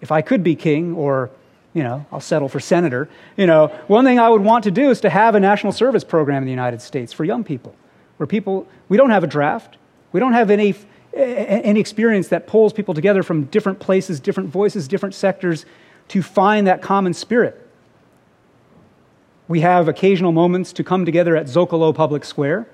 If 0.02 0.12
I 0.12 0.22
could 0.22 0.44
be 0.44 0.56
king, 0.56 0.94
or, 0.96 1.30
you 1.74 1.84
know, 1.84 2.06
I'll 2.12 2.20
settle 2.20 2.50
for 2.50 2.60
senator, 2.60 3.10
you 3.38 3.48
know, 3.48 3.68
one 3.88 4.06
thing 4.06 4.20
I 4.20 4.30
would 4.30 4.42
want 4.42 4.64
to 4.66 4.72
do 4.72 4.90
is 4.90 5.02
to 5.02 5.10
have 5.10 5.36
a 5.36 5.40
national 5.40 5.74
service 5.74 6.04
program 6.04 6.44
in 6.44 6.46
the 6.46 6.52
United 6.52 6.82
States 6.82 7.14
for 7.14 7.24
young 7.24 7.44
people, 7.44 7.76
where 8.18 8.28
people, 8.28 8.68
we 8.90 8.98
don't 8.98 9.10
have 9.10 9.24
a 9.24 9.28
draft, 9.28 9.78
we 10.12 10.20
don't 10.20 10.34
have 10.34 10.50
any, 10.50 10.76
any 11.14 11.80
experience 11.80 12.28
that 12.30 12.48
pulls 12.48 12.74
people 12.74 12.94
together 12.94 13.24
from 13.24 13.46
different 13.46 13.80
places, 13.80 14.20
different 14.20 14.50
voices, 14.50 14.88
different 14.88 15.16
sectors 15.16 15.66
to 16.10 16.22
find 16.22 16.68
that 16.68 16.82
common 16.82 17.14
spirit. 17.14 17.63
We 19.48 19.60
have 19.60 19.88
occasional 19.88 20.32
moments 20.32 20.72
to 20.74 20.84
come 20.84 21.06
together 21.06 21.36
at 21.36 21.48
Zocalo 21.48 21.94
Public 21.94 22.24
Square. 22.24 22.68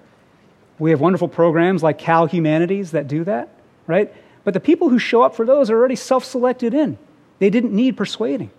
We 0.78 0.91
have 0.91 1.01
wonderful 1.01 1.28
programs 1.28 1.82
like 1.82 1.97
Cal 1.97 2.28
Humanities 2.28 2.91
that 2.91 3.07
do 3.07 3.24
that, 3.24 3.49
right? 3.88 4.13
But 4.43 4.53
the 4.53 4.59
people 4.59 4.89
who 4.89 4.99
show 4.99 5.24
up 5.24 5.36
for 5.36 5.45
those 5.45 5.70
are 5.70 5.78
already 5.78 5.95
self 5.95 6.24
selected 6.24 6.74
in. 6.74 6.97
They 7.39 7.49
didn't 7.49 7.74
need 7.74 7.97
persuading. 7.97 8.51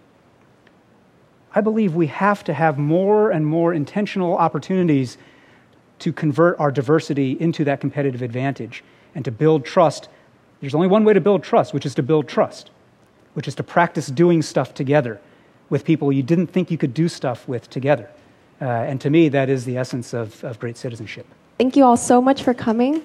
I 1.54 1.61
believe 1.61 1.95
we 1.95 2.08
have 2.08 2.45
to 2.45 2.54
have 2.54 2.78
more 2.78 3.30
and 3.30 3.46
more 3.46 3.72
intentional 3.72 4.37
opportunities 4.37 5.16
to 6.00 6.12
convert 6.12 6.58
our 6.58 6.70
diversity 6.70 7.32
into 7.41 7.64
that 7.64 7.80
competitive 7.80 8.22
advantage 8.22 8.82
and 9.14 9.24
to 9.24 9.30
build 9.30 9.64
trust. 9.64 10.08
There's 10.61 10.74
only 10.74 10.87
one 10.88 11.04
way 11.04 11.12
to 11.12 11.20
build 11.20 11.42
trust, 11.42 11.74
which 11.74 11.87
is 11.87 11.95
to 11.96 12.03
build 12.03 12.28
trust, 12.28 12.70
which 13.34 13.49
is 13.49 13.54
to 13.57 13.62
practice 13.62 14.07
doing 14.08 14.42
stuff 14.42 14.74
together 14.74 15.20
with 15.71 15.84
people 15.84 16.13
you 16.13 16.22
didn't 16.22 16.49
think 16.49 16.71
you 16.71 16.76
could 16.76 16.92
do 16.92 17.09
stuff 17.09 17.49
with 17.49 17.71
together. 17.71 18.11
Uh, 18.61 18.67
and 18.67 19.01
to 19.01 19.09
me, 19.09 19.29
that 19.30 19.49
is 19.49 19.64
the 19.64 19.79
essence 19.79 20.13
of, 20.13 20.45
of 20.45 20.59
great 20.59 20.76
citizenship. 20.76 21.26
Thank 21.59 21.76
you 21.76 21.84
all 21.84 21.97
so 21.97 22.21
much 22.21 22.42
for 22.42 22.53
coming. 22.53 23.01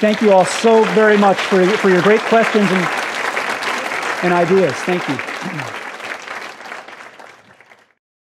Thank 0.00 0.20
you 0.20 0.32
all 0.32 0.44
so 0.44 0.84
very 0.94 1.16
much 1.16 1.38
for, 1.38 1.64
for 1.78 1.88
your 1.88 2.02
great 2.02 2.20
questions 2.20 2.70
and, 2.70 2.86
and 4.24 4.32
ideas. 4.34 4.74
Thank 4.84 5.08
you. 5.08 5.83